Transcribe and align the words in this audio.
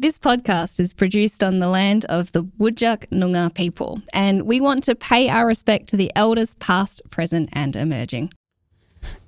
This 0.00 0.18
podcast 0.18 0.80
is 0.80 0.94
produced 0.94 1.42
on 1.42 1.58
the 1.58 1.68
land 1.68 2.06
of 2.06 2.32
the 2.32 2.44
Whadjuk 2.58 3.08
Noongar 3.10 3.52
people, 3.54 4.00
and 4.14 4.46
we 4.46 4.58
want 4.58 4.82
to 4.84 4.94
pay 4.94 5.28
our 5.28 5.46
respect 5.46 5.90
to 5.90 5.96
the 5.98 6.10
elders 6.16 6.54
past, 6.54 7.02
present, 7.10 7.50
and 7.52 7.76
emerging. 7.76 8.32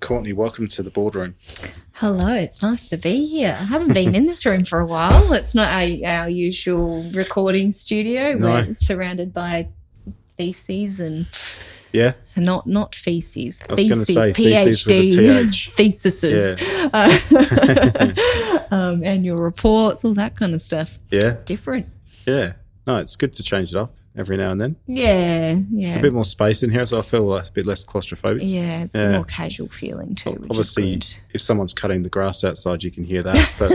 Courtney, 0.00 0.32
welcome 0.32 0.66
to 0.68 0.82
the 0.82 0.88
boardroom. 0.88 1.34
Hello, 1.96 2.32
it's 2.32 2.62
nice 2.62 2.88
to 2.88 2.96
be 2.96 3.26
here. 3.26 3.54
I 3.60 3.64
haven't 3.64 3.92
been 3.92 4.14
in 4.14 4.24
this 4.24 4.46
room 4.46 4.64
for 4.64 4.80
a 4.80 4.86
while. 4.86 5.34
It's 5.34 5.54
not 5.54 5.70
our, 5.70 5.86
our 6.06 6.30
usual 6.30 7.02
recording 7.10 7.72
studio. 7.72 8.32
No. 8.32 8.46
We're 8.46 8.72
surrounded 8.72 9.34
by 9.34 9.68
theses 10.38 11.00
and 11.00 11.26
Yeah, 11.92 12.14
not 12.34 12.66
not 12.66 12.94
feces. 12.94 13.58
I 13.68 13.74
was 13.74 13.78
Theses, 13.78 14.06
say 14.06 14.32
feces 14.32 14.86
with 14.86 14.96
a 14.96 15.00
PhD, 15.00 15.50
TH. 15.50 15.70
theses, 15.76 16.62
uh, 16.94 18.51
um, 18.72 19.04
annual 19.04 19.38
reports, 19.38 20.04
all 20.04 20.14
that 20.14 20.34
kind 20.34 20.54
of 20.54 20.60
stuff. 20.60 20.98
yeah, 21.10 21.36
Different. 21.44 21.86
yeah. 22.26 22.52
No, 22.84 22.96
it's 22.96 23.14
good 23.14 23.32
to 23.34 23.44
change 23.44 23.70
it 23.70 23.76
up 23.76 23.94
every 24.16 24.36
now 24.36 24.50
and 24.50 24.60
then. 24.60 24.74
Yeah, 24.88 25.54
yeah. 25.70 25.88
It's 25.90 25.98
a 25.98 26.02
bit 26.02 26.12
more 26.12 26.24
space 26.24 26.64
in 26.64 26.70
here, 26.70 26.84
so 26.84 26.98
I 26.98 27.02
feel 27.02 27.22
like 27.22 27.38
it's 27.40 27.48
a 27.48 27.52
bit 27.52 27.64
less 27.64 27.84
claustrophobic. 27.84 28.40
yeah, 28.42 28.82
it's 28.82 28.92
Yeah. 28.96 29.02
a 29.02 29.12
more 29.12 29.24
casual 29.24 29.68
feeling 29.68 30.16
too. 30.16 30.32
Which 30.32 30.50
Obviously, 30.50 31.00
if 31.32 31.40
someone's 31.40 31.72
cutting 31.72 32.02
the 32.02 32.08
grass 32.10 32.42
outside, 32.42 32.82
you 32.82 32.90
can 32.90 33.04
hear 33.04 33.22
that, 33.22 33.52
but. 33.56 33.70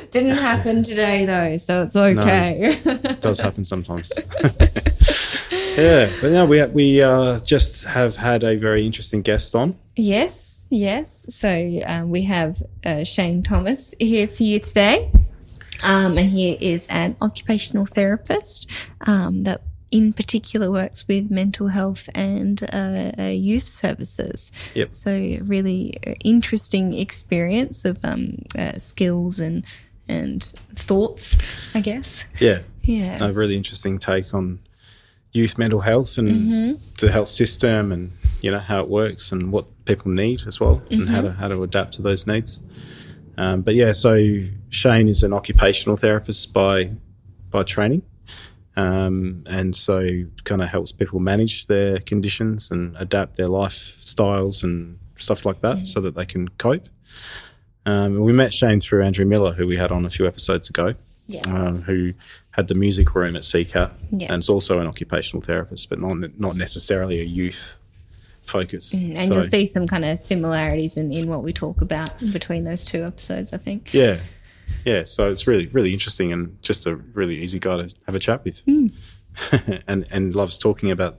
Didn't 0.12 0.36
happen 0.38 0.84
today 0.84 1.24
though, 1.26 1.56
so 1.56 1.82
it's 1.82 1.96
okay. 1.96 2.80
it 2.84 3.20
does 3.20 3.40
happen 3.40 3.64
sometimes. 3.64 4.12
yeah, 5.76 6.10
but 6.20 6.30
no, 6.32 6.46
we 6.46 6.64
we 6.66 7.02
uh, 7.02 7.38
just 7.40 7.84
have 7.84 8.16
had 8.16 8.44
a 8.44 8.56
very 8.56 8.86
interesting 8.86 9.22
guest 9.22 9.54
on. 9.54 9.76
Yes, 9.96 10.57
yes. 10.70 11.24
So 11.28 11.80
um, 11.86 12.10
we 12.10 12.22
have 12.22 12.62
uh, 12.84 13.04
Shane 13.04 13.42
Thomas 13.42 13.94
here 13.98 14.26
for 14.26 14.42
you 14.42 14.58
today. 14.60 15.10
Um, 15.82 16.18
and 16.18 16.28
he 16.30 16.52
is 16.54 16.88
an 16.88 17.14
occupational 17.22 17.86
therapist 17.86 18.68
um, 19.02 19.44
that, 19.44 19.60
in 19.92 20.12
particular, 20.12 20.72
works 20.72 21.06
with 21.06 21.30
mental 21.30 21.68
health 21.68 22.08
and 22.16 22.60
uh, 22.72 23.12
uh, 23.16 23.22
youth 23.26 23.62
services. 23.62 24.50
Yep. 24.74 24.92
So, 24.94 25.10
really 25.44 25.94
uh, 26.04 26.14
interesting 26.24 26.94
experience 26.94 27.84
of 27.84 27.98
um, 28.02 28.38
uh, 28.58 28.72
skills 28.72 29.38
and 29.38 29.64
and 30.08 30.42
thoughts, 30.74 31.36
I 31.74 31.80
guess. 31.80 32.24
Yeah, 32.40 32.60
Yeah. 32.82 33.24
a 33.24 33.32
really 33.32 33.56
interesting 33.56 33.98
take 34.00 34.34
on 34.34 34.58
youth 35.32 35.58
mental 35.58 35.80
health 35.80 36.18
and 36.18 36.80
the 36.98 37.12
health 37.12 37.28
system 37.28 37.92
and 37.92 38.12
you 38.40 38.50
know 38.50 38.58
how 38.58 38.80
it 38.82 38.88
works 38.88 39.32
and 39.32 39.52
what 39.52 39.66
people 39.84 40.10
need 40.10 40.46
as 40.46 40.60
well 40.60 40.82
and 40.90 41.08
how 41.08 41.20
to 41.22 41.32
how 41.32 41.48
to 41.48 41.62
adapt 41.62 41.94
to 41.94 42.02
those 42.02 42.26
needs. 42.26 42.60
Um, 43.36 43.62
but 43.62 43.74
yeah, 43.74 43.92
so 43.92 44.18
Shane 44.70 45.08
is 45.08 45.22
an 45.22 45.32
occupational 45.32 45.96
therapist 45.96 46.52
by 46.52 46.92
by 47.50 47.62
training, 47.62 48.02
um, 48.76 49.42
and 49.48 49.74
so 49.74 50.08
kind 50.44 50.62
of 50.62 50.68
helps 50.68 50.92
people 50.92 51.18
manage 51.20 51.66
their 51.66 51.98
conditions 51.98 52.70
and 52.70 52.96
adapt 52.98 53.36
their 53.36 53.48
lifestyles 53.48 54.62
and 54.62 54.98
stuff 55.16 55.44
like 55.46 55.60
that 55.62 55.84
so 55.84 56.00
that 56.00 56.14
they 56.14 56.26
can 56.26 56.48
cope. 56.58 56.86
Um, 57.86 58.18
we 58.20 58.32
met 58.32 58.52
Shane 58.52 58.80
through 58.80 59.02
Andrew 59.04 59.24
Miller, 59.24 59.52
who 59.52 59.66
we 59.66 59.76
had 59.76 59.90
on 59.90 60.04
a 60.04 60.10
few 60.10 60.26
episodes 60.26 60.68
ago 60.68 60.94
Yeah. 61.26 61.40
um, 61.46 61.82
who 61.82 62.12
had 62.50 62.68
the 62.68 62.74
music 62.74 63.14
room 63.14 63.34
at 63.34 63.42
CCAT 63.44 63.92
Yeah. 64.12 64.32
and 64.32 64.40
is 64.42 64.48
also 64.50 64.78
an 64.78 64.86
occupational 64.86 65.42
therapist, 65.42 65.88
but 65.88 65.98
not 65.98 66.38
not 66.38 66.56
necessarily 66.56 67.20
a 67.20 67.24
youth 67.24 67.74
focus. 68.48 68.92
and 68.94 69.16
So, 69.16 69.22
you'll 69.34 69.42
see 69.44 69.66
some 69.66 69.86
kind 69.86 70.04
of 70.04 70.18
similarities 70.18 70.96
in, 70.96 71.12
in 71.12 71.28
what 71.28 71.42
we 71.42 71.52
talk 71.52 71.80
about 71.80 72.18
between 72.32 72.64
those 72.64 72.84
two 72.84 73.04
episodes, 73.04 73.52
I 73.52 73.58
think. 73.58 73.92
yeah, 73.94 74.18
yeah. 74.84 75.04
So 75.04 75.30
it's 75.30 75.46
really 75.46 75.66
really 75.68 75.92
interesting 75.92 76.32
and 76.32 76.60
just 76.62 76.86
a 76.86 76.96
really 76.96 77.36
easy 77.36 77.58
guy 77.58 77.76
to 77.78 77.94
have 78.06 78.14
a 78.14 78.18
chat 78.20 78.44
with, 78.44 78.60
Hmm. 78.60 78.86
and 79.86 80.06
and 80.10 80.34
loves 80.34 80.58
talking 80.58 80.90
about 80.90 81.18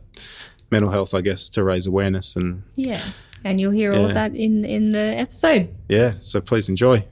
mental 0.72 0.92
health, 0.92 1.14
I 1.14 1.22
guess, 1.22 1.50
to 1.52 1.64
raise 1.64 1.88
awareness 1.88 2.36
and 2.36 2.64
Yeah. 2.76 3.02
And 3.46 3.60
you'll 3.60 3.72
hear 3.72 3.94
all 3.94 4.06
of 4.06 4.14
that 4.16 4.36
in, 4.36 4.66
in 4.66 4.92
the 4.92 5.00
episode. 5.18 5.70
yeah. 5.88 6.12
So 6.12 6.42
please 6.42 6.68
enjoy. 6.68 7.06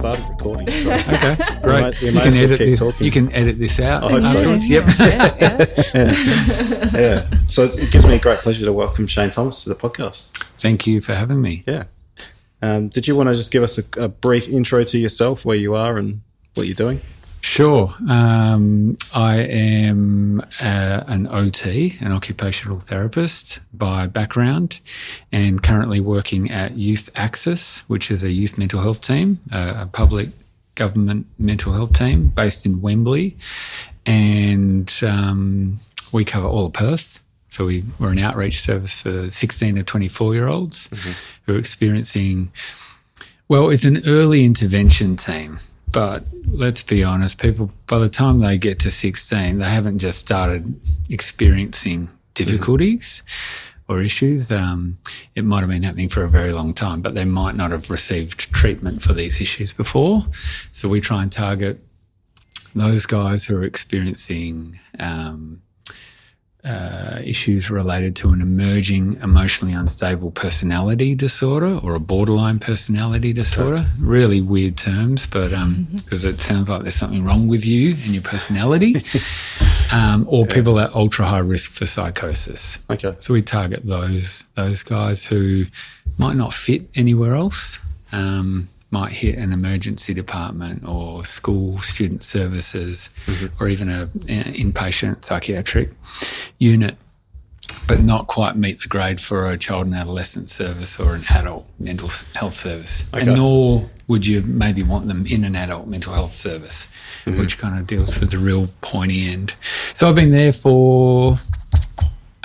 Started 0.00 0.28
recording. 0.30 0.66
So 0.68 0.90
Okay, 0.92 1.36
may- 1.38 1.60
great. 1.62 2.00
we 2.00 2.08
You 2.08 2.20
can 2.20 2.34
edit 2.34 2.58
this. 2.58 2.80
talking. 2.80 3.04
You 3.04 3.10
can 3.12 3.32
edit 3.32 3.58
this 3.58 3.80
out. 3.80 4.04
I 4.04 4.10
hope 4.12 4.22
so. 4.22 4.28
afterwards. 4.28 4.68
Yep. 4.70 4.84
Yeah, 4.98 5.36
yeah. 5.40 6.90
yeah. 7.00 7.30
So 7.46 7.64
it's, 7.64 7.76
it 7.76 7.90
gives 7.90 8.06
me 8.06 8.14
a 8.14 8.18
great 8.18 8.40
pleasure 8.40 8.64
to 8.64 8.72
welcome 8.72 9.06
Shane 9.06 9.30
Thomas 9.30 9.62
to 9.64 9.68
the 9.68 9.74
podcast. 9.74 10.30
Thank 10.58 10.86
you 10.86 11.00
for 11.00 11.14
having 11.14 11.40
me. 11.42 11.64
Yeah. 11.66 11.84
Um, 12.62 12.88
did 12.88 13.06
you 13.08 13.14
want 13.16 13.28
to 13.28 13.34
just 13.34 13.50
give 13.52 13.62
us 13.62 13.78
a, 13.78 13.84
a 14.02 14.08
brief 14.08 14.48
intro 14.48 14.82
to 14.84 14.98
yourself, 14.98 15.44
where 15.44 15.56
you 15.56 15.74
are, 15.74 15.96
and 15.98 16.22
what 16.54 16.66
you're 16.66 16.74
doing? 16.74 17.00
Sure. 17.40 17.94
Um, 18.08 18.96
I 19.14 19.38
am 19.38 20.40
uh, 20.60 21.04
an 21.06 21.26
OT, 21.28 21.96
an 22.00 22.12
occupational 22.12 22.80
therapist 22.80 23.60
by 23.72 24.06
background, 24.06 24.80
and 25.32 25.62
currently 25.62 26.00
working 26.00 26.50
at 26.50 26.76
Youth 26.76 27.08
Axis, 27.14 27.80
which 27.88 28.10
is 28.10 28.24
a 28.24 28.30
youth 28.30 28.58
mental 28.58 28.80
health 28.80 29.00
team, 29.00 29.40
uh, 29.52 29.74
a 29.78 29.86
public 29.86 30.28
government 30.74 31.26
mental 31.38 31.72
health 31.72 31.92
team 31.92 32.28
based 32.28 32.66
in 32.66 32.82
Wembley. 32.82 33.36
And 34.06 34.92
um, 35.02 35.78
we 36.12 36.24
cover 36.24 36.46
all 36.46 36.66
of 36.66 36.72
Perth. 36.74 37.20
So 37.48 37.66
we, 37.66 37.84
we're 37.98 38.12
an 38.12 38.18
outreach 38.18 38.60
service 38.60 39.00
for 39.00 39.28
16 39.28 39.74
to 39.76 39.82
24 39.82 40.34
year 40.34 40.46
olds 40.46 40.88
who 41.46 41.54
are 41.54 41.58
experiencing 41.58 42.52
well, 43.50 43.68
it's 43.70 43.84
an 43.84 44.02
early 44.06 44.44
intervention 44.44 45.16
team, 45.16 45.58
but 45.92 46.24
let's 46.46 46.82
be 46.82 47.02
honest, 47.04 47.38
people, 47.38 47.70
by 47.86 47.98
the 47.98 48.08
time 48.08 48.40
they 48.40 48.58
get 48.58 48.78
to 48.80 48.90
16, 48.90 49.58
they 49.58 49.68
haven't 49.68 49.98
just 49.98 50.18
started 50.18 50.80
experiencing 51.08 52.08
difficulties 52.34 53.22
or 53.88 54.02
issues. 54.02 54.50
Um, 54.52 54.98
it 55.34 55.44
might 55.44 55.60
have 55.60 55.68
been 55.68 55.82
happening 55.82 56.08
for 56.08 56.22
a 56.22 56.28
very 56.28 56.52
long 56.52 56.72
time, 56.72 57.00
but 57.02 57.14
they 57.14 57.24
might 57.24 57.56
not 57.56 57.72
have 57.72 57.90
received 57.90 58.52
treatment 58.52 59.02
for 59.02 59.12
these 59.12 59.40
issues 59.40 59.72
before. 59.72 60.26
So 60.72 60.88
we 60.88 61.00
try 61.00 61.22
and 61.22 61.32
target 61.32 61.80
those 62.74 63.04
guys 63.06 63.44
who 63.44 63.56
are 63.56 63.64
experiencing 63.64 64.78
um, 64.98 65.62
uh, 66.64 67.20
issues 67.24 67.70
related 67.70 68.14
to 68.16 68.30
an 68.30 68.40
emerging 68.42 69.18
emotionally 69.22 69.72
unstable 69.72 70.30
personality 70.30 71.14
disorder 71.14 71.78
or 71.82 71.94
a 71.94 72.00
borderline 72.00 72.58
personality 72.58 73.32
disorder. 73.32 73.86
Really 73.98 74.40
weird 74.40 74.76
terms, 74.76 75.26
but 75.26 75.48
because 75.94 76.24
it 76.24 76.40
sounds 76.40 76.68
like 76.68 76.82
there's 76.82 76.94
something 76.94 77.24
wrong 77.24 77.48
with 77.48 77.64
you 77.64 77.90
and 77.90 78.08
your 78.08 78.22
personality, 78.22 78.96
um, 79.92 80.26
or 80.28 80.46
people 80.46 80.78
at 80.78 80.94
ultra 80.94 81.24
high 81.24 81.38
risk 81.38 81.70
for 81.70 81.86
psychosis. 81.86 82.78
Okay. 82.90 83.16
So 83.20 83.32
we 83.32 83.42
target 83.42 83.86
those 83.86 84.44
those 84.54 84.82
guys 84.82 85.24
who 85.24 85.64
might 86.18 86.36
not 86.36 86.52
fit 86.52 86.82
anywhere 86.94 87.34
else, 87.34 87.78
um, 88.12 88.68
might 88.90 89.12
hit 89.12 89.38
an 89.38 89.52
emergency 89.52 90.12
department 90.14 90.86
or 90.86 91.24
school 91.24 91.80
student 91.80 92.24
services, 92.24 93.10
mm-hmm. 93.26 93.62
or 93.62 93.68
even 93.68 93.88
a, 93.88 94.02
an 94.28 94.52
inpatient 94.54 95.24
psychiatric 95.24 95.90
unit, 96.58 96.96
but 97.86 98.00
not 98.00 98.26
quite 98.26 98.56
meet 98.56 98.80
the 98.80 98.88
grade 98.88 99.20
for 99.20 99.48
a 99.48 99.56
child 99.56 99.86
and 99.86 99.94
adolescent 99.94 100.50
service 100.50 100.98
or 100.98 101.14
an 101.14 101.22
adult 101.30 101.66
mental 101.78 102.10
health 102.34 102.56
service. 102.56 103.06
Okay. 103.14 103.26
And 103.26 103.36
nor 103.36 103.88
would 104.08 104.26
you 104.26 104.42
maybe 104.42 104.82
want 104.82 105.06
them 105.06 105.24
in 105.26 105.44
an 105.44 105.54
adult 105.54 105.86
mental 105.86 106.12
health 106.12 106.34
service, 106.34 106.88
mm-hmm. 107.24 107.38
which 107.38 107.58
kind 107.58 107.78
of 107.78 107.86
deals 107.86 108.18
with 108.18 108.32
the 108.32 108.38
real 108.38 108.68
pointy 108.80 109.28
end. 109.28 109.54
So 109.94 110.08
I've 110.08 110.16
been 110.16 110.32
there 110.32 110.52
for 110.52 111.36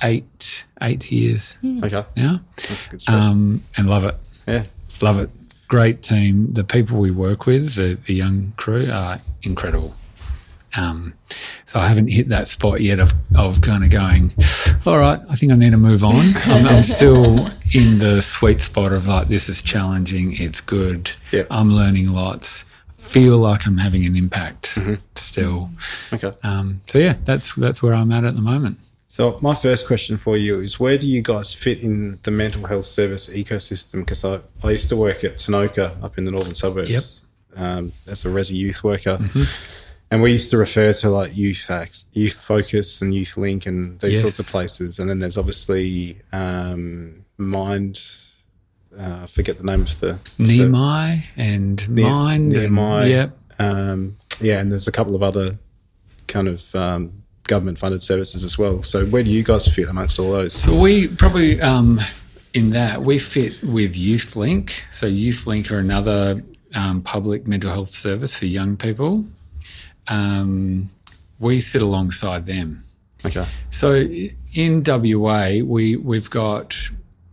eight 0.04 0.66
eight 0.82 1.12
years 1.12 1.54
hmm. 1.62 1.84
Okay. 1.84 2.04
now, 2.18 2.42
That's 2.58 2.86
a 2.86 2.90
good 2.90 3.02
stretch. 3.02 3.16
um, 3.16 3.64
and 3.78 3.90
love 3.90 4.06
it. 4.06 4.16
yeah. 4.48 4.64
Love 5.02 5.20
it. 5.20 5.30
Great 5.68 6.02
team. 6.02 6.54
The 6.54 6.64
people 6.64 7.00
we 7.00 7.12
work 7.12 7.46
with, 7.46 7.76
the, 7.76 7.98
the 8.06 8.14
young 8.14 8.54
crew, 8.58 8.90
are 8.92 9.20
incredible. 9.44 9.96
Um, 10.78 11.14
so 11.64 11.80
I 11.80 11.88
haven't 11.88 12.10
hit 12.10 12.30
that 12.30 12.48
spot 12.48 12.82
yet 12.82 13.00
of, 13.00 13.14
of 13.36 13.62
kind 13.62 13.84
of 13.84 13.90
going, 13.90 14.34
all 14.86 15.00
right, 15.00 15.20
I 15.30 15.36
think 15.36 15.52
I 15.52 15.56
need 15.56 15.72
to 15.72 15.78
move 15.78 16.04
on. 16.04 16.16
I'm, 16.46 16.68
I'm 16.68 16.84
still 16.84 17.48
in 17.74 18.00
the 18.00 18.22
sweet 18.22 18.62
spot 18.62 18.92
of 18.92 19.08
like, 19.08 19.28
this 19.28 19.48
is 19.50 19.62
challenging. 19.62 20.36
It's 20.38 20.62
good. 20.62 21.12
Yep. 21.32 21.48
I'm 21.50 21.72
learning 21.72 22.10
lots. 22.10 22.66
Feel 22.98 23.38
like 23.38 23.66
I'm 23.66 23.78
having 23.78 24.06
an 24.06 24.16
impact 24.16 24.78
still. 25.16 25.70
Okay. 26.12 26.34
Um, 26.44 26.82
so 26.88 26.98
yeah, 26.98 27.16
that's 27.24 27.54
that's 27.54 27.82
where 27.84 27.94
I'm 27.94 28.12
at 28.12 28.24
at 28.24 28.34
the 28.34 28.42
moment. 28.42 28.80
So 29.16 29.40
my 29.42 29.56
first 29.56 29.88
question 29.88 30.18
for 30.18 30.36
you 30.36 30.60
is 30.60 30.78
where 30.78 30.98
do 30.98 31.08
you 31.08 31.22
guys 31.22 31.54
fit 31.54 31.80
in 31.80 32.20
the 32.24 32.32
mental 32.32 32.68
health 32.68 32.84
service 32.84 33.30
ecosystem? 33.30 34.00
Because 34.02 34.26
I, 34.26 34.42
I 34.62 34.72
used 34.72 34.90
to 34.90 34.98
work 34.98 35.24
at 35.24 35.36
Tanoka 35.36 36.04
up 36.04 36.18
in 36.18 36.26
the 36.26 36.32
northern 36.32 36.54
suburbs 36.54 36.90
Yep. 36.90 37.04
um, 37.56 37.94
as 38.08 38.26
a 38.26 38.28
resi 38.28 38.56
youth 38.56 38.84
worker. 38.84 39.18
And 40.12 40.22
we 40.22 40.34
used 40.34 40.50
to 40.52 40.58
refer 40.58 40.92
to 40.92 41.10
like 41.10 41.34
Youth 41.38 41.72
Axis, 41.72 42.08
youth 42.12 42.34
focus 42.34 43.02
and 43.02 43.16
youth 43.16 43.38
link 43.38 43.66
and 43.66 43.98
these 44.02 44.16
Yes. 44.16 44.22
sorts 44.22 44.40
of 44.40 44.48
places. 44.48 45.00
And 45.00 45.10
then 45.10 45.20
there's 45.20 45.38
obviously 45.38 46.20
um, 46.34 47.24
mind, 47.38 48.02
uh, 49.00 49.22
I 49.24 49.28
forget 49.28 49.60
the 49.60 49.64
name 49.64 49.84
of 49.84 49.98
the 50.02 50.20
Neami 50.38 51.24
and 51.38 51.88
Ne- 51.90 52.04
Mind. 52.04 52.50
Nehemiah. 52.52 53.08
Yep. 53.08 53.38
Um, 53.60 54.18
yeah, 54.42 54.60
and 54.60 54.70
there's 54.70 54.90
a 54.90 54.92
couple 54.92 55.16
of 55.16 55.24
other 55.24 55.58
kind 56.28 56.50
of 56.50 56.76
um, 56.76 57.24
government 57.48 57.78
funded 57.78 58.02
services 58.02 58.44
as 58.44 58.58
well. 58.58 58.84
So 58.84 59.06
where 59.06 59.24
do 59.24 59.30
you 59.32 59.44
guys 59.44 59.68
fit 59.68 59.88
amongst 59.88 60.20
all 60.20 60.32
those? 60.32 60.54
So 60.54 60.78
we 60.78 61.08
probably 61.08 61.62
um, 61.62 62.00
in 62.54 62.72
that 62.72 63.04
we 63.04 63.20
fit 63.20 63.62
with 63.64 63.96
YouthLink. 63.96 64.82
So 64.92 65.08
YouthLink 65.08 65.72
are 65.72 65.78
another 65.78 66.44
um, 66.74 67.02
public 67.02 67.48
mental 67.48 67.72
health 67.72 67.92
service 67.92 68.34
for 68.34 68.46
young 68.46 68.78
people. 68.78 69.26
Um, 70.08 70.90
we 71.40 71.60
sit 71.60 71.82
alongside 71.82 72.46
them. 72.46 72.84
Okay. 73.26 73.46
So 73.72 74.08
in 74.54 74.84
WA, 74.86 75.62
we 75.64 75.96
we've 75.96 76.30
got 76.30 76.78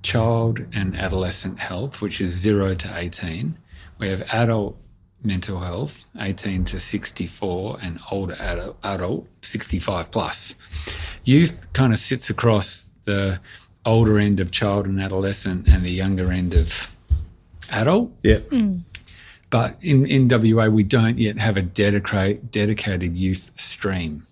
child 0.02 0.66
and 0.74 0.96
adolescent 0.96 1.58
health, 1.58 2.00
which 2.02 2.20
is 2.20 2.30
zero 2.30 2.74
to 2.74 2.98
eighteen. 2.98 3.56
We 3.98 4.08
have 4.08 4.22
adult 4.32 4.76
mental 5.24 5.60
health, 5.60 6.04
eighteen 6.18 6.64
to 6.64 6.80
sixty-four, 6.80 7.78
and 7.82 8.00
older 8.10 8.36
adult, 8.40 8.76
adult 8.82 9.26
sixty-five 9.40 10.10
plus. 10.10 10.54
Youth 11.24 11.68
kind 11.72 11.92
of 11.92 11.98
sits 11.98 12.30
across 12.30 12.88
the 13.04 13.40
older 13.84 14.18
end 14.18 14.40
of 14.40 14.50
child 14.50 14.86
and 14.86 15.00
adolescent 15.00 15.66
and 15.68 15.84
the 15.84 15.90
younger 15.90 16.32
end 16.32 16.54
of 16.54 16.94
adult. 17.70 18.12
Yeah. 18.22 18.38
Mm. 18.38 18.82
But 19.50 19.76
in, 19.82 20.06
in 20.06 20.28
WA, 20.28 20.68
we 20.68 20.82
don't 20.82 21.18
yet 21.18 21.36
have 21.38 21.58
a 21.58 21.62
dedicated, 21.62 22.50
dedicated 22.50 23.16
youth 23.16 23.50
stream. 23.54 24.26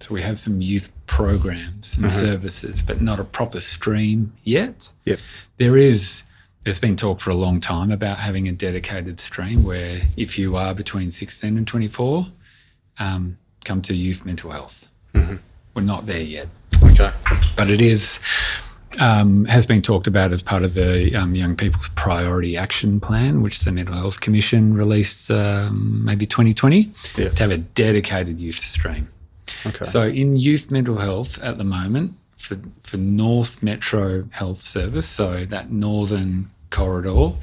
So 0.00 0.14
we 0.14 0.22
have 0.22 0.38
some 0.38 0.62
youth 0.62 0.90
programs 1.06 1.94
and 1.96 2.06
mm-hmm. 2.06 2.18
services, 2.18 2.80
but 2.80 3.02
not 3.02 3.20
a 3.20 3.24
proper 3.24 3.60
stream 3.60 4.32
yet. 4.44 4.92
Yep. 5.04 5.18
There 5.58 5.76
is, 5.76 6.22
there's 6.64 6.78
been 6.78 6.96
talk 6.96 7.20
for 7.20 7.30
a 7.30 7.34
long 7.34 7.60
time 7.60 7.90
about 7.90 8.18
having 8.18 8.46
a 8.48 8.52
dedicated 8.52 9.18
stream 9.18 9.64
where 9.64 10.00
if 10.16 10.38
you 10.38 10.56
are 10.56 10.74
between 10.74 11.10
16 11.10 11.56
and 11.56 11.66
24, 11.66 12.26
um, 12.98 13.36
come 13.64 13.82
to 13.82 13.94
youth 13.94 14.24
mental 14.24 14.50
health. 14.50 14.88
We're 15.74 15.80
not 15.82 16.04
there 16.06 16.20
yet 16.20 16.48
Okay. 16.84 17.10
but 17.56 17.70
it 17.70 17.80
is 17.80 18.18
um, 19.00 19.46
has 19.46 19.64
been 19.66 19.80
talked 19.80 20.06
about 20.06 20.30
as 20.32 20.42
part 20.42 20.62
of 20.64 20.74
the 20.74 21.14
um, 21.16 21.34
Young 21.34 21.56
People's 21.56 21.88
Priority 21.96 22.58
Action 22.58 23.00
Plan, 23.00 23.40
which 23.40 23.60
the 23.60 23.72
Mental 23.72 23.94
Health 23.94 24.20
Commission 24.20 24.74
released 24.74 25.30
um, 25.30 26.04
maybe 26.04 26.26
2020 26.26 26.90
Yeah. 27.16 27.30
to 27.30 27.42
have 27.42 27.50
a 27.52 27.56
dedicated 27.58 28.38
youth 28.38 28.58
stream. 28.58 29.08
Okay. 29.64 29.84
So 29.84 30.02
in 30.02 30.36
youth 30.36 30.70
mental 30.70 30.98
health 30.98 31.42
at 31.42 31.56
the 31.56 31.64
moment 31.64 32.12
for 32.42 32.58
for 32.82 32.96
North 32.96 33.62
Metro 33.62 34.28
Health 34.30 34.60
Service, 34.60 35.08
so 35.08 35.44
that 35.46 35.70
northern 35.70 36.50
corridor, 36.70 37.36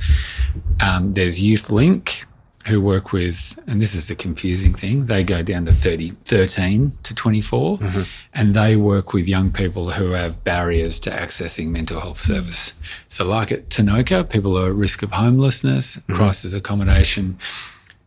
um, 0.82 1.14
there's 1.14 1.42
Youth 1.42 1.70
Link 1.70 2.26
who 2.68 2.82
work 2.82 3.14
with, 3.14 3.58
and 3.68 3.82
this 3.82 3.96
is 3.96 4.10
the 4.10 4.16
confusing 4.16 4.74
thing, 4.74 5.06
they 5.06 5.24
go 5.24 5.42
down 5.42 5.66
to 5.66 5.72
30, 5.72 6.10
13 6.10 6.92
to 7.04 7.16
24, 7.16 7.78
mm-hmm. 7.78 8.02
and 8.34 8.54
they 8.54 8.76
work 8.76 9.14
with 9.14 9.28
young 9.28 9.52
people 9.52 9.92
who 9.92 10.12
have 10.12 10.44
barriers 10.44 11.00
to 11.00 11.10
accessing 11.10 11.70
mental 11.70 12.00
health 12.00 12.18
service. 12.18 12.74
So, 13.08 13.26
like 13.26 13.52
at 13.52 13.70
Tanoka, 13.70 14.30
people 14.30 14.58
are 14.58 14.70
at 14.70 14.76
risk 14.76 15.02
of 15.04 15.12
homelessness, 15.12 15.96
mm-hmm. 15.96 16.16
crisis 16.16 16.54
accommodation. 16.54 17.38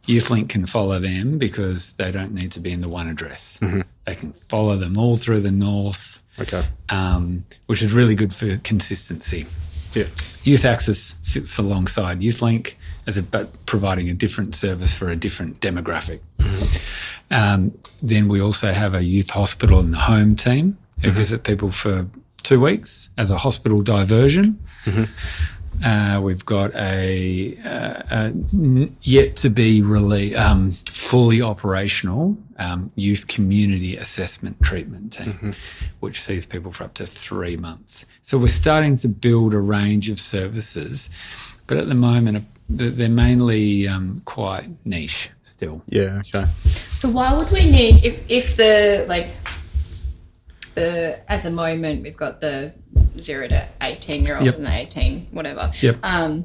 YouthLink 0.07 0.49
can 0.49 0.67
follow 0.67 0.99
them 0.99 1.39
because 1.39 1.93
they 1.95 2.11
don't 2.11 2.35
need 2.35 2.51
to 2.53 2.61
be 2.61 2.73
in 2.73 2.81
the 2.81 2.89
one 2.89 3.09
address. 3.09 3.59
Mm-hmm. 3.63 3.83
They 4.07 4.15
can 4.17 4.33
follow 4.33 4.77
them 4.77 4.99
all 4.99 5.17
through 5.17 5.41
the 5.41 5.53
north, 5.53 6.12
okay. 6.41 6.65
um, 6.89 7.45
which 7.67 7.83
is 7.83 7.93
really 7.93 8.15
good 8.15 8.35
for 8.35 8.59
consistency. 8.59 9.47
Yeah. 9.95 10.05
Youth 10.45 10.65
Axis 10.65 11.17
sits 11.23 11.59
alongside 11.59 12.21
YouthLink 12.21 12.75
as 13.07 13.17
a, 13.17 13.23
but 13.23 13.67
providing 13.67 14.09
a 14.09 14.15
different 14.15 14.55
service 14.55 14.93
for 14.93 15.09
a 15.11 15.17
different 15.17 15.61
demographic. 15.61 16.21
Um, 17.31 17.73
then 18.03 18.29
we 18.29 18.41
also 18.41 18.73
have 18.73 18.95
a 18.95 19.03
youth 19.03 19.31
hospital 19.31 19.81
and 19.81 19.95
the 19.95 19.99
home 19.99 20.37
team 20.37 20.79
who 21.03 21.11
visit 21.11 21.45
people 21.45 21.71
for 21.71 22.07
two 22.43 22.61
weeks 22.61 23.11
as 23.17 23.31
a 23.31 23.39
hospital 23.39 23.83
diversion. 23.83 24.59
Uh, 25.85 26.21
we've 26.23 26.45
got 26.45 26.75
a, 26.75 27.57
uh, 27.65 28.03
a 28.11 28.17
n- 28.53 28.97
yet 29.03 29.35
to 29.37 29.51
be 29.51 29.83
really 29.83 30.35
um, 30.37 30.71
fully 30.71 31.43
operational 31.43 32.37
um, 32.59 32.93
youth 32.95 33.27
community 33.27 33.97
assessment 33.97 34.63
treatment 34.63 35.13
team, 35.13 35.55
which 36.01 36.21
sees 36.21 36.45
people 36.45 36.71
for 36.73 36.85
up 36.85 36.95
to 36.95 37.07
three 37.07 37.57
months. 37.57 38.05
So 38.23 38.39
we're 38.39 38.47
starting 38.49 38.97
to 38.97 39.09
build 39.09 39.55
a 39.55 39.59
range 39.61 40.09
of 40.09 40.21
services, 40.21 41.11
but 41.67 41.77
at 41.79 41.89
the 41.89 41.95
moment 41.97 42.37
uh, 42.37 42.41
they're 42.69 42.91
they're 42.91 43.09
mainly 43.09 43.89
um, 43.89 44.23
quite 44.25 44.69
niche 44.85 45.31
still. 45.43 45.83
Yeah. 45.89 46.21
Okay. 46.21 46.47
So 46.93 47.09
why 47.09 47.37
would 47.37 47.51
we 47.51 47.69
need 47.69 48.05
if 48.05 48.25
if 48.31 48.57
the 48.57 49.05
like 49.09 49.42
the 50.75 51.21
at 51.31 51.43
the 51.43 51.51
moment 51.51 52.03
we've 52.03 52.17
got 52.17 52.41
the 52.41 52.73
zero 53.19 53.49
to 53.49 53.69
eighteen 53.83 54.25
year 54.25 54.37
old 54.37 54.45
Yep. 54.47 54.57
and 54.57 54.67
the 54.67 54.73
eighteen 54.75 55.27
whatever. 55.31 55.71
Yep. 55.81 55.99
Um, 56.03 56.45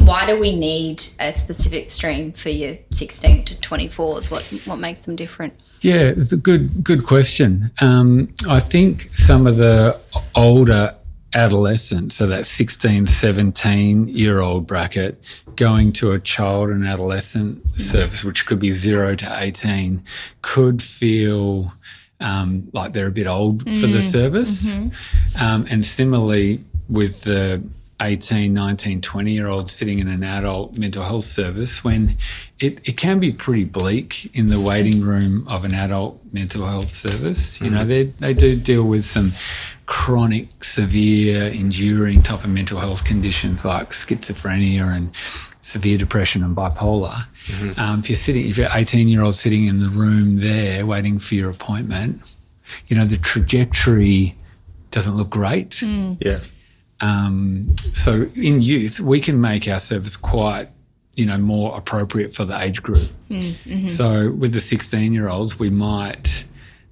why 0.00 0.26
do 0.26 0.38
we 0.38 0.54
need 0.56 1.02
a 1.18 1.32
specific 1.32 1.90
stream 1.90 2.32
for 2.32 2.50
your 2.50 2.76
sixteen 2.90 3.44
to 3.46 3.60
twenty 3.60 3.88
fours? 3.88 4.30
What 4.30 4.42
what 4.64 4.76
makes 4.76 5.00
them 5.00 5.16
different? 5.16 5.54
Yeah, 5.80 6.08
it's 6.08 6.32
a 6.32 6.36
good 6.36 6.82
good 6.82 7.04
question. 7.04 7.70
Um, 7.80 8.34
I 8.48 8.60
think 8.60 9.02
some 9.12 9.46
of 9.46 9.58
the 9.58 9.98
older 10.34 10.94
adolescents, 11.34 12.14
so 12.14 12.26
that 12.26 12.46
16, 12.46 13.04
17 13.04 14.08
year 14.08 14.40
old 14.40 14.66
bracket, 14.66 15.22
going 15.56 15.92
to 15.92 16.12
a 16.12 16.18
child 16.18 16.70
and 16.70 16.86
adolescent 16.86 17.78
service, 17.78 18.24
which 18.24 18.46
could 18.46 18.58
be 18.58 18.70
zero 18.72 19.14
to 19.14 19.38
18, 19.42 20.02
could 20.40 20.82
feel 20.82 21.74
um, 22.20 22.68
like 22.72 22.92
they're 22.92 23.06
a 23.08 23.12
bit 23.12 23.26
old 23.26 23.62
for 23.62 23.86
the 23.86 24.02
service. 24.02 24.68
Um, 25.38 25.66
and 25.70 25.84
similarly, 25.84 26.64
with 26.88 27.22
the 27.22 27.62
18, 28.00 28.54
19, 28.54 29.00
20 29.00 29.32
year 29.32 29.48
olds 29.48 29.72
sitting 29.72 29.98
in 29.98 30.06
an 30.08 30.22
adult 30.22 30.76
mental 30.78 31.02
health 31.04 31.24
service, 31.24 31.82
when 31.82 32.16
it, 32.60 32.80
it 32.88 32.96
can 32.96 33.18
be 33.18 33.32
pretty 33.32 33.64
bleak 33.64 34.34
in 34.36 34.48
the 34.48 34.60
waiting 34.60 35.00
room 35.02 35.46
of 35.48 35.64
an 35.64 35.74
adult 35.74 36.20
mental 36.32 36.66
health 36.66 36.90
service. 36.90 37.60
You 37.60 37.70
know, 37.70 37.84
they, 37.84 38.04
they 38.04 38.34
do 38.34 38.56
deal 38.56 38.84
with 38.84 39.04
some 39.04 39.32
chronic, 39.86 40.62
severe, 40.62 41.44
enduring 41.44 42.22
type 42.22 42.44
of 42.44 42.50
mental 42.50 42.78
health 42.78 43.04
conditions 43.04 43.64
like 43.64 43.90
schizophrenia 43.90 44.94
and 44.94 45.10
severe 45.60 45.98
depression 45.98 46.42
and 46.42 46.56
bipolar. 46.56 47.26
Um, 47.78 48.00
if 48.00 48.08
you're 48.08 48.16
sitting, 48.16 48.46
if 48.48 48.56
you're 48.58 48.68
18 48.72 49.08
year 49.08 49.22
old 49.22 49.34
sitting 49.34 49.66
in 49.66 49.80
the 49.80 49.88
room 49.88 50.40
there 50.40 50.86
waiting 50.86 51.18
for 51.18 51.34
your 51.34 51.50
appointment, 51.50 52.20
you 52.86 52.96
know, 52.96 53.04
the 53.04 53.16
trajectory 53.16 54.36
doesn't 54.90 55.16
look 55.16 55.30
great. 55.30 55.80
Yeah. 56.20 56.40
Um, 57.00 57.74
so 57.92 58.28
in 58.34 58.60
youth, 58.62 59.00
we 59.00 59.20
can 59.20 59.40
make 59.40 59.68
our 59.68 59.78
service 59.78 60.16
quite, 60.16 60.68
you 61.14 61.26
know, 61.26 61.36
more 61.38 61.76
appropriate 61.76 62.34
for 62.34 62.44
the 62.44 62.60
age 62.60 62.82
group. 62.82 63.08
So 63.88 64.30
with 64.32 64.52
the 64.52 64.60
16 64.60 65.12
year 65.12 65.28
olds, 65.28 65.58
we 65.58 65.70
might 65.70 66.44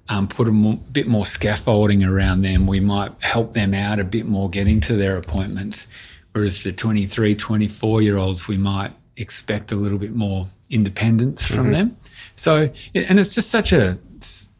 um, 0.09 0.27
put 0.27 0.47
a 0.47 0.51
mo- 0.51 0.79
bit 0.91 1.07
more 1.07 1.25
scaffolding 1.25 2.03
around 2.03 2.41
them. 2.41 2.67
We 2.67 2.79
might 2.79 3.11
help 3.21 3.53
them 3.53 3.73
out 3.73 3.99
a 3.99 4.03
bit 4.05 4.25
more 4.25 4.49
getting 4.49 4.79
to 4.81 4.93
their 4.95 5.17
appointments. 5.17 5.87
Whereas 6.33 6.63
the 6.63 6.71
23, 6.71 7.35
24 7.35 8.01
year 8.01 8.17
olds, 8.17 8.47
we 8.47 8.57
might 8.57 8.91
expect 9.15 9.71
a 9.71 9.75
little 9.75 9.97
bit 9.97 10.13
more 10.13 10.47
independence 10.69 11.45
from 11.45 11.71
them. 11.71 11.97
So, 12.35 12.69
and 12.93 13.19
it's 13.19 13.33
just 13.33 13.49
such 13.49 13.73
a, 13.73 13.97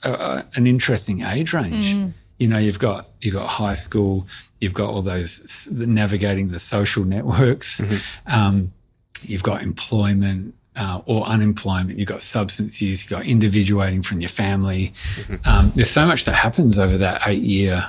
a 0.04 0.44
an 0.56 0.66
interesting 0.68 1.22
age 1.22 1.54
range. 1.54 1.96
You 2.40 2.48
know, 2.48 2.58
you've 2.58 2.80
got 2.80 3.10
you've 3.22 3.34
got 3.34 3.48
high 3.48 3.74
school, 3.74 4.28
you've 4.60 4.74
got 4.74 4.90
all 4.90 5.02
those 5.02 5.68
navigating 5.72 6.50
the 6.50 6.60
social 6.60 7.04
networks, 7.04 7.82
um, 8.28 8.72
you've 9.24 9.44
got 9.44 9.62
employment 9.62 10.54
uh, 10.76 11.02
or 11.06 11.26
unemployment, 11.26 11.98
you've 11.98 12.08
got 12.08 12.22
substance 12.22 12.80
use, 12.82 13.02
you've 13.04 13.10
got 13.10 13.26
individuating 13.26 14.04
from 14.04 14.22
your 14.22 14.30
family. 14.30 14.92
Um, 15.46 15.72
there's 15.76 15.90
so 15.90 16.06
much 16.06 16.26
that 16.26 16.34
happens 16.34 16.78
over 16.78 16.98
that 17.00 17.22
eight 17.28 17.42
year 17.42 17.84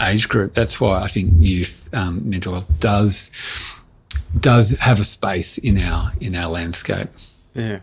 age 0.00 0.28
group. 0.28 0.52
That's 0.52 0.80
why 0.80 1.02
I 1.02 1.08
think 1.08 1.32
youth 1.36 1.88
um, 1.92 2.28
mental 2.28 2.54
health 2.54 2.80
does 2.80 3.30
does 4.38 4.70
have 4.78 5.00
a 5.00 5.04
space 5.04 5.58
in 5.58 5.78
our 5.78 6.12
in 6.20 6.34
our 6.34 6.50
landscape. 6.50 7.08
Yeah. 7.54 7.80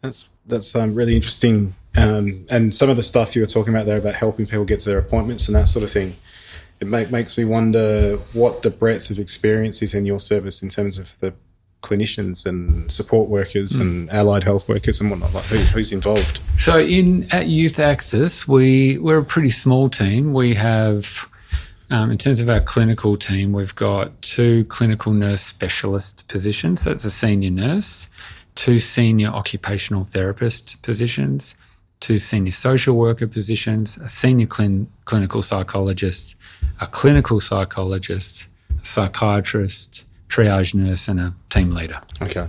That's 0.00 0.28
that's 0.46 0.74
um, 0.74 0.94
really 0.94 1.14
interesting 1.14 1.74
Um, 1.94 2.46
and 2.50 2.72
some 2.72 2.88
of 2.88 2.96
the 2.96 3.02
stuff 3.02 3.36
you 3.36 3.42
were 3.42 3.46
talking 3.46 3.74
about 3.74 3.86
there 3.86 3.98
about 3.98 4.14
helping 4.14 4.46
people 4.46 4.64
get 4.64 4.80
to 4.80 4.88
their 4.88 4.98
appointments 4.98 5.46
and 5.46 5.54
that 5.54 5.68
sort 5.68 5.84
of 5.84 5.92
thing, 5.92 6.16
it 6.80 6.86
make, 6.86 7.10
makes 7.10 7.36
me 7.36 7.44
wonder 7.44 8.16
what 8.32 8.62
the 8.62 8.70
breadth 8.70 9.10
of 9.10 9.18
experience 9.18 9.82
is 9.82 9.94
in 9.94 10.06
your 10.06 10.18
service 10.18 10.62
in 10.62 10.70
terms 10.70 10.96
of 10.98 11.18
the 11.18 11.34
clinicians 11.82 12.46
and 12.46 12.90
support 12.90 13.28
workers 13.28 13.74
and 13.74 14.10
allied 14.10 14.44
health 14.44 14.68
workers 14.68 15.00
and 15.00 15.10
whatnot. 15.10 15.34
Like 15.34 15.44
who, 15.44 15.58
who's 15.58 15.92
involved? 15.92 16.40
So 16.56 16.78
in 16.78 17.26
at 17.32 17.48
Youth 17.48 17.78
Axis, 17.78 18.48
we 18.48 18.98
we're 18.98 19.18
a 19.18 19.24
pretty 19.24 19.50
small 19.50 19.90
team. 19.90 20.32
We 20.32 20.54
have, 20.54 21.28
um, 21.90 22.10
in 22.10 22.18
terms 22.18 22.40
of 22.40 22.48
our 22.48 22.60
clinical 22.60 23.16
team, 23.16 23.52
we've 23.52 23.74
got 23.74 24.22
two 24.22 24.64
clinical 24.66 25.12
nurse 25.12 25.42
specialist 25.42 26.26
positions. 26.28 26.82
So 26.82 26.92
it's 26.92 27.04
a 27.04 27.10
senior 27.10 27.50
nurse, 27.50 28.06
two 28.54 28.78
senior 28.78 29.28
occupational 29.28 30.04
therapist 30.04 30.80
positions, 30.82 31.56
two 32.00 32.18
senior 32.18 32.52
social 32.52 32.96
worker 32.96 33.26
positions, 33.26 33.96
a 33.98 34.08
senior 34.08 34.46
clin- 34.46 34.86
clinical 35.04 35.42
psychologist, 35.42 36.36
a 36.80 36.86
clinical 36.86 37.40
psychologist, 37.40 38.46
a 38.80 38.84
psychiatrist, 38.84 40.04
triage 40.32 40.74
nurse, 40.74 41.08
and 41.08 41.20
a 41.20 41.34
team 41.50 41.72
leader 41.72 42.00
Okay. 42.20 42.48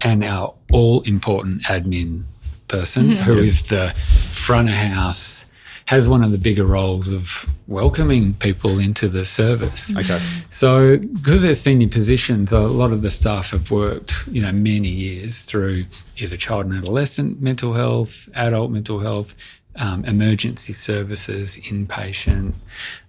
and 0.00 0.22
our 0.22 0.54
all 0.72 1.00
important 1.02 1.62
admin 1.64 2.22
person 2.68 3.10
mm-hmm. 3.10 3.22
who 3.22 3.38
is 3.38 3.66
the 3.66 3.90
front 4.30 4.68
of 4.68 4.74
house 4.74 5.46
has 5.86 6.08
one 6.08 6.22
of 6.24 6.30
the 6.30 6.38
bigger 6.38 6.64
roles 6.64 7.10
of 7.10 7.46
welcoming 7.66 8.32
people 8.34 8.78
into 8.78 9.06
the 9.06 9.26
service. 9.26 9.94
Okay. 9.94 10.18
So, 10.48 10.96
because 10.96 11.42
they're 11.42 11.52
senior 11.52 11.88
positions, 11.88 12.52
a 12.52 12.60
lot 12.60 12.92
of 12.92 13.02
the 13.02 13.10
staff 13.10 13.50
have 13.50 13.70
worked, 13.70 14.26
you 14.28 14.40
know, 14.40 14.52
many 14.52 14.88
years 14.88 15.42
through 15.42 15.84
either 16.16 16.38
child 16.38 16.66
and 16.66 16.74
adolescent 16.74 17.42
mental 17.42 17.74
health, 17.74 18.30
adult 18.34 18.70
mental 18.70 19.00
health, 19.00 19.34
um, 19.76 20.04
emergency 20.04 20.72
services, 20.72 21.56
inpatient, 21.56 22.54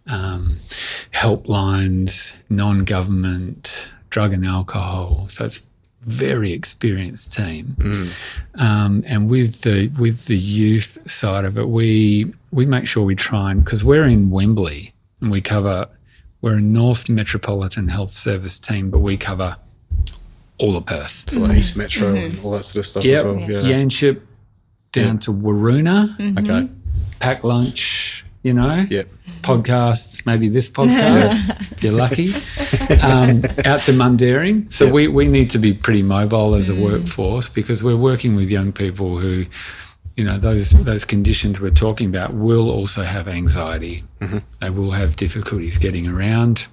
um, 0.07 0.57
helplines, 1.13 2.33
non-government, 2.49 3.89
drug 4.09 4.33
and 4.33 4.45
alcohol. 4.45 5.27
So 5.29 5.45
it's 5.45 5.63
very 6.01 6.51
experienced 6.53 7.33
team. 7.33 7.75
Um, 8.55 9.03
and 9.07 9.29
with 9.29 9.61
the 9.61 9.87
with 9.99 10.25
the 10.25 10.37
youth 10.37 10.99
side 11.09 11.45
of 11.45 11.57
it, 11.57 11.67
we 11.67 12.31
we 12.51 12.65
make 12.65 12.87
sure 12.87 13.03
we 13.03 13.15
try 13.15 13.51
and 13.51 13.63
because 13.63 13.83
we're 13.83 14.05
in 14.05 14.29
Wembley 14.29 14.93
and 15.21 15.31
we 15.31 15.41
cover 15.41 15.87
we're 16.41 16.57
a 16.57 16.61
North 16.61 17.09
Metropolitan 17.09 17.87
Health 17.87 18.11
Service 18.11 18.59
team, 18.59 18.91
but 18.91 18.99
we 18.99 19.17
cover 19.17 19.57
all 20.59 20.77
of 20.77 20.85
Perth. 20.85 21.29
So 21.29 21.39
like 21.39 21.57
East 21.57 21.75
Metro 21.75 22.13
and 22.13 22.39
all 22.43 22.51
that 22.51 22.63
sort 22.63 22.85
of 22.85 22.87
stuff 22.87 23.03
Yep, 23.03 23.17
as 23.17 23.25
well. 23.25 23.39
Yeah. 23.39 23.61
Yanchep 23.61 24.21
down 24.95 25.19
to 25.19 25.31
Waroona, 25.31 26.09
Okay. 26.39 26.69
pack 27.19 27.43
lunch, 27.43 28.25
you 28.43 28.53
know, 28.53 28.85
Yep. 28.89 29.07
podcast, 29.41 30.25
maybe 30.25 30.49
this 30.49 30.69
podcast, 30.79 31.49
if 31.71 31.83
you're 31.83 31.93
lucky, 31.93 32.33
um, 33.01 33.43
out 33.65 33.81
to 33.81 33.91
Mundaring. 33.93 34.71
So 34.71 34.85
Yep. 34.85 34.93
we, 34.93 35.07
we 35.07 35.27
need 35.27 35.49
to 35.51 35.59
be 35.59 35.73
pretty 35.73 36.03
mobile 36.03 36.55
as 36.55 36.69
a 36.69 36.75
workforce 36.75 37.47
because 37.49 37.83
we're 37.83 37.97
working 37.97 38.35
with 38.35 38.49
young 38.49 38.71
people 38.71 39.17
who, 39.17 39.45
you 40.15 40.23
know, 40.23 40.37
those 40.39 40.69
those 40.71 41.03
conditions 41.05 41.59
we're 41.59 41.71
talking 41.71 42.07
about 42.09 42.33
will 42.33 42.69
also 42.71 43.03
have 43.03 43.27
anxiety. 43.27 44.03
They 44.61 44.69
will 44.69 44.91
have 44.91 45.15
difficulties 45.17 45.77
getting 45.77 46.07
around. 46.07 46.67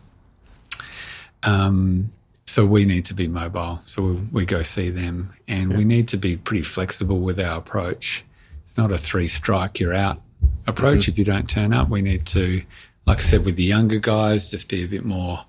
Um, 1.43 2.11
so 2.53 2.67
we 2.67 2.85
need 2.85 3.07
to 3.07 3.15
be 3.15 3.27
mobile. 3.29 3.81
So 3.87 4.03
we, 4.03 4.13
we 4.31 4.45
go 4.45 4.63
see 4.63 4.91
them, 4.91 5.33
and 5.49 5.75
we 5.75 5.87
need 5.87 6.07
to 6.09 6.19
be 6.19 6.37
pretty 6.37 6.65
flexible 6.65 7.19
with 7.21 7.41
our 7.41 7.57
approach. 7.57 8.27
It's 8.61 8.77
not 8.77 8.93
a 8.93 8.99
three 8.99 9.27
strike 9.27 9.81
you're 9.81 9.95
out 9.95 10.21
approach. 10.67 11.05
Mm-hmm. 11.05 11.13
If 11.13 11.19
you 11.19 11.25
don't 11.25 11.49
turn 11.49 11.73
up, 11.73 11.89
we 11.89 12.03
need 12.03 12.27
to, 12.27 12.63
like 13.07 13.21
I 13.21 13.23
said, 13.23 13.47
with 13.47 13.57
the 13.57 13.63
younger 13.63 13.99
guys, 13.99 14.51
just 14.51 14.69
be 14.69 14.85
a 14.85 14.87
bit 14.87 15.03
more 15.03 15.47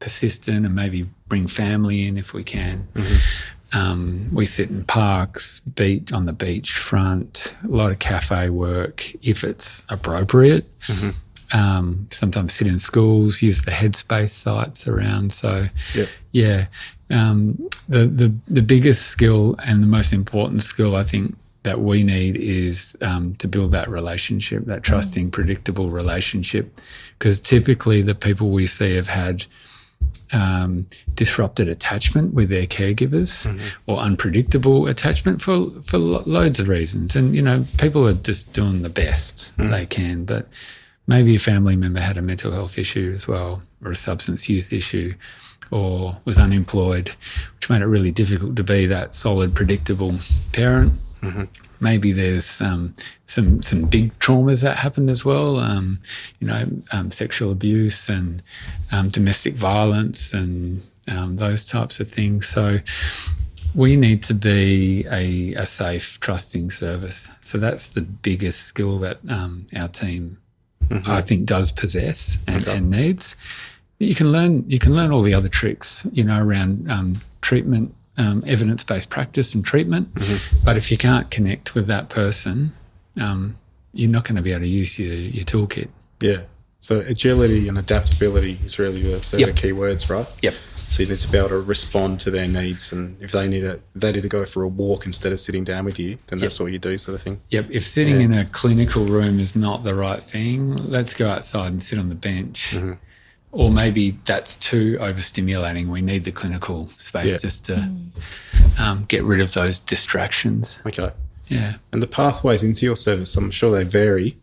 persistent 0.00 0.66
and 0.66 0.74
maybe 0.74 1.08
bring 1.28 1.46
family 1.46 2.08
in 2.08 2.18
if 2.18 2.34
we 2.34 2.42
can. 2.42 2.88
Mm-hmm. 2.94 3.78
Um, 3.78 4.30
we 4.32 4.44
sit 4.44 4.70
in 4.70 4.82
parks, 4.82 5.60
beach 5.60 6.12
on 6.12 6.26
the 6.26 6.32
beach 6.32 6.72
front, 6.72 7.54
a 7.62 7.68
lot 7.68 7.92
of 7.92 8.00
cafe 8.00 8.50
work 8.50 9.14
if 9.24 9.44
it's 9.44 9.84
appropriate. 9.88 10.66
Mm-hmm. 10.80 11.10
Um, 11.52 12.06
sometimes 12.10 12.52
sit 12.54 12.66
in 12.68 12.78
schools, 12.78 13.42
use 13.42 13.62
the 13.62 13.72
headspace 13.72 14.30
sites 14.30 14.86
around. 14.86 15.32
So, 15.32 15.66
Yep. 15.94 16.08
yeah, 16.32 16.66
um, 17.10 17.58
the, 17.88 18.06
the 18.06 18.32
the 18.48 18.62
biggest 18.62 19.06
skill 19.08 19.56
and 19.64 19.82
the 19.82 19.88
most 19.88 20.12
important 20.12 20.62
skill 20.62 20.94
I 20.94 21.02
think 21.04 21.34
that 21.64 21.80
we 21.80 22.04
need 22.04 22.36
is 22.36 22.96
um, 23.02 23.34
to 23.36 23.48
build 23.48 23.72
that 23.72 23.88
relationship, 23.90 24.64
that 24.66 24.82
trusting, 24.82 25.30
predictable 25.30 25.90
relationship, 25.90 26.80
because 27.18 27.40
typically 27.40 28.00
the 28.00 28.14
people 28.14 28.50
we 28.50 28.66
see 28.66 28.94
have 28.94 29.08
had 29.08 29.44
um, 30.32 30.86
disrupted 31.14 31.68
attachment 31.68 32.32
with 32.32 32.48
their 32.48 32.66
caregivers 32.66 33.44
or 33.86 33.98
unpredictable 33.98 34.86
attachment 34.86 35.42
for 35.42 35.68
for 35.82 35.98
lo- 35.98 36.22
loads 36.26 36.60
of 36.60 36.68
reasons. 36.68 37.16
And 37.16 37.34
you 37.34 37.42
know, 37.42 37.64
people 37.78 38.06
are 38.06 38.14
just 38.14 38.52
doing 38.52 38.82
the 38.82 38.88
best 38.88 39.52
they 39.58 39.86
can, 39.86 40.24
but 40.24 40.46
maybe 41.10 41.34
a 41.34 41.38
family 41.38 41.76
member 41.76 42.00
had 42.00 42.16
a 42.16 42.22
mental 42.22 42.52
health 42.52 42.78
issue 42.78 43.10
as 43.12 43.26
well, 43.26 43.62
or 43.84 43.90
a 43.90 43.94
substance 43.96 44.48
use 44.48 44.72
issue, 44.72 45.12
or 45.70 46.16
was 46.24 46.38
unemployed, 46.38 47.08
which 47.56 47.68
made 47.68 47.82
it 47.82 47.86
really 47.96 48.12
difficult 48.12 48.54
to 48.56 48.64
be 48.64 48.86
that 48.86 49.12
solid, 49.14 49.54
predictable 49.54 50.14
parent. 50.52 50.92
Maybe 51.80 52.12
there's 52.12 52.60
um, 52.60 52.94
some 53.26 53.62
some 53.62 53.82
big 53.96 54.18
traumas 54.20 54.62
that 54.62 54.76
happened 54.76 55.10
as 55.10 55.24
well. 55.24 55.58
Um, 55.58 55.98
you 56.38 56.46
know, 56.46 56.64
um, 56.92 57.10
sexual 57.10 57.50
abuse 57.52 58.08
and 58.08 58.42
um, 58.92 59.08
domestic 59.08 59.54
violence 59.54 60.32
and 60.32 60.82
um, 61.08 61.36
those 61.36 61.64
types 61.64 62.00
of 62.00 62.10
things. 62.10 62.46
So 62.46 62.78
we 63.74 63.96
need 63.96 64.22
to 64.24 64.34
be 64.34 65.04
a, 65.10 65.54
a 65.54 65.66
safe, 65.66 66.18
trusting 66.20 66.70
service. 66.70 67.28
So 67.40 67.58
that's 67.58 67.90
the 67.90 68.02
biggest 68.02 68.62
skill 68.62 68.98
that 69.00 69.18
um, 69.28 69.66
our 69.76 69.88
team, 69.88 70.38
I 70.90 71.20
think, 71.20 71.46
does 71.46 71.70
possess 71.72 72.38
and, 72.46 72.66
and 72.66 72.90
needs. 72.90 73.36
You 73.98 74.14
can 74.14 74.32
learn. 74.32 74.64
You 74.68 74.78
can 74.78 74.94
learn 74.94 75.12
all 75.12 75.22
the 75.22 75.34
other 75.34 75.48
tricks, 75.48 76.06
you 76.12 76.24
know, 76.24 76.42
around 76.44 76.90
um, 76.90 77.20
treatment, 77.42 77.94
um, 78.16 78.42
evidence-based 78.46 79.10
practice 79.10 79.54
and 79.54 79.64
treatment. 79.64 80.08
But 80.64 80.76
if 80.76 80.90
you 80.90 80.96
can't 80.96 81.30
connect 81.30 81.74
with 81.74 81.86
that 81.88 82.08
person, 82.08 82.72
um, 83.20 83.56
you're 83.92 84.10
not 84.10 84.24
going 84.24 84.36
to 84.36 84.42
be 84.42 84.52
able 84.52 84.62
to 84.62 84.68
use 84.68 84.98
your, 84.98 85.14
your 85.14 85.44
toolkit. 85.44 85.88
Yeah. 86.20 86.42
So 86.80 87.00
agility 87.00 87.68
and 87.68 87.76
adaptability 87.76 88.58
is 88.64 88.78
really 88.78 89.02
the, 89.02 89.18
the, 89.30 89.38
Yep. 89.40 89.48
the 89.48 89.52
key 89.60 89.72
words, 89.72 90.08
right? 90.08 90.26
Yep. 90.40 90.54
So 90.90 91.04
you 91.04 91.08
need 91.08 91.20
to 91.20 91.30
be 91.30 91.38
able 91.38 91.50
to 91.50 91.60
respond 91.60 92.18
to 92.20 92.32
their 92.32 92.48
needs, 92.48 92.92
and 92.92 93.16
if 93.22 93.30
they 93.30 93.46
need 93.46 93.62
a, 93.62 93.78
they 93.94 94.10
need 94.10 94.22
to 94.22 94.28
go 94.28 94.44
for 94.44 94.64
a 94.64 94.68
walk 94.68 95.06
instead 95.06 95.32
of 95.32 95.38
sitting 95.38 95.62
down 95.62 95.84
with 95.84 96.00
you, 96.00 96.18
then 96.26 96.40
that's 96.40 96.58
what 96.58 96.72
you 96.72 96.80
do, 96.80 96.98
sort 96.98 97.14
of 97.14 97.22
thing. 97.22 97.40
Yep. 97.50 97.66
If 97.70 97.86
sitting 97.86 98.20
in 98.20 98.32
a 98.34 98.44
clinical 98.46 99.04
room 99.04 99.38
is 99.38 99.54
not 99.54 99.84
the 99.84 99.94
right 99.94 100.22
thing, 100.22 100.74
let's 100.74 101.14
go 101.14 101.30
outside 101.30 101.68
and 101.70 101.80
sit 101.80 101.96
on 102.00 102.08
the 102.08 102.16
bench. 102.16 102.76
Or 103.52 103.70
maybe 103.70 104.18
that's 104.24 104.56
too 104.56 104.96
overstimulating. 105.00 105.86
We 105.86 106.02
need 106.02 106.24
the 106.24 106.32
clinical 106.32 106.88
space 106.96 107.30
Yeah. 107.32 107.38
just 107.38 107.64
to 107.66 107.88
um, 108.78 109.04
get 109.06 109.22
rid 109.22 109.40
of 109.40 109.52
those 109.54 109.78
distractions. 109.78 110.80
Okay. 110.84 111.10
Yeah. 111.46 111.74
And 111.92 112.02
the 112.02 112.06
pathways 112.08 112.64
into 112.64 112.84
your 112.84 112.96
service, 112.96 113.36
I'm 113.36 113.52
sure 113.52 113.70
they 113.70 113.84
vary. 113.84 114.34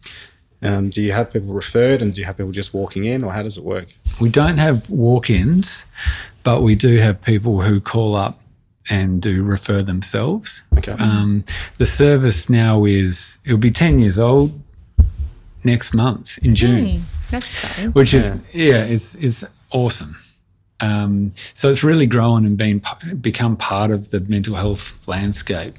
Um, 0.61 0.89
do 0.89 1.03
you 1.03 1.11
have 1.11 1.31
people 1.31 1.53
referred, 1.53 2.01
and 2.01 2.11
do 2.13 2.19
you 2.21 2.25
have 2.25 2.37
people 2.37 2.51
just 2.51 2.73
walking 2.73 3.05
in, 3.05 3.23
or 3.23 3.31
how 3.31 3.43
does 3.43 3.57
it 3.57 3.63
work? 3.63 3.89
We 4.19 4.29
don't 4.29 4.57
have 4.57 4.89
walk 4.89 5.29
ins, 5.29 5.85
but 6.47 6.61
we 6.61 6.75
do 6.75 6.95
have 6.95 7.21
people 7.21 7.59
who 7.59 7.81
call 7.81 8.15
up 8.15 8.39
and 8.89 9.21
do 9.21 9.43
refer 9.43 9.83
themselves. 9.83 10.63
Okay. 10.77 10.93
Um, 10.93 11.43
the 11.77 11.85
service 11.85 12.49
now 12.49 12.85
is, 12.85 13.37
it'll 13.43 13.57
be 13.57 13.69
10 13.69 13.99
years 13.99 14.17
old 14.17 14.57
next 15.65 15.93
month 15.93 16.37
in 16.37 16.55
June. 16.55 17.01
That's 17.31 17.51
exciting. 17.51 17.91
which 17.91 18.13
is 18.13 18.39
yeah, 18.53 18.85
is 18.85 19.15
is 19.15 19.45
awesome. 19.71 20.15
Um, 20.79 21.33
so 21.53 21.69
it's 21.69 21.83
really 21.83 22.05
grown 22.05 22.45
and 22.45 22.57
been 22.57 22.81
become 23.19 23.57
part 23.57 23.91
of 23.91 24.11
the 24.11 24.21
mental 24.21 24.55
health 24.55 25.05
landscape, 25.05 25.75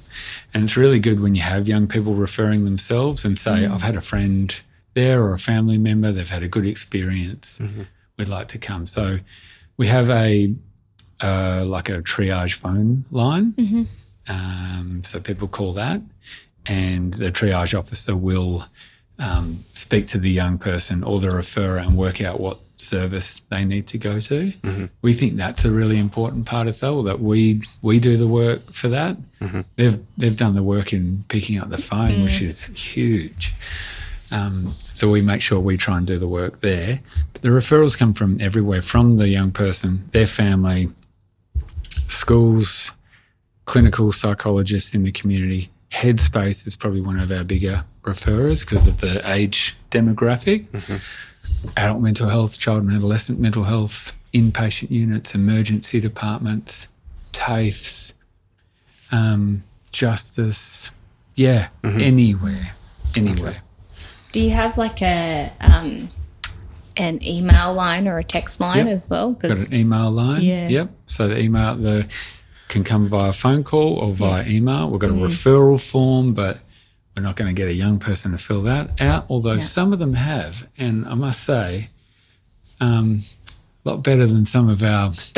and 0.53 0.65
it's 0.65 0.77
really 0.77 1.01
good 1.01 1.21
when 1.21 1.35
you 1.35 1.41
have 1.41 1.67
young 1.67 1.89
people 1.89 2.13
referring 2.13 2.67
themselves 2.67 3.25
and 3.25 3.39
say, 3.39 3.65
"I've 3.65 3.81
had 3.81 3.97
a 3.97 4.03
friend 4.03 4.55
there 4.93 5.23
or 5.23 5.33
a 5.33 5.39
family 5.39 5.79
member; 5.79 6.13
they've 6.13 6.29
had 6.29 6.43
a 6.43 6.49
good 6.49 6.67
experience. 6.67 7.59
We'd 8.19 8.29
like 8.29 8.49
to 8.49 8.59
come." 8.59 8.85
So 8.85 9.21
we 9.79 9.87
have 9.87 10.11
a 10.11 10.55
uh, 11.21 11.65
like 11.67 11.89
a 11.89 12.03
triage 12.03 12.55
phone 12.55 13.05
line, 13.11 13.55
um, 14.29 15.01
so 15.05 15.19
people 15.21 15.49
call 15.49 15.73
that, 15.73 16.01
and 16.67 17.15
the 17.15 17.33
triage 17.33 17.77
officer 17.77 18.15
will 18.15 18.65
um, 19.19 19.55
speak 19.73 20.07
to 20.09 20.19
the 20.19 20.31
young 20.31 20.59
person 20.59 21.03
or 21.03 21.19
the 21.21 21.29
referrer 21.29 21.81
and 21.85 21.97
work 21.97 22.21
out 22.21 22.39
what 22.39 22.59
service 22.77 23.41
they 23.51 23.65
need 23.65 23.85
to 23.89 23.99
go 23.99 24.21
to. 24.21 24.53
We 25.03 25.13
think 25.13 25.35
that's 25.37 25.65
a 25.65 25.71
really 25.73 25.99
important 25.99 26.47
part 26.47 26.69
as 26.69 26.81
well. 26.83 27.03
That 27.03 27.19
we 27.21 27.63
we 27.83 27.99
do 27.99 28.17
the 28.17 28.29
work 28.29 28.73
for 28.73 28.89
that. 28.91 29.17
They've 29.77 29.99
they've 30.17 30.37
done 30.37 30.55
the 30.55 30.63
work 30.63 30.93
in 30.93 31.25
picking 31.29 31.59
up 31.59 31.71
the 31.71 31.79
phone, 31.79 32.23
which 32.25 32.41
is 32.43 32.67
huge. 32.67 33.53
Um, 34.31 34.75
so 34.93 35.11
we 35.11 35.23
make 35.23 35.41
sure 35.41 35.59
we 35.61 35.77
try 35.77 35.97
and 35.99 36.07
do 36.07 36.19
the 36.19 36.29
work 36.29 36.61
there. 36.61 37.01
But 37.33 37.43
the 37.43 37.49
referrals 37.49 37.97
come 37.97 38.13
from 38.15 38.41
everywhere, 38.41 38.83
from 38.83 39.17
the 39.17 39.29
young 39.29 39.51
person, 39.53 40.09
their 40.13 40.27
family, 40.27 40.91
schools, 42.09 42.93
clinical 43.65 44.13
psychologists 44.13 44.95
in 44.95 45.03
the 45.05 45.13
community. 45.13 45.71
Headspace 45.93 46.67
is 46.67 46.77
probably 46.77 47.01
one 47.01 47.19
of 47.19 47.31
our 47.31 47.45
bigger 47.45 47.85
referrers 48.03 48.61
because 48.61 48.87
of 48.87 49.01
the 49.01 49.21
age 49.31 49.77
demographic. 49.91 50.67
Adult 51.77 52.03
mental 52.03 52.29
health, 52.29 52.59
child 52.59 52.83
and 52.83 52.93
adolescent 52.93 53.41
mental 53.41 53.65
health, 53.65 54.13
inpatient 54.35 54.91
units, 54.91 55.35
emergency 55.35 56.01
departments, 56.01 56.89
TAFEs, 57.33 58.13
um, 59.11 59.63
justice. 59.91 60.91
Yeah, 61.35 61.69
anywhere, 61.85 62.73
anywhere. 63.17 63.63
Do 64.39 64.45
you 64.45 64.51
have 64.51 64.79
like 64.79 65.03
a 65.03 65.51
um, 65.61 66.11
an 66.97 67.21
email 67.27 67.75
line 67.75 68.07
or 68.07 68.19
a 68.19 68.23
text 68.23 68.61
line 68.61 68.87
Yep. 68.87 68.95
as 68.95 69.11
well? 69.11 69.33
Got 69.33 69.51
an 69.67 69.75
email 69.75 70.13
line. 70.13 70.43
Yeah. 70.43 70.69
Yep. 70.69 70.91
So 71.07 71.27
the 71.27 71.41
email 71.41 71.75
the 71.75 72.07
can 72.69 72.85
come 72.85 73.09
via 73.09 73.33
phone 73.33 73.65
call 73.65 73.95
or 73.97 74.13
via 74.13 74.47
email. 74.47 74.91
We've 74.91 75.01
got 75.01 75.11
a 75.11 75.15
referral 75.15 75.81
form, 75.81 76.35
but 76.35 76.61
we're 77.17 77.25
not 77.25 77.35
going 77.35 77.53
to 77.53 77.53
get 77.53 77.67
a 77.67 77.73
young 77.73 77.99
person 77.99 78.31
to 78.31 78.39
fill 78.39 78.63
that 78.63 79.01
out. 79.01 79.27
Although 79.29 79.57
some 79.57 79.93
of 79.93 79.99
them 79.99 80.15
have, 80.15 80.69
and 80.79 81.05
I 81.07 81.15
must 81.15 81.43
say, 81.43 81.89
um, 82.81 83.23
a 83.85 83.89
lot 83.89 84.05
better 84.05 84.25
than 84.25 84.45
some 84.45 84.69
of 84.69 84.85
our, 84.85 85.09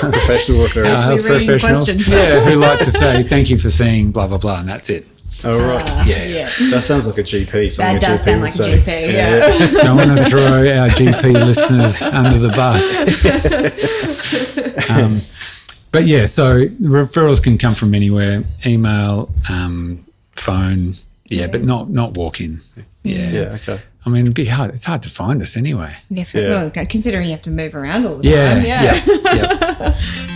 Professional 0.00 0.62
our 0.62 0.66
referrals. 0.66 0.96
health 0.96 1.24
professionals. 1.24 1.62
questions. 1.62 2.08
Yeah, 2.08 2.40
who 2.40 2.56
like 2.56 2.80
to 2.80 2.90
say 3.02 3.22
thank 3.22 3.50
you 3.50 3.58
for 3.58 3.70
seeing 3.70 4.10
blah 4.10 4.26
blah 4.26 4.38
blah, 4.38 4.58
and 4.58 4.68
that's 4.68 4.90
it. 4.90 5.06
Oh, 5.44 5.58
right. 5.74 6.06
Yeah. 6.06 6.24
yeah, 6.24 6.44
That 6.70 6.82
sounds 6.82 7.06
like 7.06 7.18
a 7.18 7.22
GP. 7.22 7.70
something 7.70 7.98
that 7.98 8.00
does 8.00 8.20
GP 8.20 8.24
sound 8.24 8.40
would 8.40 8.58
like 8.58 8.86
a. 8.86 8.90
GP. 8.90 9.12
Yeah. 9.12 9.82
Don't 9.84 9.96
want 9.96 10.16
to 10.18 10.24
throw 10.24 10.42
our 10.44 10.88
GP 10.88 11.32
listeners 11.44 12.02
under 12.02 12.38
the 12.38 12.48
bus. 12.50 12.82
um, 14.90 15.20
but 15.92 16.04
yeah, 16.06 16.26
so 16.26 16.66
referrals 16.66 17.42
can 17.42 17.58
come 17.58 17.74
from 17.74 17.94
anywhere: 17.94 18.44
email, 18.64 19.30
um, 19.48 20.04
phone. 20.34 20.94
Yeah, 21.26 21.46
but 21.48 21.62
not 21.62 21.90
not 21.90 22.14
walk 22.14 22.40
in. 22.40 22.60
Yeah. 23.02 23.30
Yeah, 23.30 23.40
okay. 23.62 23.80
I 24.04 24.08
mean, 24.08 24.22
it'd 24.22 24.34
be 24.34 24.44
hard. 24.46 24.70
It's 24.70 24.84
hard 24.84 25.02
to 25.02 25.08
find 25.08 25.42
us 25.42 25.56
anyway. 25.56 25.96
Yeah, 26.10 26.24
for- 26.24 26.38
Yeah. 26.38 26.48
Well, 26.50 26.70
considering 26.70 27.24
you 27.26 27.32
have 27.32 27.42
to 27.42 27.50
move 27.50 27.74
around 27.74 28.06
all 28.06 28.16
the 28.18 28.28
Yeah. 28.28 28.54
time. 28.54 28.64
Yeah. 28.64 28.82
yeah, 29.06 29.34
yeah. 29.34 30.32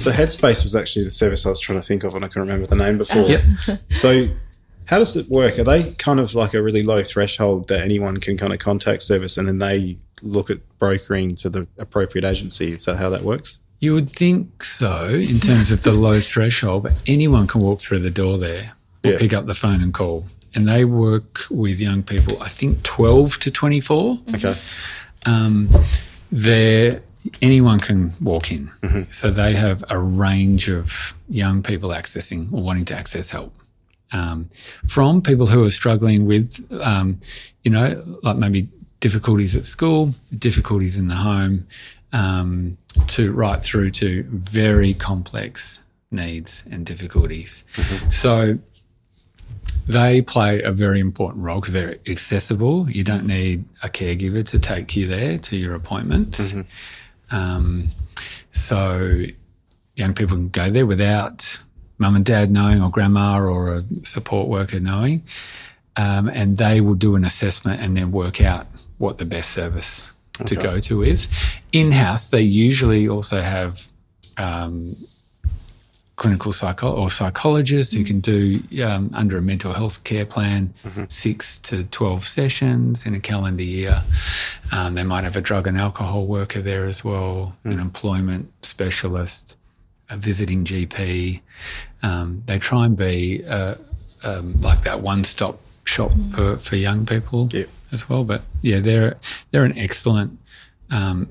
so 0.00 0.10
Headspace 0.12 0.62
was 0.64 0.74
actually 0.74 1.04
the 1.04 1.10
service 1.10 1.46
I 1.46 1.50
was 1.50 1.60
trying 1.60 1.78
to 1.80 1.86
think 1.86 2.04
of, 2.04 2.14
and 2.14 2.24
I 2.24 2.28
couldn't 2.28 2.42
remember 2.42 2.66
the 2.66 2.76
name 2.76 2.98
before. 2.98 3.22
Yep. 3.28 3.40
So, 3.90 4.26
how 4.86 4.98
does 4.98 5.16
it 5.16 5.28
work? 5.28 5.58
Are 5.58 5.64
they 5.64 5.92
kind 5.94 6.18
of 6.18 6.34
like 6.34 6.52
a 6.54 6.62
really 6.62 6.82
low 6.82 7.02
threshold 7.04 7.68
that 7.68 7.80
anyone 7.82 8.16
can 8.18 8.36
kind 8.36 8.52
of 8.52 8.58
contact 8.58 9.02
service, 9.02 9.36
and 9.36 9.46
then 9.46 9.58
they 9.58 9.98
look 10.22 10.50
at 10.50 10.58
brokering 10.78 11.34
to 11.36 11.48
the 11.48 11.66
appropriate 11.78 12.24
agency? 12.24 12.72
Is 12.72 12.84
that 12.86 12.96
how 12.96 13.08
that 13.10 13.22
works? 13.22 13.58
You 13.78 13.94
would 13.94 14.10
think 14.10 14.62
so 14.64 15.06
in 15.08 15.40
terms 15.40 15.70
of 15.72 15.82
the 15.84 15.92
low 15.92 16.20
threshold, 16.20 16.82
but 16.82 16.92
anyone 17.06 17.46
can 17.46 17.60
walk 17.62 17.80
through 17.80 18.00
the 18.00 18.10
door 18.10 18.36
there, 18.38 18.72
or 19.04 19.12
Yeah. 19.12 19.18
pick 19.18 19.32
up 19.32 19.46
the 19.46 19.54
phone 19.54 19.82
and 19.82 19.94
call. 19.94 20.26
And 20.54 20.66
they 20.68 20.84
work 20.84 21.42
with 21.48 21.78
young 21.80 22.02
people, 22.02 22.42
I 22.42 22.48
think 22.48 22.82
12 22.82 23.38
to 23.40 23.50
24. 23.50 24.18
Okay. 24.34 24.56
um, 25.26 25.70
there 26.32 27.02
anyone 27.42 27.80
can 27.80 28.12
walk 28.20 28.50
in. 28.50 28.70
So 29.10 29.30
they 29.30 29.54
have 29.54 29.84
a 29.90 29.98
range 29.98 30.68
of 30.68 31.14
young 31.28 31.62
people 31.62 31.90
accessing 31.90 32.52
or 32.52 32.62
wanting 32.62 32.84
to 32.86 32.94
access 32.94 33.30
help. 33.30 33.54
Um, 34.12 34.48
from 34.88 35.22
people 35.22 35.46
who 35.46 35.62
are 35.64 35.70
struggling 35.70 36.26
with, 36.26 36.66
um, 36.80 37.18
you 37.62 37.70
know, 37.70 38.02
like 38.22 38.36
maybe 38.36 38.68
difficulties 38.98 39.54
at 39.54 39.64
school, 39.64 40.14
difficulties 40.36 40.96
in 40.98 41.08
the 41.08 41.14
home, 41.14 41.66
um, 42.12 42.76
to 43.06 43.32
right 43.32 43.62
through 43.62 43.90
to 43.90 44.24
very 44.30 44.94
complex 44.94 45.78
needs 46.10 46.64
and 46.70 46.84
difficulties. 46.84 47.62
So 48.08 48.58
they 49.86 50.22
play 50.22 50.60
a 50.62 50.72
very 50.72 50.98
important 51.00 51.44
role 51.44 51.60
because 51.60 51.72
they're 51.72 51.98
accessible. 52.08 52.90
You 52.90 53.04
don't 53.04 53.26
need 53.26 53.64
a 53.84 53.88
caregiver 53.88 54.44
to 54.48 54.58
take 54.58 54.96
you 54.96 55.06
there 55.06 55.38
to 55.38 55.56
your 55.56 55.74
appointment. 55.74 56.40
Um, 57.30 57.88
so 58.52 59.24
young 59.96 60.14
people 60.14 60.36
can 60.36 60.48
go 60.48 60.70
there 60.70 60.86
without 60.86 61.62
mum 61.98 62.16
and 62.16 62.24
dad 62.24 62.50
knowing 62.50 62.82
or 62.82 62.90
grandma 62.90 63.38
or 63.38 63.76
a 63.76 63.84
support 64.04 64.48
worker 64.48 64.80
knowing. 64.80 65.22
Um, 65.96 66.28
and 66.28 66.56
they 66.56 66.80
will 66.80 66.94
do 66.94 67.14
an 67.16 67.24
assessment 67.24 67.80
and 67.80 67.96
then 67.96 68.10
work 68.10 68.40
out 68.40 68.66
what 68.98 69.18
the 69.18 69.24
best 69.24 69.50
service 69.50 70.02
to 70.46 70.54
go 70.54 70.80
to 70.80 71.02
is. 71.02 71.28
In 71.72 71.92
house, 71.92 72.30
they 72.30 72.42
usually 72.42 73.08
also 73.08 73.42
have 73.42 73.88
um, 74.38 74.92
clinical 76.20 76.52
psycho 76.52 76.92
or 76.92 77.08
psychologists 77.10 77.94
who 77.94 78.04
can 78.04 78.20
do 78.20 78.60
um, 78.84 79.10
under 79.14 79.38
a 79.38 79.40
mental 79.42 79.72
health 79.72 80.04
care 80.04 80.26
plan 80.26 80.70
six 81.08 81.58
to 81.60 81.84
12 81.84 82.26
sessions 82.26 83.06
in 83.06 83.14
a 83.14 83.20
calendar 83.20 83.62
year. 83.62 84.02
Um, 84.70 84.94
they 84.96 85.02
might 85.02 85.24
have 85.24 85.34
a 85.36 85.40
drug 85.40 85.66
and 85.66 85.78
alcohol 85.78 86.26
worker 86.26 86.60
there 86.60 86.84
as 86.84 87.02
well, 87.02 87.56
an 87.64 87.80
employment 87.80 88.52
specialist, 88.62 89.56
a 90.10 90.18
visiting 90.18 90.62
GP. 90.64 91.40
Um, 92.02 92.42
they 92.44 92.58
try 92.58 92.84
and 92.84 92.94
be 92.98 93.42
uh, 93.48 93.76
um, 94.22 94.60
like 94.60 94.84
that 94.84 95.00
one 95.00 95.24
stop 95.24 95.58
shop 95.84 96.10
for, 96.34 96.58
for 96.58 96.76
young 96.76 97.06
people 97.06 97.48
Yep. 97.50 97.68
as 97.92 98.10
well. 98.10 98.24
But 98.24 98.42
yeah, 98.60 98.80
they're, 98.80 99.16
they're 99.52 99.64
an 99.64 99.78
excellent 99.78 100.38
um, 100.90 101.30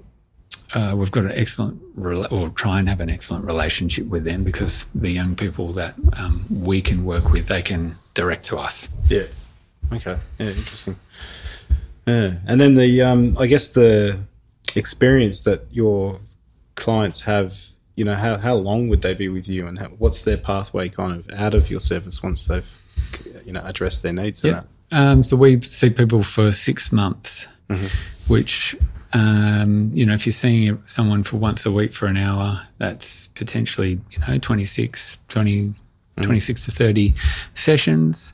uh, 0.74 0.94
we've 0.96 1.12
got 1.12 1.26
an 1.26 1.32
excellent, 1.34 1.82
rela- 2.00 2.32
or 2.32 2.50
try 2.50 2.80
and 2.80 2.88
have 2.88 3.02
an 3.02 3.10
excellent 3.10 3.46
relationship 3.46 4.08
with 4.08 4.24
them 4.24 4.44
because 4.44 4.86
the 4.94 5.10
young 5.10 5.36
people 5.36 5.74
that 5.74 5.96
um, 6.14 6.46
we 6.50 6.82
can 6.82 7.06
work 7.06 7.32
with, 7.32 7.48
they 7.48 7.62
can 7.62 7.96
direct 8.14 8.46
to 8.46 8.58
us. 8.58 8.90
Yeah. 9.08 9.24
Okay. 9.92 10.18
Yeah. 10.38 10.48
Interesting. 10.50 10.96
Yeah. 12.06 12.34
And 12.48 12.60
then 12.60 12.76
the, 12.76 13.02
um, 13.02 13.36
I 13.40 13.48
guess 13.48 13.70
the 13.70 14.20
experience 14.76 15.42
that 15.42 15.66
your 15.72 16.20
clients 16.76 17.22
have, 17.22 17.58
you 17.96 18.06
know, 18.06 18.16
how, 18.16 18.38
how 18.38 18.56
long 18.56 18.88
would 18.90 19.02
they 19.02 19.14
be 19.14 19.30
with 19.30 19.50
you 19.50 19.68
and 19.68 19.80
how, 19.80 19.88
what's 19.88 20.24
their 20.24 20.38
pathway 20.38 20.90
kind 20.90 21.14
of 21.14 21.30
out 21.34 21.54
of 21.54 21.70
your 21.70 21.80
service 21.80 22.22
once 22.24 22.46
they've, 22.46 22.78
you 23.46 23.52
know, 23.52 23.62
addressed 23.66 24.04
their 24.04 24.14
needs 24.14 24.44
and 24.44 24.54
Yep. 24.54 24.68
Um, 24.92 25.22
so 25.22 25.38
we 25.38 25.62
see 25.62 25.92
people 25.92 26.24
for 26.24 26.52
six 26.52 26.92
months, 26.92 27.48
which, 28.28 28.76
um, 29.14 29.92
you 29.94 30.06
know, 30.06 30.14
if 30.14 30.26
you're 30.26 30.34
seeing 30.34 30.82
someone 30.86 31.24
for 31.24 31.38
once 31.38 31.66
a 31.66 31.72
week 31.72 31.94
for 31.94 32.06
an 32.08 32.18
hour, 32.18 32.62
that's 32.78 33.28
potentially, 33.30 34.00
you 34.12 34.20
know, 34.28 34.38
26, 34.38 35.20
20, 35.30 35.74
26 36.22 36.66
to 36.66 36.72
30 36.72 37.14
sessions. 37.54 38.34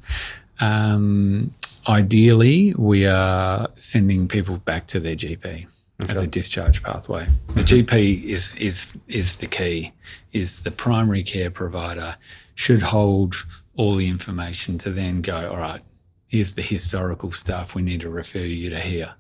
Um, 0.60 1.54
ideally, 1.88 2.74
we 2.78 3.06
are 3.06 3.68
sending 3.76 4.28
people 4.28 4.58
back 4.58 4.88
to 4.88 5.00
their 5.00 5.16
GP 5.16 5.68
as 6.10 6.22
a 6.22 6.28
discharge 6.28 6.84
pathway. 6.84 7.28
The 7.54 7.62
GP 7.62 8.26
is, 8.26 8.54
is, 8.56 8.92
is 9.08 9.38
the 9.38 9.48
key, 9.48 9.94
is 10.34 10.62
the 10.62 10.72
primary 10.72 11.24
care 11.24 11.50
provider 11.50 12.18
should 12.56 12.82
hold 12.82 13.36
all 13.78 13.96
the 13.96 14.10
information 14.10 14.78
to 14.80 14.90
then 14.92 15.22
go, 15.22 15.52
all 15.52 15.58
right, 15.58 15.82
here's 16.28 16.56
the 16.56 16.62
historical 16.62 17.32
stuff. 17.32 17.76
We 17.76 17.82
need 17.82 18.02
to 18.02 18.10
refer 18.10 18.40
you 18.40 18.70
to 18.72 18.80
here. 18.80 19.14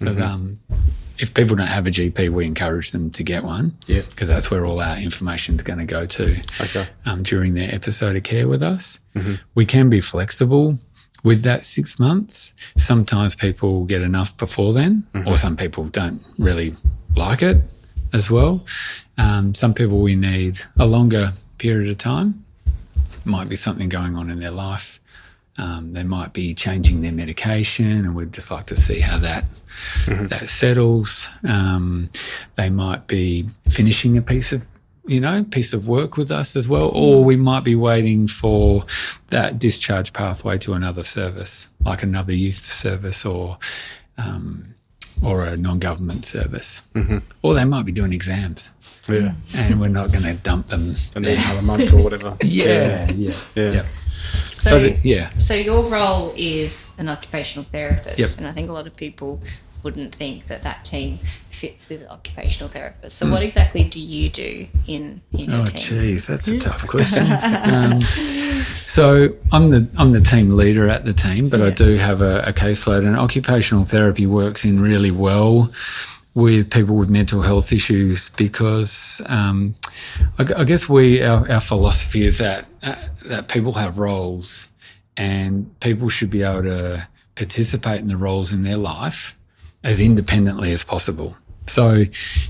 So 0.00 0.18
um, 0.22 0.58
if 1.18 1.34
people 1.34 1.56
don't 1.56 1.66
have 1.66 1.86
a 1.86 1.90
GP, 1.90 2.30
we 2.30 2.46
encourage 2.46 2.92
them 2.92 3.10
to 3.10 3.22
get 3.22 3.44
one 3.44 3.76
Yeah. 3.86 4.00
because 4.08 4.28
that's 4.28 4.50
where 4.50 4.64
all 4.64 4.80
our 4.80 4.96
information 4.96 5.56
is 5.56 5.62
going 5.62 5.78
to 5.78 5.84
go 5.84 6.06
to 6.06 6.36
Okay. 6.60 6.86
um, 7.04 7.22
during 7.22 7.52
their 7.54 7.72
episode 7.74 8.16
of 8.16 8.22
care 8.22 8.48
with 8.48 8.62
us. 8.62 8.98
We 9.54 9.66
can 9.66 9.90
be 9.90 10.00
flexible 10.00 10.78
with 11.22 11.42
that 11.42 11.66
six 11.66 11.98
months. 11.98 12.52
Sometimes 12.78 13.34
people 13.34 13.84
get 13.84 14.00
enough 14.00 14.34
before 14.38 14.72
then, 14.72 15.04
or 15.26 15.36
some 15.36 15.56
people 15.56 15.84
don't 15.84 16.22
really 16.38 16.74
like 17.14 17.42
it 17.42 17.58
as 18.14 18.30
well. 18.30 18.64
Um, 19.18 19.52
some 19.52 19.74
people 19.74 20.00
we 20.00 20.16
need 20.16 20.58
a 20.78 20.86
longer 20.86 21.32
period 21.58 21.90
of 21.90 21.98
time. 21.98 22.44
Might 23.26 23.50
be 23.50 23.56
something 23.56 23.90
going 23.90 24.16
on 24.16 24.30
in 24.30 24.40
their 24.40 24.50
life. 24.50 24.99
Um, 25.60 25.92
they 25.92 26.04
might 26.04 26.32
be 26.32 26.54
changing 26.54 27.02
their 27.02 27.12
medication, 27.12 27.90
and 27.90 28.14
we'd 28.14 28.32
just 28.32 28.50
like 28.50 28.66
to 28.66 28.76
see 28.76 29.00
how 29.00 29.18
that 29.18 29.44
that 30.06 30.48
settles. 30.48 31.28
Um, 31.46 32.08
they 32.54 32.70
might 32.70 33.06
be 33.06 33.46
finishing 33.68 34.16
a 34.16 34.22
piece 34.22 34.52
of 34.52 34.62
you 35.06 35.20
know 35.20 35.44
piece 35.44 35.74
of 35.74 35.86
work 35.86 36.16
with 36.16 36.30
us 36.30 36.56
as 36.56 36.66
well, 36.66 36.88
or 36.94 37.22
we 37.22 37.36
might 37.36 37.64
be 37.64 37.74
waiting 37.74 38.26
for 38.26 38.84
that 39.28 39.58
discharge 39.58 40.12
pathway 40.14 40.56
to 40.58 40.72
another 40.72 41.02
service, 41.02 41.68
like 41.84 42.02
another 42.02 42.32
youth 42.32 42.64
service 42.72 43.24
or. 43.24 43.58
Um, 44.16 44.74
or 45.22 45.44
a 45.44 45.54
non-government 45.54 46.24
service, 46.24 46.80
or 47.42 47.52
they 47.52 47.64
might 47.66 47.84
be 47.84 47.92
doing 47.92 48.12
exams, 48.12 48.70
Yeah. 49.08 49.34
and 49.54 49.80
we're 49.80 49.88
not 49.88 50.12
going 50.12 50.24
to 50.24 50.34
dump 50.34 50.68
them. 50.68 50.94
And 51.14 51.24
then 51.24 51.38
another 51.38 51.62
month 51.62 51.92
or 51.92 52.02
whatever. 52.02 52.36
Yeah, 52.44 53.10
yeah, 53.10 53.32
Yeah. 53.54 53.72
yeah. 53.72 53.84
So, 54.52 54.70
So 54.70 54.78
the, 54.80 54.96
yeah, 55.02 55.30
so 55.38 55.54
your 55.54 55.88
role 55.88 56.34
is 56.36 56.94
an 56.98 57.08
occupational 57.08 57.64
therapist, 57.72 58.18
Yep. 58.18 58.30
and 58.38 58.46
I 58.46 58.52
think 58.52 58.68
a 58.68 58.72
lot 58.72 58.86
of 58.86 58.94
people 58.94 59.40
wouldn't 59.82 60.14
think 60.14 60.48
that 60.48 60.62
that 60.64 60.84
team 60.84 61.18
fits 61.48 61.88
with 61.88 62.06
occupational 62.08 62.68
therapists. 62.68 63.12
So, 63.12 63.30
what 63.30 63.42
exactly 63.42 63.84
do 63.84 63.98
you 63.98 64.28
do 64.28 64.66
in 64.86 65.22
in 65.32 65.50
your 65.50 65.60
Oh, 65.62 65.64
team? 65.64 65.80
geez, 66.00 66.26
that's 66.26 66.46
a 66.48 66.58
tough 66.58 66.86
question. 66.86 67.26
um, 67.74 68.02
so 68.86 69.34
I'm 69.52 69.70
the 69.70 69.88
I'm 69.96 70.12
the 70.12 70.20
team 70.20 70.54
leader 70.56 70.88
at 70.90 71.06
the 71.06 71.14
team, 71.14 71.48
but 71.48 71.62
I 71.62 71.70
do 71.70 71.96
have 71.96 72.20
a, 72.20 72.42
a 72.42 72.52
caseload, 72.52 73.06
and 73.06 73.16
occupational 73.16 73.86
therapy 73.86 74.26
works 74.26 74.64
in 74.66 74.80
really 74.80 75.10
well 75.10 75.70
with 76.34 76.70
people 76.70 76.96
with 76.96 77.10
mental 77.10 77.42
health 77.42 77.72
issues 77.72 78.30
because 78.30 79.20
um, 79.26 79.74
I, 80.38 80.46
I 80.58 80.64
guess 80.64 80.88
we 80.88 81.22
our, 81.22 81.50
our 81.50 81.60
philosophy 81.60 82.24
is 82.24 82.38
that 82.38 82.66
uh, 82.82 82.96
that 83.26 83.48
people 83.48 83.72
have 83.74 83.98
roles, 83.98 84.68
and 85.16 85.78
people 85.80 86.08
should 86.08 86.30
be 86.30 86.42
able 86.42 86.62
to 86.62 87.08
participate 87.34 88.00
in 88.00 88.08
the 88.08 88.16
roles 88.16 88.52
in 88.52 88.62
their 88.62 88.76
life 88.76 89.36
as 89.82 89.98
independently 89.98 90.70
as 90.70 90.82
possible. 90.82 91.36
So, 91.66 92.04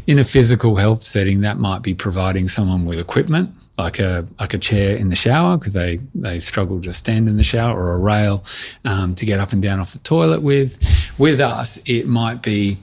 in 0.06 0.18
a 0.18 0.24
physical 0.24 0.76
health 0.76 1.02
setting, 1.02 1.42
that 1.42 1.58
might 1.58 1.82
be 1.82 1.94
providing 1.94 2.48
someone 2.48 2.86
with 2.86 2.98
equipment, 2.98 3.54
like 3.76 3.98
a 3.98 4.26
like 4.38 4.54
a 4.54 4.58
chair 4.58 4.96
in 4.96 5.10
the 5.10 5.16
shower 5.16 5.58
because 5.58 5.74
they 5.74 6.00
they 6.14 6.38
struggle 6.38 6.80
to 6.82 6.92
stand 6.92 7.28
in 7.28 7.36
the 7.36 7.42
shower, 7.42 7.78
or 7.78 7.94
a 7.94 7.98
rail 7.98 8.44
um, 8.84 9.14
to 9.16 9.26
get 9.26 9.40
up 9.40 9.52
and 9.52 9.62
down 9.62 9.80
off 9.80 9.92
the 9.92 9.98
toilet 10.00 10.42
with. 10.42 10.78
With 11.18 11.40
us, 11.40 11.78
it 11.84 12.06
might 12.06 12.40
be 12.40 12.78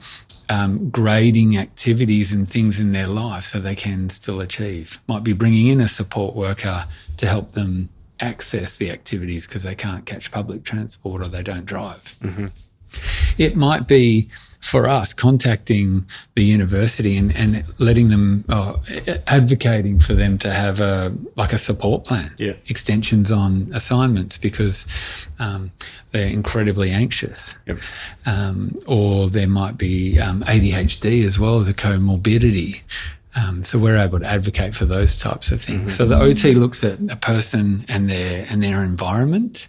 um, 0.48 0.90
grading 0.90 1.56
activities 1.56 2.32
and 2.32 2.48
things 2.48 2.80
in 2.80 2.92
their 2.92 3.06
life 3.06 3.44
so 3.44 3.60
they 3.60 3.74
can 3.74 4.08
still 4.08 4.40
achieve. 4.40 5.00
Might 5.06 5.24
be 5.24 5.32
bringing 5.32 5.66
in 5.66 5.80
a 5.80 5.88
support 5.88 6.34
worker 6.34 6.86
to 7.18 7.26
help 7.26 7.52
them 7.52 7.90
access 8.20 8.78
the 8.78 8.90
activities 8.90 9.46
because 9.46 9.62
they 9.62 9.74
can't 9.74 10.04
catch 10.06 10.32
public 10.32 10.64
transport 10.64 11.22
or 11.22 11.28
they 11.28 11.42
don't 11.42 11.64
drive. 11.64 12.16
It 13.38 13.54
might 13.56 13.86
be 13.86 14.28
for 14.70 14.86
us 14.86 15.14
contacting 15.14 16.04
the 16.34 16.44
university 16.44 17.16
and, 17.16 17.34
and 17.34 17.64
letting 17.78 18.08
them, 18.10 18.44
uh, 18.50 18.74
advocating 19.26 19.98
for 19.98 20.14
them 20.14 20.36
to 20.38 20.50
have 20.52 20.80
a 20.80 21.14
like 21.36 21.52
a 21.54 21.58
support 21.58 22.04
plan, 22.04 22.30
Yeah. 22.38 22.52
extensions 22.68 23.32
on 23.32 23.70
assignments 23.72 24.36
because 24.36 24.86
um, 25.38 25.70
they're 26.12 26.28
incredibly 26.28 26.90
anxious, 26.90 27.56
Yep. 27.66 27.78
um, 28.26 28.74
or 28.86 29.30
there 29.30 29.48
might 29.48 29.78
be 29.78 30.18
um, 30.18 30.42
ADHD 30.42 31.24
as 31.24 31.38
well 31.38 31.58
as 31.58 31.68
a 31.68 31.74
comorbidity. 31.74 32.82
Um, 33.36 33.62
so 33.62 33.78
we're 33.78 33.98
able 33.98 34.18
to 34.18 34.26
advocate 34.26 34.74
for 34.74 34.84
those 34.84 35.18
types 35.20 35.50
of 35.52 35.62
things. 35.62 35.94
So 35.94 36.06
the 36.06 36.18
OT 36.18 36.54
looks 36.54 36.82
at 36.82 36.98
a 37.08 37.16
person 37.16 37.84
and 37.88 38.08
their 38.10 38.46
and 38.50 38.62
their 38.62 38.82
environment 38.82 39.68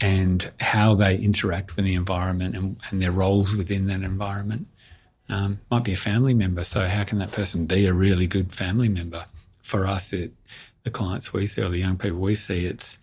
and 0.00 0.50
how 0.60 0.94
they 0.94 1.16
interact 1.16 1.76
with 1.76 1.84
the 1.84 1.94
environment 1.94 2.56
and, 2.56 2.80
and 2.90 3.02
their 3.02 3.12
roles 3.12 3.54
within 3.54 3.86
that 3.88 4.02
environment. 4.02 4.66
Um, 5.30 5.60
might 5.70 5.84
be 5.84 5.92
a 5.92 5.96
family 5.96 6.32
member. 6.32 6.64
So 6.64 6.86
how 6.86 7.04
can 7.04 7.18
that 7.18 7.32
person 7.32 7.66
be 7.66 7.84
a 7.84 7.92
really 7.92 8.26
good 8.26 8.50
family 8.50 8.88
member? 8.88 9.26
For 9.62 9.86
us, 9.86 10.14
it 10.14 10.32
the 10.84 10.90
clients 10.90 11.32
we 11.32 11.46
see 11.46 11.62
or 11.62 11.68
the 11.68 11.78
young 11.78 11.98
people 11.98 12.18
we 12.18 12.34
see, 12.34 12.64
it's 12.64 12.96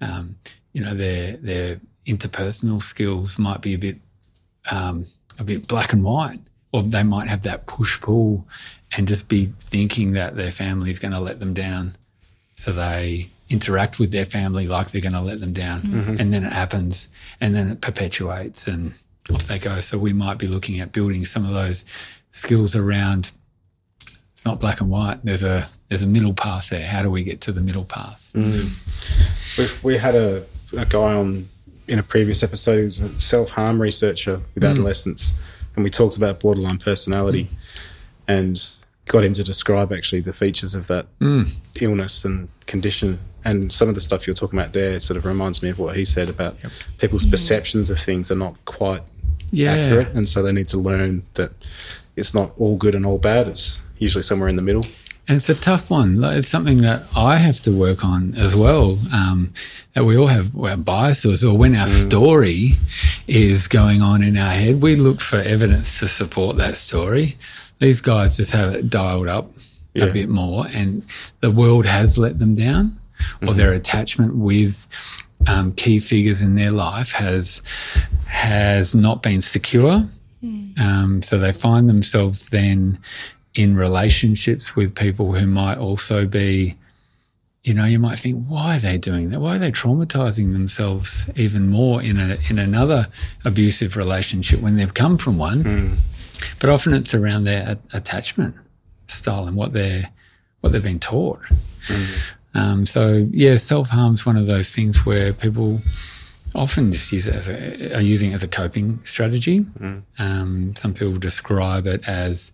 um, 0.00 0.36
you 0.72 0.84
know 0.84 0.94
their 0.94 1.36
their 1.36 1.80
interpersonal 2.06 2.82
skills 2.82 3.38
might 3.38 3.60
be 3.60 3.74
a 3.74 3.78
bit 3.78 3.96
um, 4.70 5.06
a 5.38 5.44
bit 5.44 5.66
black 5.66 5.92
and 5.92 6.04
white, 6.04 6.40
or 6.72 6.82
they 6.82 7.02
might 7.02 7.28
have 7.28 7.42
that 7.42 7.66
push 7.66 8.00
pull 8.00 8.46
and 8.92 9.08
just 9.08 9.28
be 9.28 9.52
thinking 9.60 10.12
that 10.12 10.36
their 10.36 10.50
family 10.50 10.90
is 10.90 10.98
going 10.98 11.12
to 11.12 11.20
let 11.20 11.40
them 11.40 11.54
down, 11.54 11.96
so 12.56 12.72
they 12.72 13.28
interact 13.50 13.98
with 13.98 14.12
their 14.12 14.24
family 14.24 14.66
like 14.68 14.92
they're 14.92 15.00
going 15.00 15.12
to 15.12 15.20
let 15.20 15.40
them 15.40 15.52
down, 15.52 15.82
mm-hmm. 15.82 16.16
and 16.18 16.32
then 16.32 16.44
it 16.44 16.52
happens, 16.52 17.08
and 17.40 17.54
then 17.54 17.68
it 17.68 17.80
perpetuates, 17.80 18.66
and 18.66 18.94
off 19.30 19.46
they 19.46 19.58
go. 19.58 19.80
So 19.80 19.98
we 19.98 20.12
might 20.12 20.38
be 20.38 20.46
looking 20.46 20.80
at 20.80 20.92
building 20.92 21.24
some 21.24 21.44
of 21.44 21.52
those 21.52 21.84
skills 22.30 22.74
around. 22.74 23.32
It's 24.32 24.46
not 24.46 24.60
black 24.60 24.80
and 24.80 24.88
white. 24.88 25.18
There's 25.24 25.42
a 25.42 25.68
there's 25.88 26.02
a 26.02 26.06
middle 26.06 26.32
path 26.32 26.70
there. 26.70 26.86
How 26.86 27.02
do 27.02 27.10
we 27.10 27.24
get 27.24 27.40
to 27.42 27.52
the 27.52 27.60
middle 27.60 27.84
path? 27.84 28.30
Mm. 28.34 29.58
We've, 29.58 29.84
we 29.84 29.96
had 29.98 30.14
a, 30.14 30.44
a 30.76 30.86
guy 30.86 31.12
on 31.14 31.48
in 31.88 31.98
a 31.98 32.02
previous 32.02 32.42
episode 32.42 32.82
who's 32.82 33.00
a 33.00 33.20
self 33.20 33.50
harm 33.50 33.82
researcher 33.82 34.40
with 34.54 34.64
adolescents, 34.64 35.32
mm. 35.32 35.40
and 35.76 35.84
we 35.84 35.90
talked 35.90 36.16
about 36.16 36.40
borderline 36.40 36.78
personality 36.78 37.44
mm. 37.44 37.56
and 38.28 38.76
got 39.06 39.24
him 39.24 39.34
to 39.34 39.42
describe 39.42 39.92
actually 39.92 40.20
the 40.20 40.32
features 40.32 40.74
of 40.74 40.86
that 40.86 41.06
illness 41.80 42.24
and 42.24 42.48
condition. 42.70 43.18
And 43.44 43.72
some 43.72 43.88
of 43.88 43.94
the 43.94 44.00
stuff 44.00 44.26
you're 44.26 44.36
talking 44.42 44.58
about 44.58 44.72
there 44.72 44.98
sort 45.00 45.16
of 45.18 45.24
reminds 45.24 45.62
me 45.62 45.68
of 45.70 45.78
what 45.78 45.96
he 45.96 46.04
said 46.04 46.28
about 46.28 46.56
people's 46.98 47.26
perceptions 47.26 47.90
of 47.90 47.98
things 47.98 48.30
are 48.30 48.36
not 48.46 48.54
quite 48.64 49.02
Yeah. 49.50 49.72
accurate, 49.74 50.08
and 50.14 50.28
so 50.28 50.42
they 50.42 50.52
need 50.52 50.68
to 50.68 50.78
learn 50.78 51.22
that 51.34 51.50
it's 52.16 52.32
not 52.34 52.52
all 52.58 52.76
good 52.76 52.94
and 52.94 53.04
all 53.04 53.18
bad. 53.18 53.48
It's 53.48 53.80
usually 53.98 54.22
somewhere 54.22 54.48
in 54.48 54.56
the 54.56 54.62
middle. 54.62 54.86
And 55.28 55.36
it's 55.36 55.48
a 55.48 55.54
tough 55.54 55.90
one. 55.90 56.22
It's 56.24 56.48
something 56.48 56.80
that 56.82 57.04
I 57.14 57.36
have 57.36 57.60
to 57.62 57.70
work 57.72 58.04
on 58.04 58.34
as 58.36 58.54
well. 58.56 58.98
Um, 59.12 59.52
that 59.94 60.04
we 60.04 60.16
all 60.16 60.26
have 60.28 60.56
our 60.58 60.76
biases, 60.76 61.44
or 61.44 61.56
when 61.56 61.74
our 61.76 61.86
story 61.86 62.78
is 63.26 63.68
going 63.68 64.02
on 64.02 64.22
in 64.22 64.36
our 64.36 64.52
head, 64.52 64.82
we 64.82 64.96
look 64.96 65.20
for 65.20 65.38
evidence 65.38 65.98
to 66.00 66.08
support 66.08 66.56
that 66.58 66.76
story. 66.76 67.36
These 67.78 68.00
guys 68.00 68.36
just 68.36 68.52
have 68.52 68.74
it 68.74 68.90
dialed 68.90 69.28
up 69.28 69.46
Yeah. 69.94 70.04
a 70.04 70.12
bit 70.12 70.28
more, 70.28 70.66
and 70.68 71.02
the 71.40 71.50
world 71.50 71.84
has 71.86 72.16
let 72.16 72.38
them 72.38 72.54
down, 72.54 72.98
or 73.46 73.54
their 73.54 73.72
attachment 73.72 74.36
with 74.36 74.86
um, 75.46 75.72
key 75.72 75.98
figures 75.98 76.42
in 76.42 76.54
their 76.54 76.70
life 76.70 77.12
has 77.12 77.60
has 78.26 78.94
not 78.94 79.22
been 79.22 79.40
secure. 79.40 80.08
Um, 80.78 81.20
so 81.22 81.38
they 81.38 81.52
find 81.52 81.88
themselves 81.88 82.42
then 82.50 82.98
in 83.54 83.76
relationships 83.76 84.74
with 84.76 84.94
people 84.94 85.34
who 85.34 85.46
might 85.46 85.76
also 85.76 86.24
be, 86.24 86.76
you 87.64 87.74
know, 87.74 87.84
you 87.84 87.98
might 87.98 88.18
think, 88.18 88.46
why 88.46 88.76
are 88.76 88.78
they 88.78 88.96
doing 88.96 89.28
that? 89.30 89.40
Why 89.40 89.56
are 89.56 89.58
they 89.58 89.72
traumatizing 89.72 90.52
themselves 90.52 91.28
even 91.36 91.68
more 91.68 92.00
in 92.00 92.18
a 92.18 92.38
in 92.48 92.58
another 92.58 93.08
abusive 93.44 93.96
relationship 93.96 94.60
when 94.60 94.76
they've 94.76 94.94
come 94.94 95.18
from 95.18 95.36
one? 95.36 95.98
But 96.60 96.70
often 96.70 96.94
it's 96.94 97.12
around 97.12 97.44
their 97.44 97.76
a- 97.92 97.96
attachment 97.96 98.54
style 99.10 99.46
and 99.46 99.56
what 99.56 99.72
they're 99.72 100.08
what 100.60 100.72
they've 100.72 100.82
been 100.82 101.00
taught. 101.00 101.40
Um, 102.54 102.84
so 102.84 103.28
yeah, 103.30 103.56
self 103.56 103.88
harm's 103.90 104.26
one 104.26 104.36
of 104.36 104.46
those 104.46 104.70
things 104.74 105.06
where 105.06 105.32
people 105.32 105.80
often 106.54 106.90
just 106.92 107.12
use 107.12 107.28
it 107.28 107.34
as 107.34 107.48
a, 107.48 107.96
are 107.96 108.00
using 108.00 108.30
it 108.30 108.34
as 108.34 108.42
a 108.42 108.48
coping 108.48 108.98
strategy. 109.04 109.64
Um, 110.18 110.74
some 110.76 110.92
people 110.94 111.14
describe 111.14 111.86
it 111.86 112.06
as, 112.08 112.50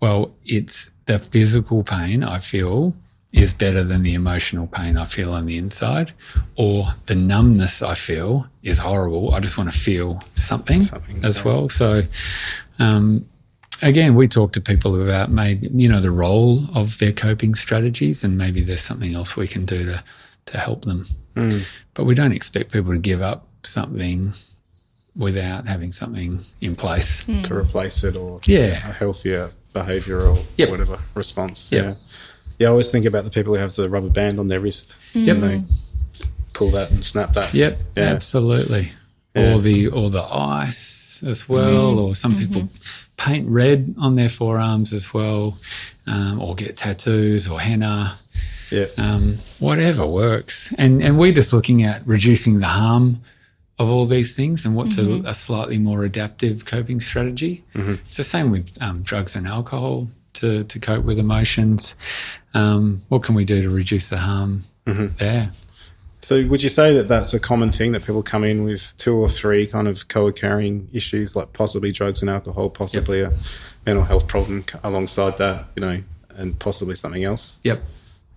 well, 0.00 0.32
it's 0.44 0.90
the 1.06 1.18
physical 1.18 1.82
pain 1.82 2.22
I 2.22 2.38
feel 2.38 2.94
is 3.32 3.52
better 3.52 3.82
than 3.82 4.02
the 4.02 4.14
emotional 4.14 4.68
pain 4.68 4.96
I 4.96 5.04
feel 5.04 5.32
on 5.34 5.46
the 5.46 5.58
inside, 5.58 6.12
or 6.54 6.86
the 7.06 7.14
numbness 7.16 7.82
I 7.82 7.94
feel 7.94 8.46
is 8.62 8.78
horrible. 8.78 9.34
I 9.34 9.40
just 9.40 9.58
want 9.58 9.70
to 9.72 9.78
feel 9.78 10.20
something, 10.34 10.82
Something, 10.82 11.24
as 11.24 11.44
well. 11.44 11.68
So, 11.68 12.02
um, 12.78 13.28
again, 13.82 14.14
we 14.14 14.28
talk 14.28 14.52
to 14.52 14.60
people 14.60 15.00
about 15.02 15.30
maybe 15.30 15.68
you 15.72 15.88
know 15.88 16.00
the 16.00 16.10
role 16.10 16.60
of 16.74 16.98
their 16.98 17.12
coping 17.12 17.54
strategies, 17.54 18.24
and 18.24 18.36
maybe 18.38 18.62
there's 18.62 18.82
something 18.82 19.14
else 19.14 19.36
we 19.36 19.48
can 19.48 19.64
do 19.64 19.84
to 19.84 20.04
to 20.46 20.58
help 20.58 20.84
them. 20.84 21.04
Mm. 21.34 21.66
But 21.94 22.04
we 22.04 22.14
don't 22.14 22.32
expect 22.32 22.72
people 22.72 22.92
to 22.92 22.98
give 22.98 23.20
up 23.20 23.48
something 23.62 24.32
without 25.16 25.66
having 25.66 25.92
something 25.92 26.40
in 26.60 26.76
place. 26.76 27.22
Hmm. 27.22 27.42
to 27.42 27.56
replace 27.56 28.04
it 28.04 28.16
or 28.16 28.40
Yeah. 28.44 28.74
a 28.88 28.92
healthier 28.92 29.50
behavior 29.72 30.20
or 30.20 30.38
Yep. 30.56 30.70
whatever 30.70 30.98
response. 31.14 31.68
Yep. 31.70 31.84
Yeah. 31.84 31.94
Yeah, 32.58 32.68
I 32.68 32.70
always 32.70 32.90
think 32.90 33.06
about 33.06 33.24
the 33.24 33.30
people 33.30 33.54
who 33.54 33.60
have 33.60 33.74
the 33.74 33.88
rubber 33.88 34.10
band 34.10 34.38
on 34.38 34.46
their 34.48 34.60
wrist. 34.60 34.94
Yep. 35.14 35.36
And 35.36 35.42
they 35.42 35.62
pull 36.52 36.70
that 36.70 36.90
and 36.90 37.04
snap 37.04 37.32
that. 37.34 37.54
Yep, 37.54 37.78
Yeah. 37.96 38.02
absolutely. 38.04 38.92
Yeah. 39.34 39.54
Or 39.54 39.58
the 39.60 39.88
or 39.88 40.10
the 40.10 40.22
ice 40.22 41.22
as 41.22 41.48
well, 41.48 41.94
mm. 41.94 41.98
or 41.98 42.14
some 42.14 42.36
people 42.38 42.62
mm-hmm. 42.62 43.05
Paint 43.16 43.48
red 43.48 43.94
on 44.00 44.14
their 44.16 44.28
forearms 44.28 44.92
as 44.92 45.12
well, 45.14 45.56
um, 46.06 46.40
or 46.40 46.54
get 46.54 46.76
tattoos 46.76 47.48
or 47.48 47.60
henna. 47.60 48.14
Yeah. 48.70 48.86
um, 48.98 49.38
whatever 49.60 50.04
works. 50.04 50.72
And 50.76 51.00
and 51.00 51.18
we're 51.18 51.32
just 51.32 51.52
looking 51.52 51.84
at 51.84 52.04
reducing 52.06 52.58
the 52.58 52.66
harm 52.66 53.20
of 53.78 53.88
all 53.90 54.06
these 54.06 54.34
things 54.34 54.64
and 54.66 54.74
what's 54.74 54.98
a, 54.98 55.22
a 55.24 55.34
slightly 55.34 55.78
more 55.78 56.02
adaptive 56.04 56.64
coping 56.64 56.98
strategy. 56.98 57.62
It's 57.74 58.16
the 58.16 58.24
same 58.24 58.50
with 58.50 58.76
um, 58.80 59.02
drugs 59.02 59.36
and 59.36 59.46
alcohol 59.46 60.08
to 60.34 60.64
to 60.64 60.78
cope 60.80 61.04
with 61.04 61.18
emotions. 61.18 61.94
Um, 62.54 62.98
what 63.08 63.22
can 63.22 63.34
we 63.36 63.44
do 63.44 63.62
to 63.62 63.70
reduce 63.70 64.08
the 64.08 64.18
harm 64.18 64.62
there? 65.18 65.50
So, 66.22 66.44
would 66.46 66.62
you 66.62 66.68
say 66.68 66.92
that 66.94 67.06
that's 67.06 67.32
a 67.34 67.40
common 67.40 67.70
thing 67.70 67.92
that 67.92 68.04
people 68.04 68.22
come 68.22 68.42
in 68.42 68.64
with 68.64 68.96
two 68.98 69.14
or 69.14 69.28
three 69.28 69.66
kind 69.66 69.86
of 69.86 70.08
co-occurring 70.08 70.88
issues, 70.92 71.36
like 71.36 71.52
possibly 71.52 71.92
drugs 71.92 72.20
and 72.20 72.30
alcohol, 72.30 72.68
possibly 72.70 73.20
a 73.22 73.30
mental 73.84 74.04
health 74.04 74.26
problem 74.26 74.64
alongside 74.82 75.38
that, 75.38 75.66
you 75.76 75.80
know, 75.80 76.02
and 76.34 76.58
possibly 76.58 76.96
something 76.96 77.22
else? 77.22 77.58
Yep, 77.62 77.82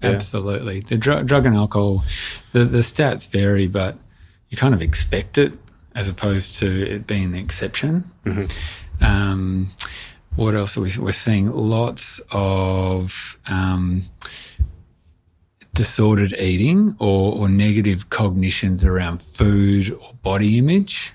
absolutely. 0.04 0.82
The 0.82 0.98
drug, 0.98 1.26
drug 1.26 1.46
and 1.48 1.56
alcohol, 1.56 2.04
the 2.52 2.66
the 2.66 2.80
stats 2.80 3.30
vary, 3.30 3.68
but 3.68 3.98
you 4.50 4.58
kind 4.58 4.74
of 4.74 4.82
expect 4.82 5.38
it 5.38 5.54
as 5.96 6.08
opposed 6.08 6.60
to 6.60 6.88
it 6.88 7.08
being 7.08 7.32
the 7.32 7.40
exception. 7.40 8.10
Um, 9.02 9.70
what 10.36 10.54
else 10.54 10.78
are 10.78 10.82
we? 10.82 10.92
We're 10.98 11.12
seeing 11.12 11.52
lots 11.52 12.22
of 12.32 13.38
um, 13.48 14.04
disordered 15.74 16.34
eating 16.34 16.96
or, 17.00 17.34
or 17.34 17.50
negative 17.50 18.10
cognitions 18.10 18.84
around 18.84 19.22
food 19.22 19.92
or 19.92 20.14
body 20.22 20.58
image. 20.58 21.14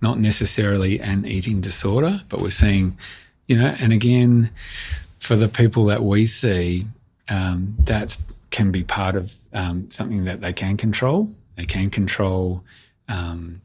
Not 0.00 0.18
necessarily 0.18 1.00
an 1.00 1.24
eating 1.26 1.60
disorder, 1.60 2.22
but 2.28 2.40
we're 2.40 2.50
seeing, 2.50 2.98
you 3.46 3.58
know, 3.58 3.74
and 3.78 3.92
again, 3.92 4.50
for 5.20 5.36
the 5.36 5.48
people 5.48 5.84
that 5.86 6.02
we 6.02 6.26
see, 6.26 6.86
um, 7.28 7.76
that 7.84 8.16
can 8.50 8.72
be 8.72 8.82
part 8.82 9.14
of 9.16 9.32
um, 9.52 9.88
something 9.88 10.24
that 10.24 10.40
they 10.40 10.52
can 10.52 10.76
control. 10.76 11.30
They 11.56 11.64
can 11.64 11.88
control 11.88 12.64
um, 13.08 13.62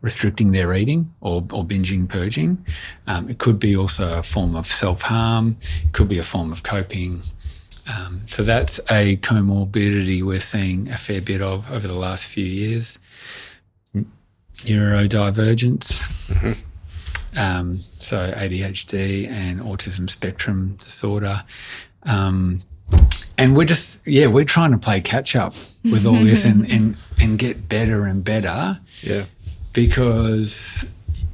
restricting 0.00 0.52
their 0.52 0.74
eating 0.74 1.12
or, 1.20 1.36
or 1.52 1.64
binging, 1.64 2.08
purging. 2.08 2.64
Um, 3.06 3.28
it 3.28 3.38
could 3.38 3.58
be 3.58 3.76
also 3.76 4.18
a 4.18 4.22
form 4.22 4.54
of 4.54 4.66
self 4.66 5.02
harm. 5.02 5.56
It 5.84 5.92
could 5.92 6.08
be 6.08 6.18
a 6.18 6.22
form 6.22 6.52
of 6.52 6.62
coping. 6.62 7.22
Um, 7.88 8.22
so 8.26 8.42
that's 8.42 8.78
a 8.90 9.16
comorbidity 9.18 10.22
we're 10.22 10.40
seeing 10.40 10.88
a 10.90 10.96
fair 10.96 11.20
bit 11.20 11.40
of 11.40 11.70
over 11.70 11.86
the 11.86 11.94
last 11.94 12.24
few 12.26 12.44
years. 12.44 12.98
Neurodivergence, 14.66 16.06
um, 17.36 17.76
so 17.76 18.32
ADHD 18.32 19.28
and 19.28 19.60
autism 19.60 20.08
spectrum 20.08 20.76
disorder. 20.80 21.44
Um, 22.04 22.60
and 23.36 23.54
we're 23.56 23.66
just, 23.66 24.04
yeah, 24.06 24.26
we're 24.28 24.44
trying 24.44 24.70
to 24.72 24.78
play 24.78 25.00
catch 25.02 25.36
up 25.36 25.54
with 25.84 26.06
all 26.06 26.14
this 26.14 26.44
and, 26.46 26.68
and, 26.70 26.96
and 27.20 27.38
get 27.38 27.68
better 27.68 28.06
and 28.06 28.24
better 28.24 28.80
Yeah. 29.02 29.24
because 29.74 30.86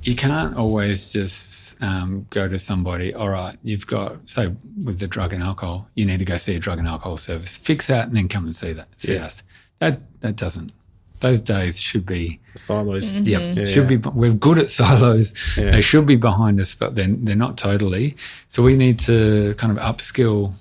you 0.03 0.17
can't 0.17 0.57
always 0.57 1.13
just 1.13 1.52
um, 1.83 2.27
go 2.31 2.49
to 2.49 2.59
somebody, 2.59 3.13
all 3.13 3.29
right, 3.29 3.59
you've 3.63 3.87
got, 3.87 4.29
say, 4.29 4.53
with 4.85 4.99
the 5.01 5.07
drug 5.09 5.33
and 5.35 5.43
alcohol, 5.43 5.89
you 5.95 6.07
need 6.07 6.21
to 6.21 6.25
go 6.25 6.37
see 6.39 6.55
a 6.57 6.59
drug 6.59 6.79
and 6.79 6.87
alcohol 6.89 7.17
service, 7.19 7.57
fix 7.59 7.89
that, 7.89 8.07
and 8.09 8.17
then 8.17 8.29
come 8.29 8.45
and 8.45 8.55
see 8.55 8.73
that, 8.73 8.89
see 8.97 9.15
Yeah. 9.15 9.25
us. 9.27 9.43
That, 9.81 10.01
that 10.21 10.37
doesn't, 10.37 10.73
those 11.21 11.41
days 11.41 11.81
should 11.81 12.07
be 12.07 12.41
The 12.53 12.59
silos. 12.59 13.13
Yep, 13.15 13.57
Yeah, 13.57 13.65
should 13.67 13.89
be. 13.89 13.97
We're 13.97 14.33
good 14.33 14.59
at 14.59 14.71
silos. 14.71 15.35
Yeah. 15.57 15.73
They 15.73 15.81
should 15.81 16.07
be 16.07 16.17
behind 16.17 16.59
us, 16.61 16.75
but 16.75 16.95
they're 16.97 17.09
they're 17.27 17.37
not 17.37 17.57
totally. 17.57 18.17
So 18.49 18.63
we 18.63 18.77
need 18.77 18.99
to 19.01 19.55
kind 19.57 19.77
of 19.77 19.79
upskill, 19.79 20.55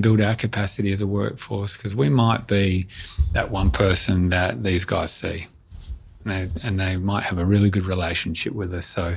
build 0.00 0.20
our 0.20 0.34
capacity 0.34 0.90
as 0.92 1.00
a 1.02 1.06
workforce 1.06 1.76
because 1.76 1.94
we 1.94 2.08
might 2.08 2.46
be 2.46 2.86
that 3.32 3.50
one 3.50 3.70
person 3.70 4.28
that 4.30 4.62
these 4.62 4.84
guys 4.86 5.12
see, 5.12 5.46
and 6.24 6.32
they, 6.50 6.60
and 6.66 6.80
they 6.80 6.96
might 6.96 7.24
have 7.24 7.38
a 7.38 7.44
really 7.44 7.70
good 7.70 7.86
relationship 7.86 8.52
with 8.54 8.72
us. 8.74 8.84
So. 8.86 9.16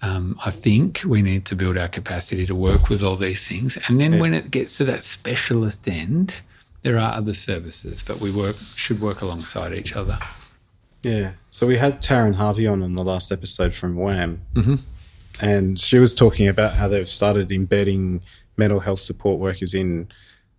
Um, 0.00 0.38
I 0.44 0.50
think 0.50 1.02
we 1.04 1.22
need 1.22 1.44
to 1.46 1.56
build 1.56 1.76
our 1.76 1.88
capacity 1.88 2.46
to 2.46 2.54
work 2.54 2.88
with 2.88 3.02
all 3.02 3.16
these 3.16 3.48
things. 3.48 3.76
And 3.88 4.00
then 4.00 4.20
when 4.20 4.32
it 4.32 4.50
gets 4.50 4.76
to 4.76 4.84
that 4.84 5.02
specialist 5.02 5.88
end, 5.88 6.40
there 6.82 6.98
are 6.98 7.14
other 7.14 7.34
services, 7.34 8.02
but 8.02 8.20
we 8.20 8.30
work 8.30 8.56
should 8.56 9.00
work 9.00 9.20
alongside 9.22 9.72
each 9.74 9.96
other. 9.96 10.18
Yeah. 11.02 11.32
So 11.50 11.66
we 11.66 11.78
had 11.78 12.00
Taryn 12.00 12.36
Harvey 12.36 12.66
on 12.66 12.82
in 12.82 12.94
the 12.94 13.04
last 13.04 13.32
episode 13.32 13.74
from 13.74 13.96
WAAMH, 13.96 14.38
and 15.40 15.78
she 15.78 15.98
was 15.98 16.14
talking 16.14 16.48
about 16.48 16.74
how 16.74 16.88
they've 16.88 17.06
started 17.06 17.50
embedding 17.50 18.20
mental 18.56 18.80
health 18.80 19.00
support 19.00 19.38
workers 19.38 19.74
in 19.74 20.08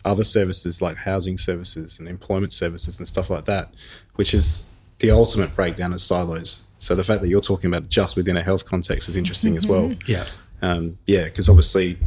other 0.05 0.23
services 0.23 0.81
like 0.81 0.97
housing 0.97 1.37
services 1.37 1.99
and 1.99 2.07
employment 2.07 2.53
services 2.53 2.99
and 2.99 3.07
stuff 3.07 3.29
like 3.29 3.45
that, 3.45 3.73
which 4.15 4.33
is 4.33 4.67
the 4.99 5.11
ultimate 5.11 5.55
breakdown 5.55 5.93
of 5.93 5.99
silos. 5.99 6.67
So 6.79 6.95
the 6.95 7.03
fact 7.03 7.21
that 7.21 7.27
you're 7.27 7.41
talking 7.41 7.67
about 7.67 7.83
it 7.83 7.89
just 7.89 8.15
within 8.15 8.37
a 8.37 8.41
health 8.41 8.65
context 8.65 9.09
is 9.09 9.15
interesting 9.15 9.55
as 9.55 9.67
well. 9.67 9.93
Yeah. 10.07 10.25
Um, 10.61 10.97
yeah, 11.05 11.25
because 11.25 11.47
obviously 11.47 11.97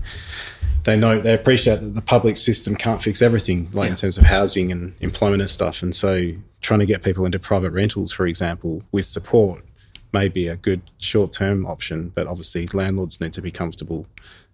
they 0.85 0.97
know 0.97 1.21
they 1.21 1.35
appreciate 1.35 1.81
that 1.81 1.95
the 1.95 2.03
public 2.03 2.37
system 2.37 2.75
can't 2.75 3.01
fix 3.01 3.23
everything, 3.23 3.69
like 3.73 3.91
in 3.91 3.97
terms 3.97 4.19
of 4.19 4.25
housing 4.25 4.73
and 4.73 4.95
employment 5.01 5.43
and 5.43 5.51
stuff. 5.51 5.83
And 5.83 5.95
so, 5.95 6.31
trying 6.61 6.81
to 6.81 6.87
get 6.87 7.03
people 7.03 7.25
into 7.25 7.39
private 7.39 7.71
rentals, 7.71 8.13
for 8.13 8.27
example, 8.27 8.83
with 8.93 9.07
support, 9.07 9.65
may 10.13 10.29
be 10.29 10.49
a 10.49 10.57
good 10.57 10.83
short-term 10.99 11.67
option. 11.67 12.11
But 12.15 12.27
obviously, 12.27 12.67
landlords 12.69 13.21
need 13.21 13.33
to 13.35 13.43
be 13.43 13.51
comfortable. 13.51 14.07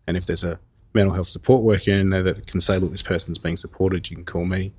And 0.07 0.17
if 0.17 0.27
there's 0.27 0.45
a 0.45 0.59
mental 0.95 1.15
health 1.15 1.29
support 1.29 1.63
worker 1.63 1.91
in 1.93 2.11
there 2.11 2.23
that 2.23 2.47
can 2.47 2.61
say, 2.61 2.79
"Look, 2.79 2.91
this 2.93 3.03
person's 3.03 3.39
being 3.39 3.57
supported," 3.57 4.11
you 4.11 4.17
can 4.17 4.25
call 4.25 4.45
me 4.45 4.73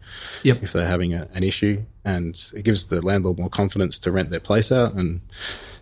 Yep. 0.44 0.64
if 0.64 0.74
they're 0.74 0.88
having 0.88 1.14
a, 1.14 1.28
an 1.34 1.44
issue, 1.44 1.84
and 2.04 2.40
it 2.56 2.64
gives 2.64 2.88
the 2.88 3.02
landlord 3.02 3.38
more 3.40 3.50
confidence 3.50 4.00
to 4.00 4.12
rent 4.12 4.30
their 4.30 4.40
place 4.40 4.72
out. 4.72 4.94
And 4.94 5.22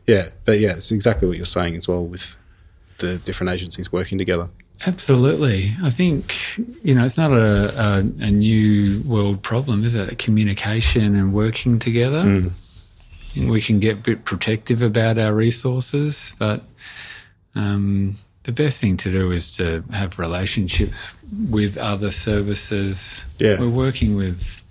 yeah, 0.05 0.29
but 0.45 0.59
yeah, 0.59 0.73
it's 0.73 0.91
exactly 0.91 1.27
what 1.27 1.37
you're 1.37 1.45
saying 1.45 1.75
as 1.75 1.87
well 1.87 2.03
with 2.05 2.35
the 2.99 3.17
different 3.17 3.51
agencies 3.53 3.91
working 3.91 4.17
together. 4.17 4.49
Absolutely. 4.85 5.73
I 5.81 5.89
think, 5.89 6.35
you 6.83 6.93
know, 6.93 7.03
it's 7.03 7.17
not 7.17 7.31
a, 7.31 7.73
a, 7.81 7.97
a 7.99 8.31
new 8.31 9.01
world 9.01 9.41
problem, 9.41 9.83
is 9.83 9.95
it? 9.95 10.19
Communication 10.19 11.15
and 11.15 11.33
working 11.33 11.79
together. 11.79 12.19
And 13.35 13.49
we 13.49 13.59
can 13.61 13.79
get 13.79 13.93
a 13.97 14.01
bit 14.01 14.23
protective 14.25 14.83
about 14.83 15.17
our 15.17 15.33
resources, 15.33 16.31
but 16.37 16.63
um, 17.55 18.15
the 18.47 18.53
best 18.53 18.79
thing 18.79 18.95
to 18.95 19.11
do 19.11 19.29
is 19.29 19.57
to 19.57 19.83
have 19.91 20.17
relationships 20.19 21.11
with 21.51 21.77
other 21.77 22.11
services. 22.11 23.25
Yeah. 23.39 23.59
We're 23.59 23.67
working 23.67 24.15
with 24.15 24.61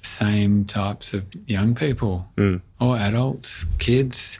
the 0.00 0.08
same 0.08 0.64
types 0.64 1.12
of 1.12 1.26
young 1.46 1.74
people 1.74 2.26
mm. 2.38 2.62
or 2.80 2.96
adults, 2.96 3.66
kids, 3.78 4.38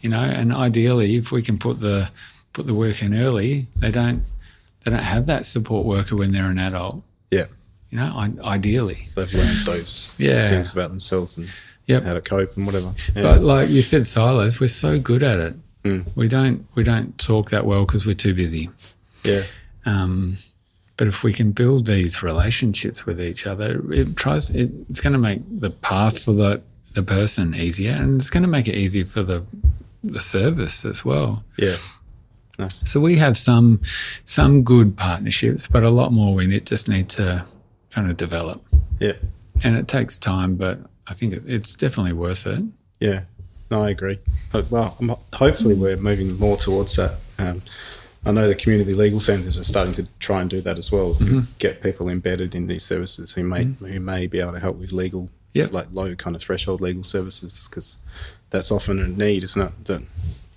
you 0.00 0.08
know, 0.08 0.20
and 0.20 0.52
ideally 0.54 1.16
if 1.16 1.32
we 1.32 1.42
can 1.42 1.58
put 1.58 1.80
the 1.80 2.10
put 2.52 2.66
the 2.66 2.74
work 2.74 3.02
in 3.02 3.12
early, 3.12 3.66
they 3.76 3.90
don't 3.90 4.22
they 4.84 4.92
don't 4.92 5.02
have 5.02 5.26
that 5.26 5.44
support 5.44 5.84
worker 5.84 6.14
when 6.14 6.30
they're 6.30 6.46
an 6.50 6.60
adult. 6.60 7.02
Yeah, 7.32 7.46
You 7.90 7.98
know, 7.98 8.30
ideally. 8.44 8.98
they've 9.16 9.34
learned 9.34 9.66
those 9.66 10.14
Yeah. 10.18 10.48
things 10.48 10.72
about 10.72 10.90
themselves 10.90 11.36
and 11.36 11.48
Yep. 11.86 12.04
how 12.04 12.14
to 12.14 12.20
cope 12.20 12.56
and 12.56 12.66
whatever. 12.66 12.92
Yeah. 13.16 13.22
But 13.22 13.42
like 13.42 13.68
you 13.68 13.82
said, 13.82 14.06
silos, 14.06 14.60
we're 14.60 14.68
so 14.68 15.00
good 15.00 15.24
at 15.24 15.40
it. 15.40 15.56
We 16.14 16.28
don't 16.28 16.66
we 16.74 16.84
don't 16.84 17.16
talk 17.18 17.50
that 17.50 17.66
well 17.66 17.84
because 17.84 18.06
we're 18.06 18.14
too 18.14 18.34
busy. 18.34 18.70
yeah, 19.24 19.42
Um, 19.84 20.36
but 20.96 21.08
if 21.08 21.24
we 21.24 21.32
can 21.32 21.52
build 21.52 21.86
these 21.86 22.22
relationships 22.22 23.04
with 23.06 23.20
each 23.20 23.46
other, 23.46 23.82
it 23.92 24.16
tries. 24.16 24.50
It, 24.50 24.70
it's 24.88 25.00
going 25.00 25.14
to 25.14 25.18
make 25.18 25.40
the 25.60 25.70
path 25.70 26.22
for 26.22 26.32
the 26.32 26.62
the 26.94 27.02
person 27.02 27.54
easier, 27.54 27.92
and 27.92 28.20
it's 28.20 28.30
going 28.30 28.42
to 28.44 28.48
make 28.48 28.68
it 28.68 28.74
easier 28.76 29.04
for 29.06 29.22
the 29.22 29.44
the 30.04 30.20
service 30.20 30.84
as 30.84 31.04
well. 31.04 31.42
yeah, 31.56 31.76
So 32.84 33.00
we 33.00 33.16
have 33.16 33.36
some 33.36 33.80
some 34.24 34.62
good 34.62 34.96
partnerships, 34.96 35.66
but 35.66 35.82
a 35.82 35.90
lot 35.90 36.12
more 36.12 36.34
we 36.34 36.46
need, 36.46 36.66
just 36.66 36.88
need 36.88 37.08
to 37.10 37.44
kind 37.90 38.10
of 38.10 38.16
develop, 38.16 38.64
yeah, 39.00 39.14
and 39.64 39.76
it 39.76 39.88
takes 39.88 40.18
time. 40.18 40.56
But 40.56 40.78
I 41.08 41.14
think 41.14 41.32
it, 41.32 41.42
it's 41.46 41.74
definitely 41.74 42.12
worth 42.12 42.46
it. 42.46 42.62
yeah. 43.00 43.22
No, 43.72 43.82
I 43.82 43.90
agree. 43.90 44.18
But, 44.52 44.70
well, 44.70 44.96
I'm, 45.00 45.08
hopefully 45.34 45.74
we're 45.74 45.96
moving 45.96 46.38
more 46.38 46.56
towards 46.56 46.94
that. 46.96 47.16
Um, 47.38 47.62
I 48.24 48.30
know 48.30 48.46
the 48.46 48.54
community 48.54 48.94
legal 48.94 49.18
centres 49.18 49.58
are 49.58 49.64
starting 49.64 49.94
to 49.94 50.06
try 50.20 50.40
and 50.42 50.48
do 50.50 50.60
that 50.60 50.78
as 50.78 50.92
well. 50.92 51.14
Mm-hmm. 51.14 51.40
Get 51.58 51.82
people 51.82 52.08
embedded 52.08 52.54
in 52.54 52.66
these 52.68 52.84
services 52.84 53.32
who 53.32 53.42
may 53.42 53.64
who 53.64 53.98
may 53.98 54.26
be 54.28 54.38
able 54.38 54.52
to 54.52 54.60
help 54.60 54.76
with 54.78 54.92
legal, 54.92 55.28
Yep. 55.54 55.72
like 55.72 55.88
low 55.92 56.14
kind 56.14 56.36
of 56.36 56.42
threshold 56.42 56.80
legal 56.80 57.02
services 57.02 57.66
because 57.68 57.96
that's 58.50 58.70
often 58.70 59.00
a 59.00 59.08
need, 59.08 59.42
isn't 59.42 59.60
it? 59.62 59.84
That 59.86 60.02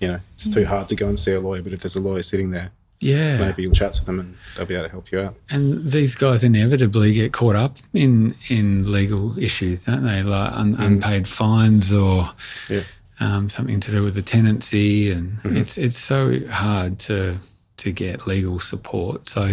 you 0.00 0.08
know 0.08 0.20
it's 0.34 0.48
too 0.52 0.64
hard 0.66 0.88
to 0.90 0.94
go 0.94 1.08
and 1.08 1.18
see 1.18 1.32
a 1.32 1.40
lawyer, 1.40 1.62
but 1.62 1.72
if 1.72 1.80
there's 1.80 1.96
a 1.96 2.00
lawyer 2.00 2.22
sitting 2.22 2.50
there, 2.52 2.70
Yeah, 3.00 3.38
maybe 3.38 3.62
you'll 3.62 3.72
chat 3.74 3.94
to 3.94 4.04
them 4.06 4.20
and 4.20 4.36
they'll 4.56 4.64
be 4.66 4.74
able 4.74 4.84
to 4.86 4.90
help 4.92 5.10
you 5.10 5.20
out. 5.20 5.34
and 5.50 5.90
these 5.90 6.14
guys 6.14 6.44
inevitably 6.44 7.14
get 7.14 7.32
caught 7.32 7.56
up 7.56 7.76
in 7.92 8.36
in 8.48 8.90
legal 8.92 9.36
issues, 9.38 9.86
don't 9.86 10.04
they? 10.04 10.22
Like 10.22 10.52
un, 10.52 10.76
unpaid 10.78 11.26
fines 11.26 11.92
or 11.92 12.30
Yeah. 12.70 12.82
Um, 13.20 13.48
something 13.48 13.80
to 13.80 13.90
do 13.90 14.02
with 14.02 14.14
the 14.14 14.22
tenancy, 14.22 15.10
and 15.10 15.38
it's 15.44 15.78
it's 15.78 15.98
so 15.98 16.40
hard 16.48 16.98
to 17.00 17.38
to 17.78 17.92
get 17.92 18.26
legal 18.26 18.58
support. 18.58 19.28
So 19.28 19.52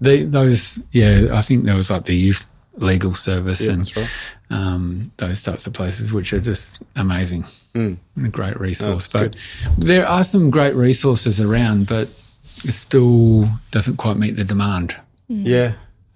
the, 0.00 0.24
those, 0.24 0.82
yeah, 0.92 1.28
I 1.32 1.40
think 1.40 1.64
there 1.64 1.74
was 1.76 1.90
like 1.90 2.04
the 2.04 2.14
youth 2.14 2.46
legal 2.76 3.14
service 3.14 3.62
Yeah, 3.62 3.72
and 3.72 3.96
right. 3.96 4.10
um, 4.50 5.12
those 5.16 5.42
types 5.42 5.66
of 5.66 5.72
places, 5.72 6.12
which 6.12 6.32
are 6.34 6.40
just 6.40 6.80
amazing. 6.96 7.44
Mm. 7.74 7.96
and 8.16 8.26
a 8.26 8.28
great 8.28 8.60
resource. 8.60 9.10
that's 9.10 9.34
but 9.34 9.84
there 9.84 10.06
are 10.06 10.22
some 10.22 10.48
great 10.50 10.74
resources 10.74 11.40
around, 11.40 11.88
but 11.88 12.02
it 12.64 12.72
still 12.72 13.48
doesn't 13.72 13.96
quite 13.96 14.16
meet 14.16 14.36
the 14.36 14.44
demand. 14.44 14.94
Yeah. 15.28 15.72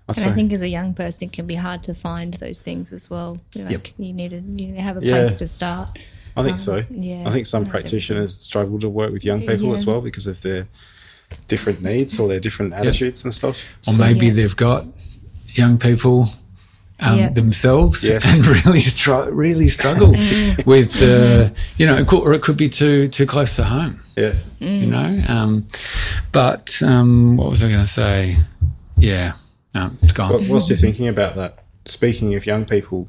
I'd 0.08 0.18
And 0.18 0.30
I 0.30 0.34
think 0.34 0.52
as 0.52 0.62
a 0.62 0.68
young 0.68 0.94
person, 0.94 1.28
it 1.28 1.32
can 1.32 1.46
be 1.46 1.56
hard 1.56 1.82
to 1.84 1.94
find 1.94 2.34
those 2.34 2.60
things 2.60 2.92
as 2.92 3.10
well. 3.10 3.40
Like 3.56 3.70
Yep. 3.70 3.88
you 3.98 4.12
need 4.12 4.30
to 4.30 4.36
you 4.36 4.42
need 4.42 4.76
to 4.76 4.82
have 4.82 4.98
a 4.98 5.04
Yeah. 5.04 5.12
place 5.14 5.36
to 5.36 5.48
start. 5.48 5.98
I 6.38 6.42
think 6.44 6.58
so. 6.58 6.84
yeah, 6.90 7.24
I 7.26 7.30
think 7.30 7.46
some 7.46 7.64
that's 7.64 7.70
practitioners 7.72 8.34
struggle 8.36 8.78
to 8.80 8.88
work 8.88 9.12
with 9.12 9.24
young 9.24 9.40
people 9.46 9.72
as 9.74 9.84
well 9.86 10.00
because 10.00 10.26
of 10.26 10.40
their 10.40 10.66
different 11.46 11.82
needs 11.82 12.18
or 12.18 12.28
their 12.28 12.40
different 12.40 12.72
attitudes 12.74 13.24
and 13.24 13.34
stuff. 13.34 13.56
Or 13.86 13.92
So- 13.92 13.98
maybe 13.98 14.26
Yeah. 14.26 14.32
they've 14.32 14.56
got 14.56 14.86
young 15.54 15.78
people 15.78 16.28
um, 17.00 17.16
Yeah. 17.18 17.28
themselves 17.28 18.02
Yes. 18.02 18.24
and 18.26 18.44
really 18.44 18.80
str- 18.80 19.30
really 19.30 19.68
struggle 19.68 20.08
with, 20.66 21.00
uh, 21.00 21.50
you 21.76 21.86
know, 21.86 21.94
it 21.96 22.06
could, 22.08 22.22
or 22.24 22.34
it 22.34 22.42
could 22.42 22.56
be 22.56 22.68
too 22.68 23.06
too 23.08 23.24
close 23.26 23.54
to 23.56 23.62
home. 23.64 24.00
yeah. 24.16 24.34
you 24.58 24.86
know. 24.86 25.22
Um, 25.28 25.66
but 26.32 26.80
um, 26.82 27.36
what 27.36 27.50
was 27.50 27.62
I 27.62 27.68
going 27.68 27.84
to 27.84 27.86
say? 27.86 28.36
Yeah, 28.96 29.32
no, 29.76 29.92
it's 30.02 30.10
gone. 30.12 30.32
What, 30.32 30.48
whilst 30.48 30.70
you're 30.70 30.76
thinking 30.78 31.06
about 31.06 31.36
that, 31.36 31.62
speaking 31.84 32.34
of 32.34 32.46
young 32.46 32.64
people, 32.64 33.06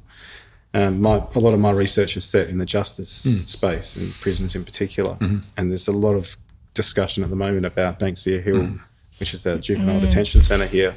um, 0.73 1.01
my, 1.01 1.23
a 1.35 1.39
lot 1.39 1.53
of 1.53 1.59
my 1.59 1.71
research 1.71 2.15
is 2.17 2.25
set 2.25 2.49
in 2.49 2.57
the 2.59 2.65
justice 2.65 3.23
Hmm. 3.23 3.43
space 3.45 3.95
and 3.95 4.13
prisons 4.15 4.55
in 4.55 4.63
particular. 4.65 5.15
Mm-hmm. 5.15 5.39
And 5.57 5.71
there's 5.71 5.87
a 5.87 5.91
lot 5.91 6.13
of 6.15 6.37
discussion 6.73 7.23
at 7.23 7.29
the 7.29 7.35
moment 7.35 7.65
about 7.65 7.99
Banksia 7.99 8.41
Hill, 8.43 8.65
Hmm. 8.65 8.77
which 9.19 9.33
is 9.33 9.45
a 9.45 9.57
juvenile 9.57 9.99
detention 9.99 10.41
centre 10.41 10.67
here. 10.67 10.93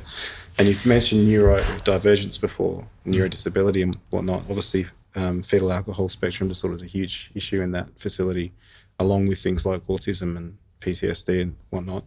And 0.59 0.69
you 0.69 0.75
mentioned 0.85 1.27
neurodivergence 1.27 2.39
before, 2.41 2.87
neurodisability 3.07 3.83
and 3.83 3.97
whatnot. 4.11 4.41
Obviously, 4.51 4.87
um, 5.15 5.43
fetal 5.43 5.73
alcohol 5.73 6.09
spectrum 6.11 6.49
disorder 6.49 6.77
is 6.77 6.83
a 6.83 6.87
huge 6.87 7.31
issue 7.35 7.63
in 7.63 7.73
that 7.73 7.89
facility, 7.99 8.53
along 8.99 9.27
with 9.27 9.39
things 9.41 9.65
like 9.65 9.87
autism 9.87 10.37
and 10.37 10.59
PTSD 10.81 11.41
and 11.41 11.57
whatnot. 11.71 12.05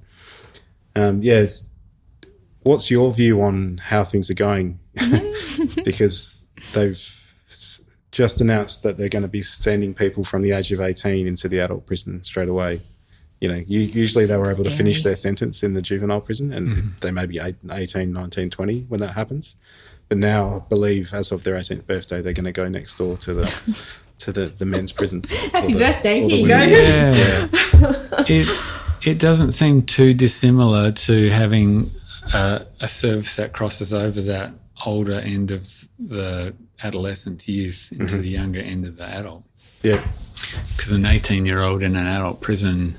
Um, 0.96 1.24
yeah, 1.24 1.36
it's- 1.36 1.66
what's 2.62 2.90
your 2.92 3.12
view 3.14 3.42
on 3.42 3.80
how 3.80 4.04
things 4.04 4.30
are 4.30 4.36
going? 4.36 4.80
because 5.84 6.46
they've 6.74 6.92
s- 6.92 7.22
just 8.16 8.40
announced 8.40 8.82
that 8.84 8.98
they're 8.98 9.10
going 9.10 9.24
to 9.24 9.28
be 9.28 9.42
sending 9.42 9.94
people 9.94 10.24
from 10.24 10.42
the 10.42 10.52
age 10.52 10.72
of 10.72 10.80
18 10.80 11.28
into 11.28 11.50
the 11.50 11.60
adult 11.60 11.86
prison 11.86 12.24
straight 12.24 12.48
away. 12.48 12.80
You 13.42 13.50
know, 13.50 13.62
u- 13.68 13.80
usually 13.82 14.26
they 14.26 14.38
were 14.38 14.50
able 14.50 14.64
to 14.64 14.70
finish 14.70 15.04
their 15.04 15.18
sentence 15.18 15.64
in 15.64 15.74
the 15.74 15.82
juvenile 15.82 16.22
prison 16.22 16.54
and 16.54 16.68
mm-hmm. 16.70 16.88
they 17.02 17.12
may 17.12 17.26
be 17.26 17.40
eight- 17.40 17.58
18, 17.70 18.14
19, 18.14 18.50
20 18.50 18.82
when 18.84 19.02
that 19.02 19.16
happens. 19.16 19.58
But 20.08 20.20
now, 20.20 20.56
I 20.56 20.70
believe 20.70 21.14
as 21.14 21.34
of 21.34 21.44
their 21.44 21.56
18th 21.56 21.86
birthday, 21.88 22.22
they're 22.22 22.32
going 22.32 22.46
to 22.46 22.54
go 22.54 22.70
next 22.70 22.98
door 22.98 23.18
to 23.18 23.34
the 23.34 23.86
to 24.20 24.32
the, 24.32 24.46
the 24.46 24.66
men's 24.66 24.94
prison. 24.94 25.24
Happy 25.52 25.74
the- 25.74 25.80
birthday, 25.80 26.22
here 26.22 26.38
you 26.38 26.48
go. 26.48 26.62
prison. 26.62 27.20
Yeah. 27.20 28.24
it 28.30 28.60
it 29.06 29.20
doesn't 29.20 29.52
seem 29.52 29.82
too 29.82 30.14
dissimilar 30.14 30.94
to 30.94 31.30
having 31.32 31.90
a, 32.34 32.66
a 32.80 32.88
service 32.88 33.36
that 33.36 33.52
crosses 33.52 33.94
over 33.94 34.22
that 34.22 34.54
older 34.86 35.20
end 35.20 35.52
of 35.52 35.86
the 36.00 36.56
adolescent 36.84 37.48
youth 37.48 37.92
into 37.98 38.18
the 38.18 38.30
younger 38.30 38.60
end 38.62 38.86
of 38.86 38.98
the 38.98 39.04
adult. 39.06 39.44
Yeah, 39.84 40.04
Because 40.76 40.92
an 40.92 41.06
18 41.06 41.46
year 41.46 41.62
old 41.62 41.84
in 41.84 41.96
an 41.96 42.06
adult 42.08 42.42
prison 42.42 42.96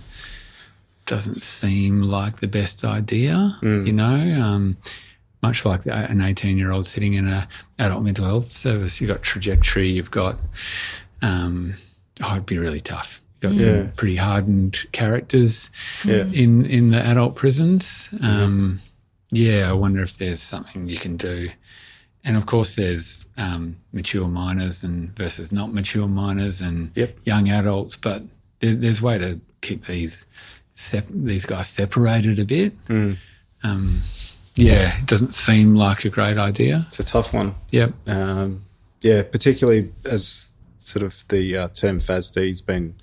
doesn't 1.06 1.40
seem 1.42 2.02
like 2.02 2.38
the 2.38 2.48
best 2.48 2.84
idea, 2.84 3.56
you 3.62 3.92
know. 3.92 4.14
Um, 4.42 4.76
much 5.42 5.64
like 5.64 5.84
the, 5.84 5.92
an 5.94 6.20
18 6.20 6.58
year 6.58 6.72
old 6.72 6.86
sitting 6.86 7.14
in 7.14 7.28
an 7.28 7.46
adult 7.78 8.02
mental 8.02 8.24
health 8.24 8.50
service, 8.50 9.00
you've 9.00 9.08
got 9.08 9.22
trajectory, 9.22 9.88
you've 9.90 10.10
got, 10.10 10.38
um, 11.22 11.74
oh, 12.22 12.32
it'd 12.32 12.46
be 12.46 12.58
really 12.58 12.80
tough. 12.80 13.20
You've 13.42 13.52
got 13.52 13.60
Yeah. 13.60 13.82
some 13.82 13.92
pretty 13.92 14.16
hardened 14.16 14.78
characters 14.92 15.70
yeah. 16.04 16.24
in, 16.32 16.64
in 16.66 16.90
the 16.90 16.98
adult 17.04 17.36
prisons. 17.36 18.08
Um, 18.20 18.80
yeah, 19.30 19.68
I 19.68 19.72
wonder 19.72 20.02
if 20.02 20.16
there's 20.18 20.40
something 20.42 20.88
you 20.88 20.96
can 20.98 21.16
do. 21.16 21.50
And 22.26 22.36
of 22.36 22.44
course, 22.44 22.74
there's 22.74 23.24
um, 23.38 23.76
mature 23.92 24.26
minors 24.28 24.82
and 24.84 25.16
versus 25.16 25.52
not 25.52 25.72
mature 25.72 26.06
minors 26.08 26.60
and 26.60 26.90
Yep. 26.94 27.18
young 27.24 27.48
adults, 27.48 27.96
but 27.96 28.22
there, 28.58 28.74
there's 28.74 29.00
way 29.00 29.16
to 29.18 29.40
keep 29.60 29.86
these 29.86 30.26
sep- 30.74 31.06
these 31.08 31.46
guys 31.46 31.68
separated 31.68 32.38
a 32.38 32.44
bit. 32.44 32.72
Um, 33.62 34.00
yeah, 34.56 34.98
it 34.98 35.06
doesn't 35.06 35.34
seem 35.34 35.74
like 35.76 36.04
a 36.04 36.08
great 36.10 36.36
idea. 36.36 36.84
It's 36.88 36.98
a 37.00 37.04
tough 37.04 37.32
one. 37.32 37.54
Yep. 37.70 37.92
Um, 38.08 38.62
yeah, 39.02 39.22
particularly 39.22 39.92
as 40.04 40.48
sort 40.78 41.04
of 41.04 41.24
the 41.28 41.56
uh, 41.56 41.68
term 41.68 41.98
FASD 42.00 42.48
has 42.48 42.60
been 42.60 42.94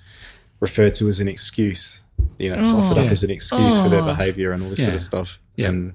referred 0.60 0.94
to 0.96 1.08
as 1.08 1.20
an 1.20 1.28
excuse. 1.28 2.00
You 2.38 2.50
know, 2.50 2.58
it's 2.58 2.68
offered 2.68 2.98
up 2.98 3.10
as 3.10 3.22
an 3.24 3.30
excuse 3.30 3.76
for 3.80 3.88
their 3.88 4.02
behaviour 4.02 4.52
and 4.52 4.62
all 4.62 4.68
this 4.70 4.78
sort 4.82 4.94
of 4.94 5.00
stuff. 5.00 5.38
Yeah. 5.56 5.68
And 5.68 5.92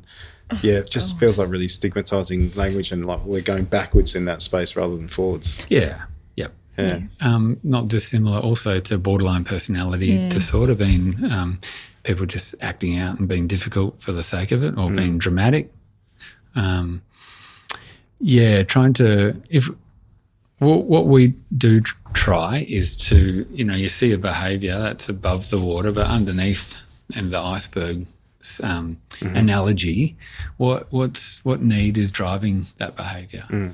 yeah, 0.61 0.75
it 0.75 0.89
just 0.89 1.19
feels 1.19 1.37
like 1.39 1.49
really 1.49 1.67
stigmatising 1.67 2.55
language 2.55 2.91
and 2.91 3.05
like 3.05 3.23
we're 3.23 3.41
going 3.41 3.65
backwards 3.65 4.15
in 4.15 4.25
that 4.25 4.41
space 4.41 4.75
rather 4.75 4.95
than 4.95 5.07
forwards. 5.07 5.57
Yeah. 5.69 6.03
Yep. 6.35 6.51
Yeah. 6.77 7.01
um, 7.21 7.59
not 7.63 7.87
dissimilar 7.87 8.39
also 8.39 8.79
to 8.79 8.97
borderline 8.97 9.43
personality 9.43 10.29
disorder, 10.29 10.75
being 10.75 11.17
um, 11.31 11.59
people 12.03 12.25
just 12.25 12.55
acting 12.61 12.97
out 12.97 13.19
and 13.19 13.27
being 13.27 13.47
difficult 13.47 14.01
for 14.01 14.11
the 14.11 14.23
sake 14.23 14.51
of 14.51 14.63
it 14.63 14.77
or 14.77 14.89
being 14.89 15.17
dramatic. 15.17 15.71
Um, 16.55 17.01
yeah, 18.19 18.63
trying 18.63 18.93
to, 18.93 19.41
if 19.49 19.69
what, 20.59 20.85
what 20.85 21.07
we 21.07 21.35
do 21.57 21.81
try 22.13 22.65
is 22.67 22.97
to, 23.07 23.45
you 23.51 23.63
know, 23.65 23.75
you 23.75 23.89
see 23.89 24.11
a 24.11 24.17
behavior 24.17 24.79
that's 24.79 25.09
above 25.09 25.49
the 25.49 25.59
water, 25.59 25.91
but 25.91 26.07
underneath 26.07 26.77
and 27.15 27.31
the 27.31 27.39
iceberg 27.39 28.05
um, 28.63 28.97
mm-hmm. 29.09 29.35
analogy, 29.35 30.15
what 30.57 30.91
what's 30.91 31.43
what 31.43 31.61
need 31.61 31.97
is 31.97 32.11
driving 32.11 32.65
that 32.77 32.95
behavior? 32.95 33.45
Mm. 33.49 33.73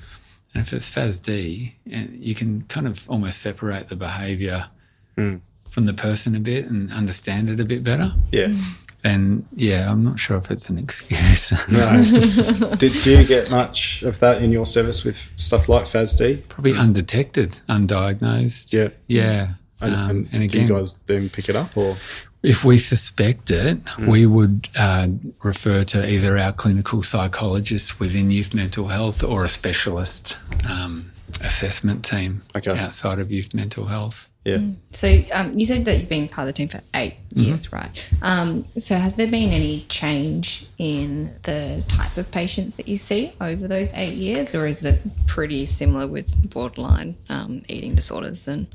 And 0.54 0.62
if 0.65 0.71
it's 0.71 0.89
FASD, 0.89 1.73
and 1.91 2.10
eh, 2.10 2.13
you 2.17 2.34
can 2.34 2.63
kind 2.69 2.88
of 2.88 3.10
almost 3.10 3.41
separate 3.41 3.89
the 3.89 3.95
behaviour 3.95 4.69
mm. 5.17 5.41
from 5.69 5.86
the 5.86 5.93
person 5.93 6.34
a 6.36 6.39
bit 6.39 6.65
and 6.65 6.91
understand 6.93 7.49
it 7.49 7.60
a 7.60 7.65
bit 7.65 7.84
better. 7.84 8.13
Yeah. 8.32 8.56
Then, 9.04 9.45
yeah, 9.56 9.91
I'm 9.91 10.04
not 10.04 10.17
sure 10.17 10.38
if 10.38 10.49
it's 10.49 10.67
an 10.69 10.80
excuse. 10.80 11.54
No. 11.69 12.01
Did 12.78 12.93
do 13.04 13.19
you 13.19 13.23
get 13.23 13.51
much 13.51 14.01
of 14.01 14.19
that 14.19 14.41
in 14.41 14.51
your 14.51 14.65
service 14.65 15.04
with 15.04 15.30
stuff 15.36 15.69
like 15.69 15.84
FASD? 15.84 16.47
Probably 16.47 16.73
mm. 16.73 16.80
undetected, 16.80 17.60
undiagnosed. 17.69 18.73
Yeah. 18.73 18.89
Yeah. 19.08 19.54
And, 19.82 19.93
Um, 19.93 20.10
and, 20.10 20.30
and 20.34 20.49
do 20.49 20.62
you 20.62 20.67
guys 20.67 21.04
then 21.04 21.30
pick 21.30 21.49
it 21.49 21.56
up 21.56 21.78
or? 21.78 21.97
If 22.46 22.64
we 22.64 22.78
suspect 22.78 23.52
it, 23.52 23.78
we 23.98 24.26
would 24.26 24.68
uh, 24.78 25.08
refer 25.44 25.84
to 25.86 26.08
either 26.10 26.38
our 26.38 26.54
clinical 26.54 27.04
psychologist 27.04 28.00
within 28.00 28.32
youth 28.32 28.54
mental 28.54 28.88
health 28.90 29.24
or 29.24 29.44
a 29.46 29.50
specialist 29.50 30.38
um, 30.70 31.12
assessment 31.42 32.06
team 32.06 32.42
Okay. 32.56 32.78
outside 32.78 33.20
of 33.20 33.32
youth 33.32 33.54
mental 33.54 33.86
health. 33.86 34.30
Yeah. 34.46 34.60
So 34.92 35.24
um, 35.34 35.58
you 35.58 35.66
said 35.66 35.84
that 35.86 35.98
you've 36.00 36.08
been 36.10 36.28
part 36.30 36.48
of 36.48 36.54
the 36.54 36.58
team 36.58 36.68
for 36.70 36.82
8 36.94 37.16
Mm-hmm. 37.36 37.50
years, 37.50 37.74
right? 37.74 38.10
Um, 38.22 38.64
so 38.78 38.96
has 38.96 39.16
there 39.16 39.28
been 39.28 39.50
any 39.50 39.82
change 39.90 40.66
in 40.78 41.34
the 41.44 41.84
type 41.90 42.16
of 42.16 42.32
patients 42.32 42.78
that 42.78 42.88
you 42.88 42.96
see 42.96 43.34
over 43.42 43.68
those 43.68 43.94
eight 43.94 44.14
years, 44.14 44.56
or 44.56 44.66
is 44.66 44.86
it 44.86 45.02
pretty 45.28 45.66
similar 45.66 46.08
with 46.08 46.50
borderline 46.50 47.18
um, 47.28 47.62
eating 47.68 47.94
disorders 47.94 48.48
and 48.48 48.68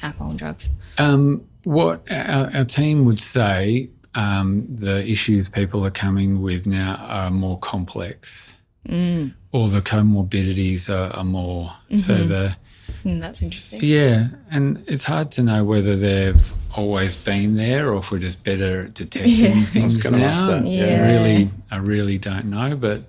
alcohol 0.00 0.30
and 0.30 0.38
drugs? 0.38 0.70
Um, 0.98 1.44
what 1.64 2.08
our, 2.12 2.54
our 2.54 2.64
team 2.64 3.04
would 3.06 3.18
say, 3.18 3.90
um, 4.14 4.64
the 4.68 5.04
issues 5.10 5.48
people 5.48 5.84
are 5.84 5.90
coming 5.90 6.40
with 6.40 6.66
now 6.68 6.94
are 7.08 7.32
more 7.32 7.58
complex, 7.58 8.52
or 8.88 9.68
the 9.70 9.82
comorbidities 9.82 10.88
are, 10.88 11.12
are 11.16 11.24
more. 11.24 11.72
So 11.96 12.14
the 12.22 12.56
Mm, 13.04 13.20
that's 13.20 13.42
interesting. 13.42 13.80
yeah, 13.82 14.28
and 14.50 14.82
it's 14.86 15.04
hard 15.04 15.30
to 15.32 15.42
know 15.42 15.64
whether 15.64 15.96
they've 15.96 16.52
always 16.76 17.14
been 17.16 17.56
there 17.56 17.90
or 17.92 17.98
if 17.98 18.10
we're 18.10 18.18
just 18.18 18.42
better 18.44 18.82
at 18.82 18.94
detecting 18.94 19.62
things 19.72 20.02
gonna 20.02 20.18
now. 20.18 20.46
that, 20.46 20.66
yeah. 20.66 20.84
I 20.84 21.12
really, 21.12 21.50
I 21.70 21.76
really 21.78 22.18
don't 22.18 22.46
know, 22.46 22.76
but. 22.76 23.02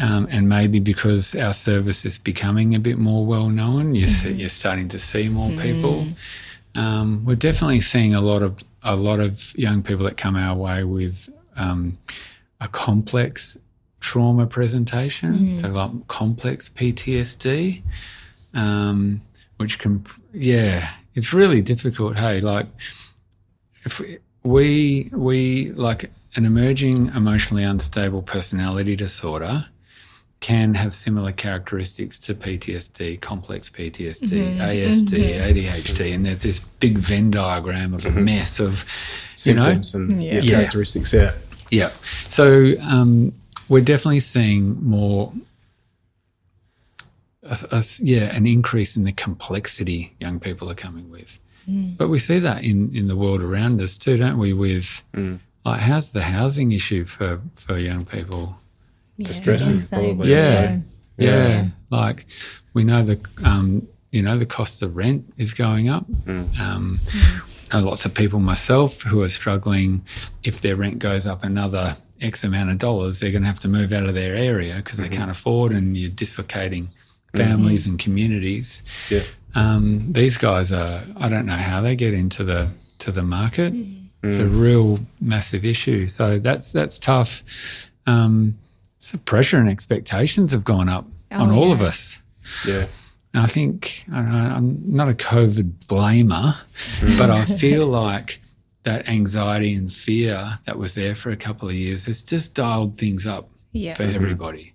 Um, 0.00 0.26
and 0.30 0.48
maybe 0.48 0.80
because 0.80 1.34
our 1.34 1.52
service 1.52 2.06
is 2.06 2.16
becoming 2.16 2.74
a 2.74 2.78
bit 2.80 2.96
more 2.96 3.26
well 3.26 3.50
known, 3.50 3.94
you 3.94 4.06
see, 4.06 4.32
you're 4.32 4.48
starting 4.48 4.88
to 4.88 4.98
see 4.98 5.28
more 5.28 5.50
people. 5.50 6.06
Um, 6.74 7.26
we're 7.26 7.36
definitely 7.36 7.82
seeing 7.82 8.14
a 8.14 8.22
lot 8.22 8.40
of 8.40 8.56
a 8.82 8.96
lot 8.96 9.20
of 9.20 9.54
young 9.54 9.82
people 9.82 10.06
that 10.06 10.16
come 10.16 10.34
our 10.34 10.56
way 10.56 10.84
with 10.84 11.28
um, 11.56 11.98
a 12.60 12.68
complex 12.68 13.58
trauma 14.00 14.46
presentation, 14.46 15.58
so 15.58 15.68
like 15.68 15.90
complex 16.08 16.68
PTSD, 16.70 17.82
um, 18.54 19.20
which 19.56 19.78
can 19.78 20.04
yeah, 20.32 20.88
it's 21.14 21.32
really 21.32 21.60
difficult. 21.62 22.16
Hey, 22.16 22.40
like 22.40 22.66
if 23.84 23.98
we- 24.00 24.18
we 24.44 25.08
we 25.12 25.70
like 25.72 26.10
an 26.34 26.44
emerging 26.44 27.06
emotionally 27.14 27.62
unstable 27.62 28.22
personality 28.22 28.96
disorder 28.96 29.66
can 30.40 30.74
have 30.74 30.92
similar 30.92 31.30
characteristics 31.30 32.18
to 32.18 32.34
PTSD, 32.34 33.20
complex 33.20 33.68
PTSD, 33.68 34.56
ASD, 34.58 35.40
ADHD, 35.40 36.12
and 36.12 36.26
there's 36.26 36.42
this 36.42 36.58
big 36.80 36.98
Venn 36.98 37.30
diagram 37.30 37.94
of 37.94 38.04
a 38.04 38.10
mess 38.10 38.58
of, 38.58 38.84
you 39.44 39.54
know, 39.54 39.62
Symptoms 39.62 39.94
and 39.94 40.20
Yeah. 40.20 40.32
yeah, 40.34 40.40
Yeah. 40.40 40.50
characteristics. 40.56 41.12
Yeah. 41.12 41.34
yeah. 41.70 41.90
So 42.28 42.72
um, 42.80 43.32
we're 43.68 43.84
definitely 43.84 44.18
seeing 44.18 44.82
more, 44.84 45.32
a, 47.42 47.58
a- 47.70 47.82
yeah, 47.98 48.34
an 48.34 48.46
increase 48.46 48.96
in 48.96 49.04
the 49.04 49.12
complexity 49.12 50.14
young 50.20 50.40
people 50.40 50.70
are 50.70 50.74
coming 50.74 51.10
with. 51.10 51.38
Mm. 51.68 51.96
But 51.96 52.08
we 52.08 52.18
see 52.18 52.38
that 52.38 52.64
in, 52.64 52.94
in 52.94 53.08
the 53.08 53.16
world 53.16 53.42
around 53.42 53.80
us 53.80 53.98
too, 53.98 54.16
don't 54.16 54.38
we? 54.38 54.52
With 54.52 55.02
mm. 55.14 55.38
like, 55.64 55.80
how's 55.80 56.12
the 56.12 56.22
housing 56.22 56.72
issue 56.72 57.04
for, 57.04 57.40
for 57.54 57.78
young 57.78 58.04
people? 58.04 58.58
Distressing, 59.18 59.78
Same. 59.78 60.16
probably. 60.16 60.30
Yeah. 60.30 60.78
Yeah. 61.16 61.48
Yeah. 61.48 61.64
Like 61.90 62.26
we 62.74 62.84
know 62.84 63.02
the 63.02 63.20
um, 63.44 63.86
you 64.10 64.22
know 64.22 64.38
the 64.38 64.46
cost 64.46 64.82
of 64.82 64.96
rent 64.96 65.32
is 65.36 65.54
going 65.54 65.88
up. 65.88 66.06
Mm. 66.24 66.58
Um, 66.58 67.00
I 67.70 67.80
know 67.80 67.86
lots 67.86 68.04
of 68.04 68.14
people 68.14 68.40
myself 68.40 69.02
who 69.02 69.22
are 69.22 69.28
struggling. 69.28 70.02
If 70.42 70.60
their 70.60 70.76
rent 70.76 70.98
goes 70.98 71.26
up 71.26 71.44
another 71.44 71.96
X 72.20 72.44
amount 72.44 72.70
of 72.70 72.78
dollars, 72.78 73.20
they're 73.20 73.30
going 73.30 73.42
to 73.42 73.48
have 73.48 73.58
to 73.60 73.68
move 73.68 73.92
out 73.92 74.04
of 74.04 74.14
their 74.14 74.34
area 74.34 74.76
because 74.76 74.98
they 74.98 75.04
mm-hmm. 75.04 75.14
can't 75.14 75.30
afford, 75.30 75.72
and 75.72 75.96
you're 75.96 76.10
dislocating 76.10 76.90
families 77.34 77.82
mm-hmm. 77.82 77.92
and 77.92 77.98
communities. 77.98 78.82
Yeah. 79.10 79.22
Um, 79.54 80.12
these 80.12 80.36
guys 80.36 80.72
are. 80.72 81.02
I 81.18 81.28
don't 81.28 81.46
know 81.46 81.56
how 81.56 81.80
they 81.80 81.96
get 81.96 82.14
into 82.14 82.44
the 82.44 82.68
to 82.98 83.12
the 83.12 83.22
market. 83.22 83.72
Mm-hmm. 83.74 84.28
It's 84.28 84.36
a 84.38 84.42
mm. 84.42 84.60
real 84.60 85.00
massive 85.20 85.64
issue. 85.64 86.08
So 86.08 86.38
that's 86.38 86.72
that's 86.72 86.98
tough. 86.98 87.42
Um, 88.06 88.58
so 88.98 89.18
pressure 89.18 89.58
and 89.58 89.68
expectations 89.68 90.52
have 90.52 90.64
gone 90.64 90.88
up 90.88 91.06
oh, 91.32 91.42
on 91.42 91.50
Oh, 91.50 91.56
all 91.56 91.72
of 91.72 91.82
us. 91.82 92.20
Yeah. 92.66 92.86
And 93.34 93.42
I 93.42 93.46
think 93.46 94.04
I 94.12 94.16
don't 94.16 94.32
know, 94.32 94.38
I'm 94.38 94.96
not 94.96 95.08
a 95.08 95.14
COVID 95.14 95.86
blamer, 95.86 96.54
mm-hmm. 96.54 97.18
but 97.18 97.30
I 97.30 97.44
feel 97.44 97.86
like 97.86 98.40
that 98.84 99.08
anxiety 99.08 99.74
and 99.74 99.92
fear 99.92 100.58
that 100.66 100.78
was 100.78 100.94
there 100.94 101.14
for 101.14 101.30
a 101.30 101.36
couple 101.36 101.68
of 101.68 101.74
years 101.74 102.06
has 102.06 102.22
just 102.22 102.54
dialed 102.54 102.98
things 102.98 103.26
up 103.26 103.48
Yeah. 103.72 103.94
for 103.94 104.02
everybody. 104.04 104.71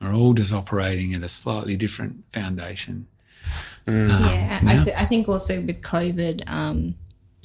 We're 0.00 0.14
all 0.14 0.34
just 0.34 0.52
operating 0.52 1.14
at 1.14 1.22
a 1.22 1.28
slightly 1.28 1.76
different 1.76 2.24
foundation. 2.32 3.06
Um, 3.86 4.08
yeah, 4.08 4.60
I, 4.66 4.84
th- 4.84 4.96
I 4.96 5.04
think 5.04 5.28
also 5.28 5.60
with 5.60 5.80
COVID 5.80 6.48
um, 6.50 6.96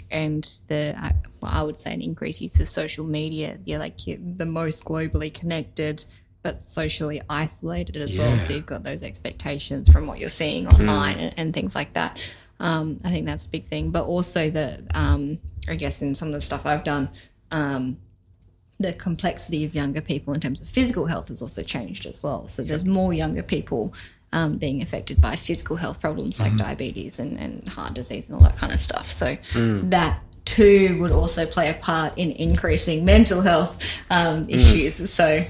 and 0.10 0.44
the, 0.68 0.96
I, 0.98 1.14
well, 1.40 1.52
I 1.54 1.64
would 1.64 1.78
say 1.78 1.94
an 1.94 2.02
increased 2.02 2.42
use 2.42 2.60
of 2.60 2.68
social 2.68 3.06
media, 3.06 3.58
you're 3.66 3.80
like 3.80 4.08
you're 4.08 4.18
the 4.20 4.46
most 4.46 4.84
globally 4.84 5.34
connected, 5.34 6.04
but 6.44 6.62
socially 6.64 7.22
isolated 7.30 7.98
as 7.98 8.18
well. 8.18 8.38
So 8.40 8.54
you've 8.54 8.66
got 8.66 8.84
those 8.84 9.04
expectations 9.04 9.92
from 9.92 10.08
what 10.08 10.20
you're 10.20 10.32
seeing 10.32 10.68
online 10.68 11.20
and, 11.20 11.34
and 11.38 11.54
things 11.54 11.76
like 11.76 11.94
that. 11.94 12.20
Um, 12.60 13.00
I 13.04 13.10
think 13.10 13.28
that's 13.28 13.46
a 13.46 13.50
big 13.50 13.66
thing, 13.66 13.92
but 13.92 14.06
also 14.06 14.50
the, 14.50 14.84
um, 14.94 15.40
I 15.68 15.76
guess 15.76 16.02
in 16.02 16.16
some 16.16 16.28
of 16.30 16.34
the 16.34 16.42
stuff 16.42 16.66
I've 16.66 16.84
done, 16.84 17.10
um, 17.52 17.98
the 18.82 18.94
complexity 18.94 19.64
of 19.66 19.74
younger 19.76 20.02
people 20.02 20.34
in 20.34 20.40
terms 20.40 20.62
of 20.62 20.68
physical 20.68 21.06
health 21.08 21.28
has 21.30 21.42
also 21.42 21.62
changed 21.64 22.06
as 22.06 22.22
well. 22.24 22.48
So 22.48 22.64
there's 22.64 22.86
more 22.86 23.14
younger 23.14 23.44
people 23.44 23.94
um, 24.34 24.58
being 24.58 24.82
affected 24.82 25.20
by 25.22 25.36
physical 25.36 25.76
health 25.76 26.00
problems 26.00 26.40
like 26.40 26.56
diabetes 26.56 27.20
and, 27.20 27.38
and 27.38 27.68
heart 27.68 27.94
disease 27.94 28.30
and 28.30 28.38
all 28.38 28.44
that 28.44 28.58
kind 28.58 28.72
of 28.74 28.80
stuff. 28.80 29.12
So 29.12 29.38
that 29.54 30.20
too 30.46 30.98
would 31.02 31.12
also 31.12 31.46
play 31.46 31.70
a 31.70 31.74
part 31.76 32.18
in 32.18 32.32
increasing 32.32 33.06
mental 33.06 33.42
health 33.42 33.86
um, 34.10 34.48
issues. 34.50 35.12
So 35.12 35.46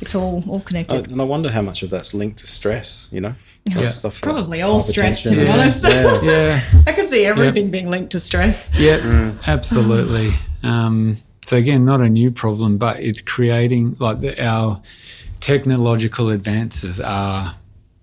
it's 0.00 0.14
all 0.14 0.42
all 0.48 0.56
Uh, 0.58 0.60
connected. 0.60 1.10
and 1.12 1.20
I 1.20 1.24
wonder 1.24 1.50
how 1.50 1.62
much 1.62 1.82
of 1.82 1.90
that's 1.90 2.12
linked 2.14 2.38
to 2.40 2.46
stress, 2.46 3.08
you 3.12 3.20
know? 3.20 3.34
Yeah. 3.66 3.78
Like 3.80 3.88
stuff 3.88 4.14
like 4.14 4.22
Probably 4.22 4.62
all 4.62 4.80
stress, 4.80 5.22
to 5.24 5.30
be 5.30 5.40
and- 5.40 5.48
honest. 5.48 5.84
Yeah. 5.86 6.20
Yeah, 6.22 6.60
I 6.86 6.92
can 6.92 7.04
see 7.06 7.24
everything 7.26 7.70
being 7.70 7.88
linked 7.90 8.12
to 8.12 8.20
stress. 8.20 8.70
yeah, 8.78 9.32
absolutely. 9.46 10.32
Um, 10.62 11.16
so 11.46 11.56
again, 11.56 11.84
not 11.84 12.00
a 12.00 12.08
new 12.08 12.30
problem, 12.30 12.76
but 12.76 13.00
it's 13.00 13.20
creating 13.20 13.96
like 13.98 14.20
the, 14.20 14.44
our 14.44 14.82
technological 15.40 16.28
advances 16.30 17.00
are 17.00 17.54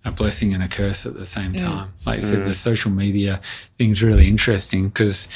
a 0.06 0.12
blessing 0.12 0.54
and 0.54 0.64
a 0.64 0.68
curse 0.68 1.06
at 1.06 1.14
the 1.14 1.26
same 1.26 1.54
time. 1.54 1.94
Like 2.06 2.18
you 2.18 2.24
said, 2.24 2.46
the 2.46 2.54
social 2.54 2.92
media 2.92 3.40
thing's 3.78 4.02
really 4.04 4.28
interesting 4.28 4.88
because 4.90 5.28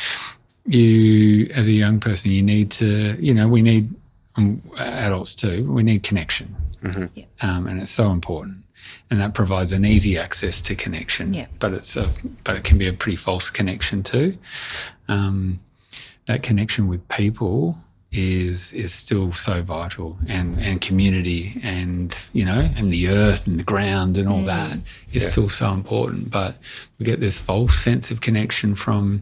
you, 0.66 1.49
as 1.53 1.68
a 1.68 1.72
young 1.72 1.99
person, 1.99 2.32
you 2.32 2.41
need 2.41 2.72
to, 2.72 3.16
you 3.20 3.34
know, 3.34 3.47
we 3.47 3.62
need 3.62 3.93
um, 4.36 4.62
adults 4.78 5.36
too. 5.36 5.70
We 5.72 5.84
need 5.84 6.03
connection, 6.03 6.55
Yeah. 7.14 7.26
um, 7.41 7.68
and 7.68 7.80
it's 7.82 7.91
so 7.91 8.12
important. 8.12 8.58
And 9.10 9.20
that 9.22 9.34
provides 9.34 9.72
an 9.72 9.86
easy 9.86 10.18
access 10.18 10.62
to 10.62 10.76
connection. 10.76 11.34
Yeah. 11.34 11.47
But 11.60 11.74
it's 11.74 11.95
a, 11.95 12.10
but 12.43 12.58
it 12.58 12.64
can 12.64 12.78
be 12.78 12.88
a 12.88 12.93
pretty 12.93 13.16
false 13.16 13.49
connection 13.49 14.03
too. 14.03 14.38
Um, 15.08 15.60
that 16.26 16.43
connection 16.43 16.88
with 16.88 17.08
people 17.08 17.78
is 18.12 18.72
is 18.72 18.93
still 18.93 19.34
so 19.34 19.62
vital 19.62 20.18
and 20.28 20.58
and 20.60 20.80
community 20.80 21.60
and 21.62 22.30
you 22.34 22.45
know 22.45 22.62
and 22.78 22.91
the 22.91 23.10
earth 23.10 23.47
and 23.47 23.60
the 23.60 23.64
ground 23.64 24.18
and 24.18 24.30
all 24.30 24.39
mm. 24.41 24.45
that 24.45 24.80
is 25.12 25.30
still 25.30 25.49
so 25.49 25.72
important 25.72 26.32
but 26.32 26.55
we 26.99 27.05
get 27.05 27.20
this 27.20 27.38
false 27.38 27.76
sense 27.76 28.10
of 28.10 28.22
connection 28.22 28.76
from 28.76 29.22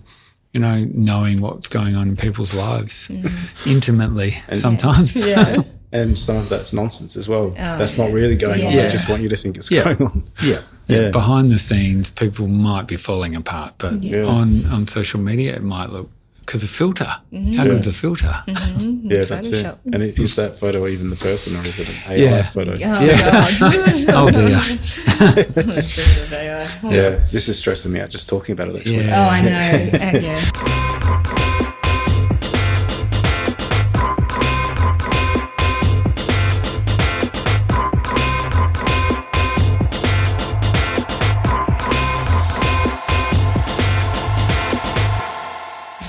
you 0.51 0.59
know 0.59 0.85
knowing 0.93 1.41
what's 1.41 1.67
going 1.67 1.95
on 1.95 2.07
in 2.09 2.15
people's 2.15 2.53
lives 2.53 3.09
intimately 3.65 4.35
sometimes 4.53 5.15
Yeah. 5.15 5.63
And 5.91 6.17
some 6.17 6.35
of 6.35 6.49
that's 6.49 6.73
nonsense 6.73 7.15
as 7.15 7.29
well. 7.29 7.53
Oh, 7.57 7.77
that's 7.77 7.97
not 7.97 8.11
really 8.11 8.35
going 8.35 8.65
on. 8.65 8.73
Yeah. 8.73 8.81
They 8.81 8.89
just 8.89 9.07
want 9.07 9.21
you 9.21 9.29
to 9.29 9.37
think 9.37 9.55
it's 9.55 9.71
Yeah. 9.71 9.93
going 9.93 10.01
on. 10.01 10.23
yeah. 10.43 10.59
Yeah. 10.87 11.09
behind 11.21 11.47
the 11.47 11.57
scenes 11.57 12.09
people 12.09 12.47
might 12.47 12.85
be 12.85 12.97
falling 12.97 13.33
apart 13.33 13.75
but 13.77 14.03
Yeah. 14.03 14.23
on 14.25 14.65
on 14.65 14.87
social 14.87 15.21
media 15.21 15.55
it 15.55 15.63
might 15.63 15.91
look 15.91 16.09
because 16.45 16.63
a 16.63 16.67
filter 16.67 17.05
how 17.05 17.63
good's 17.63 17.87
a 17.87 17.93
filter 17.93 18.43
Yeah, 18.47 19.23
that's 19.25 19.51
it. 19.51 19.65
Photoshop. 19.65 19.77
And 19.85 20.03
it, 20.03 20.19
is 20.19 20.35
that 20.35 20.59
photo 20.59 20.85
even 20.87 21.09
the 21.09 21.15
person 21.15 21.55
or 21.55 21.61
is 21.61 21.79
it 21.79 21.89
an 21.89 21.95
AI 22.11 22.15
Yeah. 22.17 22.41
photo? 22.43 22.73
Oh, 22.73 22.77
Yeah. 22.77 23.31
God. 23.31 24.05
oh 24.09 24.29
dear 24.29 24.49
Yeah, 26.95 27.09
this 27.31 27.47
is 27.49 27.57
stressing 27.57 27.91
me 27.91 27.99
out 27.99 28.09
just 28.09 28.29
talking 28.29 28.53
about 28.53 28.69
it 28.69 28.75
actually. 28.77 29.05
Yeah. 29.05 29.25
Oh, 29.25 29.29
I 29.29 29.41
know. 29.41 29.89
Uh, 29.99 30.19
yeah. 30.19 31.31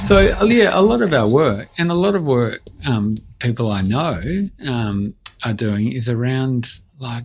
So 0.07 0.21
yeah, 0.45 0.71
a 0.73 0.83
lot 0.83 1.01
of 1.03 1.13
our 1.13 1.27
work 1.27 1.67
and 1.79 1.91
a 1.91 1.95
lot 1.95 2.15
of 2.15 2.25
work 2.25 2.63
um, 2.87 3.17
people 3.41 3.73
I 3.73 3.83
know 3.83 4.49
um, 4.65 5.15
are 5.45 5.53
doing 5.53 5.91
is 5.91 6.09
around 6.09 6.69
like 7.01 7.25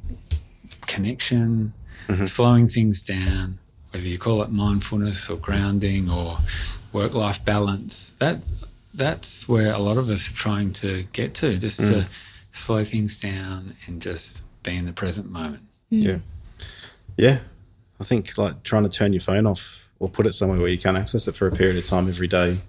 connection, 0.87 1.73
slowing 2.25 2.67
things 2.67 3.03
down, 3.03 3.59
whether 3.91 4.07
you 4.07 4.17
call 4.17 4.41
it 4.41 4.49
mindfulness 4.49 5.29
or 5.29 5.37
grounding 5.37 6.09
or 6.09 6.39
work-life 6.91 7.45
balance. 7.45 8.15
That 8.17 8.39
that's 8.95 9.47
where 9.47 9.71
a 9.71 9.79
lot 9.79 9.97
of 9.97 10.09
us 10.09 10.27
are 10.27 10.33
trying 10.33 10.73
to 10.73 11.03
get 11.13 11.35
to, 11.35 11.59
just 11.59 11.79
to 11.81 12.07
slow 12.51 12.83
things 12.83 13.21
down 13.21 13.75
and 13.85 14.01
just 14.01 14.41
be 14.63 14.75
in 14.75 14.85
the 14.85 14.93
present 14.93 15.29
moment. 15.29 15.61
Yeah. 15.91 16.17
Yeah. 17.15 17.41
I 17.99 18.03
think 18.03 18.39
like 18.39 18.63
trying 18.63 18.83
to 18.83 18.89
turn 18.89 19.13
your 19.13 19.21
phone 19.21 19.45
off 19.45 19.87
or 19.99 20.09
put 20.09 20.25
it 20.25 20.33
somewhere 20.33 20.59
where 20.59 20.67
you 20.67 20.79
can't 20.79 20.97
access 20.97 21.27
it 21.27 21.35
for 21.35 21.47
a 21.47 21.51
period 21.51 21.77
of 21.77 21.83
time 21.83 22.09
every 22.09 22.27
day, 22.27 22.59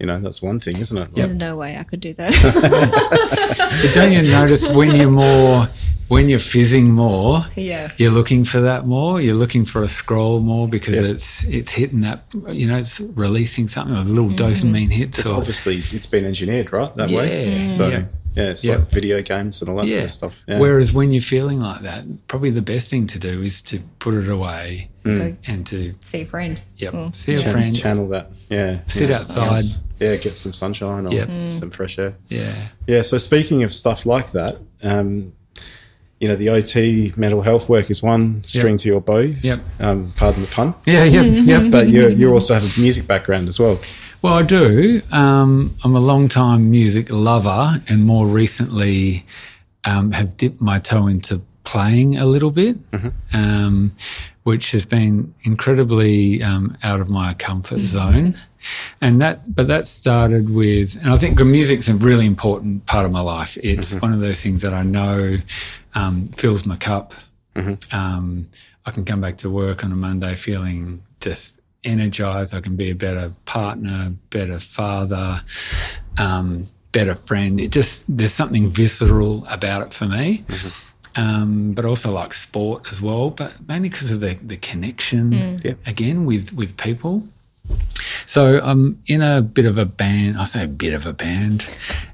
you 0.00 0.06
know, 0.06 0.18
that's 0.18 0.40
one 0.40 0.60
thing, 0.60 0.78
isn't 0.78 0.96
it? 0.96 1.14
There's 1.14 1.36
no 1.36 1.56
way 1.56 1.76
I 1.76 1.84
could 1.84 2.00
do 2.00 2.14
that. 2.14 2.32
But 3.82 3.94
don't 3.94 4.12
you 4.12 4.22
notice 4.22 4.68
when 4.68 4.96
you're 4.96 5.10
more, 5.10 5.66
when 6.08 6.28
you're 6.28 6.38
fizzing 6.38 6.90
more, 6.90 7.44
yeah. 7.54 7.92
you're 7.96 8.10
looking 8.10 8.44
for 8.44 8.60
that 8.60 8.84
more. 8.84 9.20
You're 9.20 9.36
looking 9.36 9.64
for 9.64 9.82
a 9.82 9.88
scroll 9.88 10.40
more 10.40 10.68
because 10.68 11.00
Yeah. 11.00 11.08
it's 11.08 11.44
it's 11.44 11.72
hitting 11.72 12.00
that. 12.00 12.24
You 12.48 12.66
know, 12.66 12.76
it's 12.76 13.00
releasing 13.00 13.68
something. 13.68 13.96
A 13.96 14.02
little 14.02 14.30
mm-hmm. 14.30 14.68
dopamine 14.68 14.90
hits. 14.90 15.20
It's 15.20 15.28
Or, 15.28 15.36
obviously 15.36 15.78
it's 15.78 16.06
been 16.06 16.26
engineered, 16.26 16.72
right? 16.72 16.92
That 16.96 17.10
way. 17.10 17.58
Yeah. 17.58 17.76
So 17.76 17.88
Yeah. 17.88 18.04
Yeah, 18.34 18.50
it's 18.50 18.64
Yeah. 18.64 18.76
like 18.76 18.90
video 18.90 19.22
games 19.22 19.60
and 19.60 19.70
all 19.70 19.76
that 19.78 19.88
sort 19.88 20.04
of 20.04 20.10
stuff. 20.10 20.34
Yeah. 20.48 20.58
Whereas 20.60 20.92
when 20.92 21.12
you're 21.12 21.22
feeling 21.22 21.60
like 21.60 21.82
that, 21.82 22.04
probably 22.28 22.50
the 22.50 22.62
best 22.62 22.88
thing 22.88 23.06
to 23.08 23.18
do 23.18 23.42
is 23.42 23.60
to 23.62 23.80
put 23.98 24.14
it 24.14 24.28
away 24.28 24.88
Go 25.04 25.36
and 25.46 25.66
to 25.66 25.94
see 26.00 26.22
a 26.22 26.24
friend. 26.26 26.60
yep, 26.76 26.92
Mm. 26.94 27.14
see 27.14 27.34
a 27.34 27.38
Chan- 27.38 27.52
friend. 27.52 27.76
channel 27.76 28.08
that. 28.08 28.30
Yeah. 28.48 28.80
Sit 28.86 29.08
Yeah. 29.08 29.16
outside. 29.18 29.64
Yeah, 29.98 30.16
get 30.16 30.34
some 30.36 30.52
sunshine 30.54 31.06
or 31.06 31.12
Yep. 31.12 31.28
some 31.52 31.70
fresh 31.70 31.98
air. 31.98 32.14
Yeah. 32.28 32.52
Yeah. 32.86 33.02
So 33.02 33.18
speaking 33.18 33.62
of 33.62 33.72
stuff 33.72 34.06
like 34.06 34.32
that, 34.32 34.58
um, 34.82 35.32
you 36.20 36.28
know, 36.28 36.36
the 36.36 36.50
OT 36.50 37.12
mental 37.16 37.40
health 37.42 37.68
work 37.68 37.90
is 37.90 38.02
one 38.02 38.42
string 38.44 38.76
to 38.76 38.88
your 38.88 39.00
bow. 39.00 39.20
Yep. 39.42 39.60
Um, 39.80 40.12
pardon 40.16 40.42
the 40.42 40.48
pun. 40.48 40.74
Yeah. 40.86 41.04
Yep. 41.04 41.34
Yep. 41.46 41.70
But 41.72 41.88
you 41.88 42.08
you 42.10 42.32
also 42.32 42.54
have 42.54 42.64
a 42.64 42.80
music 42.80 43.06
background 43.06 43.48
as 43.48 43.58
well. 43.58 43.80
Well, 44.22 44.34
I 44.34 44.42
do. 44.42 45.00
Um, 45.12 45.74
I'm 45.82 45.96
a 45.96 46.00
long 46.00 46.28
time 46.28 46.70
music 46.70 47.08
lover, 47.10 47.82
and 47.88 48.04
more 48.04 48.26
recently, 48.26 49.24
um, 49.84 50.12
have 50.12 50.36
dipped 50.36 50.60
my 50.60 50.78
toe 50.78 51.06
into 51.06 51.40
playing 51.64 52.18
a 52.18 52.26
little 52.26 52.50
bit, 52.50 52.76
um, 53.32 53.94
which 54.42 54.72
has 54.72 54.84
been 54.84 55.32
incredibly 55.42 56.42
um, 56.42 56.76
out 56.82 57.00
of 57.00 57.08
my 57.08 57.32
comfort 57.34 57.78
zone. 57.80 58.34
And 59.00 59.22
that, 59.22 59.46
but 59.54 59.68
that 59.68 59.86
started 59.86 60.50
with, 60.54 60.96
and 61.00 61.10
I 61.10 61.16
think 61.16 61.38
good 61.38 61.46
music's 61.46 61.88
a 61.88 61.94
really 61.94 62.26
important 62.26 62.84
part 62.84 63.06
of 63.06 63.12
my 63.12 63.20
life. 63.22 63.56
It's 63.62 63.94
one 63.94 64.12
of 64.12 64.20
those 64.20 64.42
things 64.42 64.60
that 64.60 64.74
I 64.74 64.82
know 64.82 65.38
um, 65.94 66.28
fills 66.28 66.66
my 66.66 66.76
cup. 66.76 67.14
Um, 67.90 68.48
I 68.84 68.90
can 68.90 69.04
come 69.06 69.20
back 69.22 69.38
to 69.38 69.50
work 69.50 69.82
on 69.82 69.92
a 69.92 69.96
Monday 69.96 70.34
feeling 70.34 71.02
just 71.20 71.59
energized. 71.84 72.54
I 72.54 72.60
can 72.60 72.76
be 72.76 72.90
a 72.90 72.94
better 72.94 73.32
partner, 73.44 74.12
better 74.30 74.58
father, 74.58 75.40
um, 76.18 76.66
better 76.92 77.14
friend. 77.14 77.60
It 77.60 77.70
just 77.72 78.04
there's 78.08 78.32
something 78.32 78.68
visceral 78.70 79.44
about 79.48 79.82
it 79.86 79.92
for 79.94 80.06
me. 80.06 80.44
Um, 81.16 81.72
but 81.72 81.84
also 81.84 82.12
like 82.12 82.32
sport 82.32 82.86
as 82.88 83.00
well, 83.02 83.30
but 83.30 83.52
mainly 83.66 83.88
because 83.88 84.12
of 84.12 84.20
the, 84.20 84.34
the 84.46 84.56
connection 84.56 85.58
Yep. 85.64 85.78
again 85.86 86.24
with 86.24 86.52
with 86.52 86.76
people. 86.76 87.24
So 88.26 88.60
I'm 88.62 89.00
in 89.06 89.20
a 89.22 89.42
bit 89.42 89.64
of 89.66 89.76
a 89.76 89.84
band. 89.84 90.38
I 90.38 90.44
say 90.44 90.62
a 90.64 90.68
bit 90.68 90.92
of 90.94 91.06
a 91.06 91.12
band 91.12 91.68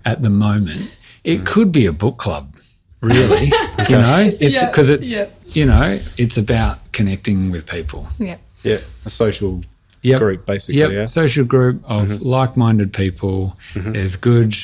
at 0.04 0.22
the 0.22 0.30
moment. 0.30 0.96
It 1.24 1.44
could 1.44 1.72
be 1.72 1.84
a 1.86 1.92
book 1.92 2.16
club, 2.18 2.56
really. 3.00 3.50
You 3.88 3.98
know, 3.98 4.32
it's 4.40 4.54
Yeah, 4.54 4.70
because 4.70 4.88
it's 4.90 5.10
yeah. 5.10 5.26
you 5.48 5.66
know 5.66 5.98
it's 6.16 6.36
about 6.38 6.78
connecting 6.92 7.50
with 7.50 7.66
people. 7.66 8.08
Yeah. 8.18 8.36
Yeah, 8.66 8.80
a 9.04 9.10
social 9.10 9.62
Yep. 10.02 10.18
group, 10.18 10.46
basically. 10.46 10.80
Yep, 10.80 10.90
Yeah. 10.92 11.04
social 11.06 11.44
group 11.44 11.82
of 11.84 12.08
mm-hmm. 12.08 12.24
like-minded 12.24 12.92
people. 12.92 13.56
Mm-hmm. 13.74 13.92
There's 13.92 14.16
good, 14.16 14.54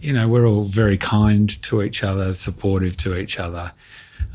you 0.00 0.12
know, 0.12 0.28
we're 0.28 0.46
all 0.46 0.64
very 0.64 0.96
kind 0.96 1.50
to 1.62 1.82
each 1.82 2.02
other, 2.02 2.32
supportive 2.32 2.96
to 2.98 3.18
each 3.18 3.38
other. 3.38 3.72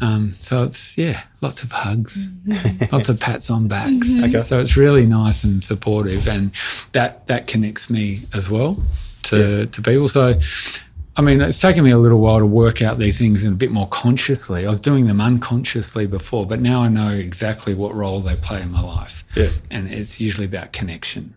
Um, 0.01 0.31
so 0.31 0.63
it's 0.63 0.97
yeah, 0.97 1.21
lots 1.41 1.63
of 1.63 1.71
hugs, 1.71 2.27
mm-hmm. 2.27 2.95
lots 2.95 3.09
of 3.09 3.19
pats 3.19 3.49
on 3.49 3.67
backs. 3.67 4.23
Okay. 4.23 4.41
So 4.41 4.59
it's 4.59 4.75
really 4.75 5.05
nice 5.05 5.43
and 5.43 5.63
supportive, 5.63 6.27
and 6.27 6.51
that 6.91 7.27
that 7.27 7.47
connects 7.47 7.89
me 7.89 8.21
as 8.33 8.49
well 8.49 8.81
to 9.23 9.65
to 9.67 9.81
people. 9.81 10.07
So. 10.07 10.39
I 11.15 11.21
mean, 11.21 11.41
it's 11.41 11.61
taken 11.61 11.83
me 11.83 11.91
a 11.91 11.97
little 11.97 12.19
while 12.19 12.39
to 12.39 12.45
work 12.45 12.81
out 12.81 12.97
these 12.97 13.19
things 13.19 13.43
in 13.43 13.53
a 13.53 13.55
bit 13.55 13.71
more 13.71 13.87
consciously. 13.89 14.65
I 14.65 14.69
was 14.69 14.79
doing 14.79 15.05
them 15.05 15.21
unconsciously 15.21 16.07
before, 16.07 16.45
but 16.47 16.59
now 16.59 16.81
I 16.81 16.87
know 16.87 17.09
exactly 17.09 17.75
what 17.75 17.93
role 17.93 18.19
they 18.19 18.35
play 18.35 18.61
in 18.63 18.71
my 18.71 18.81
life 18.81 19.23
Yeah. 19.35 19.49
and 19.69 19.91
it's 19.91 20.19
usually 20.19 20.45
about 20.45 20.73
connection. 20.73 21.35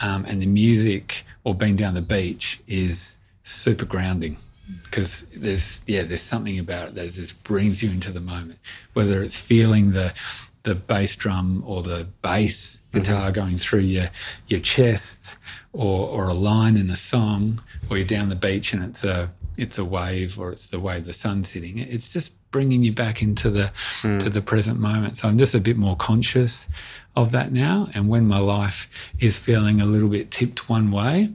Um, 0.00 0.24
and 0.24 0.40
the 0.40 0.46
music 0.46 1.24
or 1.44 1.54
being 1.54 1.76
down 1.76 1.94
the 1.94 2.00
beach 2.00 2.60
is 2.68 3.16
super 3.44 3.84
grounding 3.84 4.36
because 4.84 5.26
there's 5.36 5.82
yeah 5.86 6.04
there's 6.04 6.22
something 6.22 6.58
about 6.60 6.88
it 6.88 6.94
that 6.94 7.12
just 7.12 7.42
brings 7.42 7.82
you 7.82 7.90
into 7.90 8.12
the 8.12 8.20
moment. 8.20 8.58
Whether 8.94 9.22
it's 9.22 9.36
feeling 9.36 9.92
the 9.92 10.14
the 10.62 10.74
bass 10.76 11.16
drum 11.16 11.64
or 11.66 11.82
the 11.82 12.06
bass 12.22 12.80
Mm-hmm. 12.92 12.98
guitar 12.98 13.32
going 13.32 13.56
through 13.56 13.80
your 13.80 14.08
your 14.46 14.60
chest, 14.60 15.38
or 15.72 16.08
or 16.08 16.28
a 16.28 16.34
line 16.34 16.76
in 16.76 16.90
a 16.90 16.96
song, 16.96 17.62
or 17.88 17.96
you're 17.96 18.06
down 18.06 18.28
the 18.28 18.36
beach 18.36 18.72
and 18.72 18.84
it's 18.84 19.02
a 19.04 19.30
it's 19.56 19.78
a 19.78 19.84
wave 19.84 20.38
or 20.38 20.52
it's 20.52 20.68
the 20.68 20.80
way 20.80 21.00
the 21.00 21.12
sun's 21.12 21.50
hitting. 21.50 21.78
It's 21.78 22.12
just 22.12 22.32
bringing 22.50 22.82
you 22.82 22.92
back 22.92 23.22
into 23.22 23.50
the 23.50 23.72
mm. 24.02 24.18
to 24.20 24.30
the 24.30 24.42
present 24.42 24.78
moment. 24.78 25.16
So 25.16 25.28
I'm 25.28 25.38
just 25.38 25.54
a 25.54 25.60
bit 25.60 25.76
more 25.76 25.96
conscious 25.96 26.68
of 27.16 27.30
that 27.32 27.52
now. 27.52 27.88
And 27.94 28.08
when 28.08 28.26
my 28.26 28.38
life 28.38 28.88
is 29.18 29.36
feeling 29.36 29.80
a 29.80 29.84
little 29.86 30.08
bit 30.08 30.30
tipped 30.30 30.68
one 30.68 30.90
way, 30.90 31.30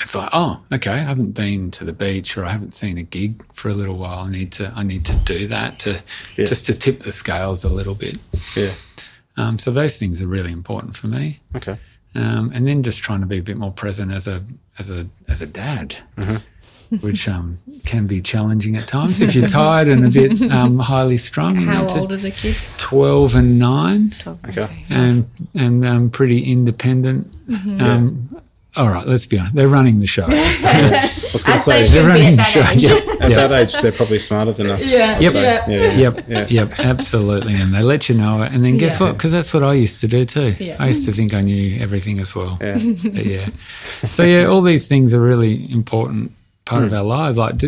it's 0.00 0.14
like, 0.14 0.28
oh, 0.32 0.62
okay, 0.72 0.90
I 0.90 0.96
haven't 0.98 1.32
been 1.32 1.70
to 1.72 1.84
the 1.84 1.92
beach 1.92 2.36
or 2.36 2.44
I 2.44 2.50
haven't 2.50 2.74
seen 2.74 2.98
a 2.98 3.02
gig 3.02 3.42
for 3.54 3.68
a 3.68 3.74
little 3.74 3.96
while. 3.96 4.20
I 4.20 4.30
need 4.30 4.52
to 4.52 4.72
I 4.74 4.82
need 4.82 5.04
to 5.06 5.16
do 5.16 5.48
that 5.48 5.78
to 5.80 6.02
Yeah. 6.36 6.44
just 6.44 6.66
to 6.66 6.74
tip 6.74 7.02
the 7.02 7.12
scales 7.12 7.64
a 7.64 7.68
little 7.68 7.94
bit. 7.94 8.18
Yeah. 8.54 8.72
Um, 9.36 9.58
so 9.58 9.70
those 9.70 9.98
things 9.98 10.22
are 10.22 10.26
really 10.28 10.52
important 10.52 10.96
for 10.96 11.08
me. 11.08 11.40
Okay. 11.56 11.76
Um, 12.14 12.52
and 12.54 12.66
then 12.66 12.82
just 12.84 12.98
trying 13.02 13.20
to 13.20 13.26
be 13.26 13.38
a 13.38 13.42
bit 13.42 13.56
more 13.56 13.72
present 13.72 14.12
as 14.12 14.28
a 14.28 14.44
as 14.78 14.90
a 14.90 15.08
as 15.26 15.42
a 15.42 15.46
dad, 15.46 15.96
which 17.00 17.28
um, 17.28 17.58
can 17.84 18.06
be 18.06 18.20
challenging 18.20 18.76
at 18.76 18.86
times 18.86 19.20
if 19.20 19.34
you're 19.34 19.48
tired 19.48 19.88
and 19.88 20.06
a 20.06 20.10
bit 20.10 20.40
um, 20.52 20.78
highly 20.92 21.16
strung. 21.16 21.56
How 21.56 21.86
old 21.88 22.12
are 22.12 22.16
the 22.16 22.30
kids? 22.30 22.70
Twelve 22.78 23.34
and 23.34 23.58
nine, 23.58 24.12
Okay. 24.48 24.84
and 24.88 25.28
and 25.56 25.84
um, 25.84 26.10
pretty 26.10 26.44
independent. 26.52 27.32
Mm-hmm. 27.48 28.36
All 28.76 28.88
right, 28.88 29.06
let's 29.06 29.24
be 29.24 29.38
honest. 29.38 29.54
They're 29.54 29.68
running 29.68 30.00
the 30.00 30.06
show. 30.06 30.26
I 30.28 31.00
was 31.32 31.44
going 31.44 31.58
to 31.58 31.64
they 31.70 31.82
say, 31.84 31.94
They're 31.94 32.08
running 32.08 32.26
at 32.26 32.30
the 32.32 32.36
that 32.36 32.46
show. 32.46 32.62
age. 32.72 32.82
Yep. 32.82 33.20
at 33.20 33.28
Yep. 33.30 33.36
that 33.36 33.52
age, 33.52 33.72
they're 33.80 33.92
probably 33.92 34.18
smarter 34.18 34.52
than 34.52 34.70
us. 34.70 34.84
Yeah, 34.90 35.18
Yep. 35.20 35.32
So, 35.32 35.40
yeah. 35.42 35.68
yeah. 35.68 35.92
Yep, 35.96 36.24
Yeah. 36.28 36.46
yep, 36.48 36.80
absolutely. 36.80 37.54
And 37.54 37.72
they 37.72 37.82
let 37.82 38.08
you 38.08 38.16
know 38.16 38.42
it. 38.42 38.52
And 38.52 38.64
then 38.64 38.76
guess 38.78 38.98
Yeah. 38.98 39.06
what? 39.06 39.12
Because 39.16 39.30
that's 39.30 39.54
what 39.54 39.62
I 39.62 39.74
used 39.74 40.00
to 40.00 40.08
do 40.08 40.24
too. 40.24 40.56
Yeah. 40.58 40.76
I 40.80 40.88
used 40.88 41.04
to 41.06 41.12
think 41.12 41.34
I 41.34 41.40
knew 41.40 41.78
everything 41.80 42.18
as 42.18 42.34
well. 42.34 42.58
Yeah. 42.60 42.74
But 43.04 43.26
yeah. 43.26 43.46
So 44.08 44.24
yeah, 44.24 44.46
all 44.46 44.60
these 44.60 44.88
things 44.88 45.14
are 45.14 45.20
really 45.20 45.70
important 45.72 46.32
part 46.64 46.84
of 46.84 46.94
our 46.94 47.02
lives. 47.02 47.36
Like, 47.36 47.62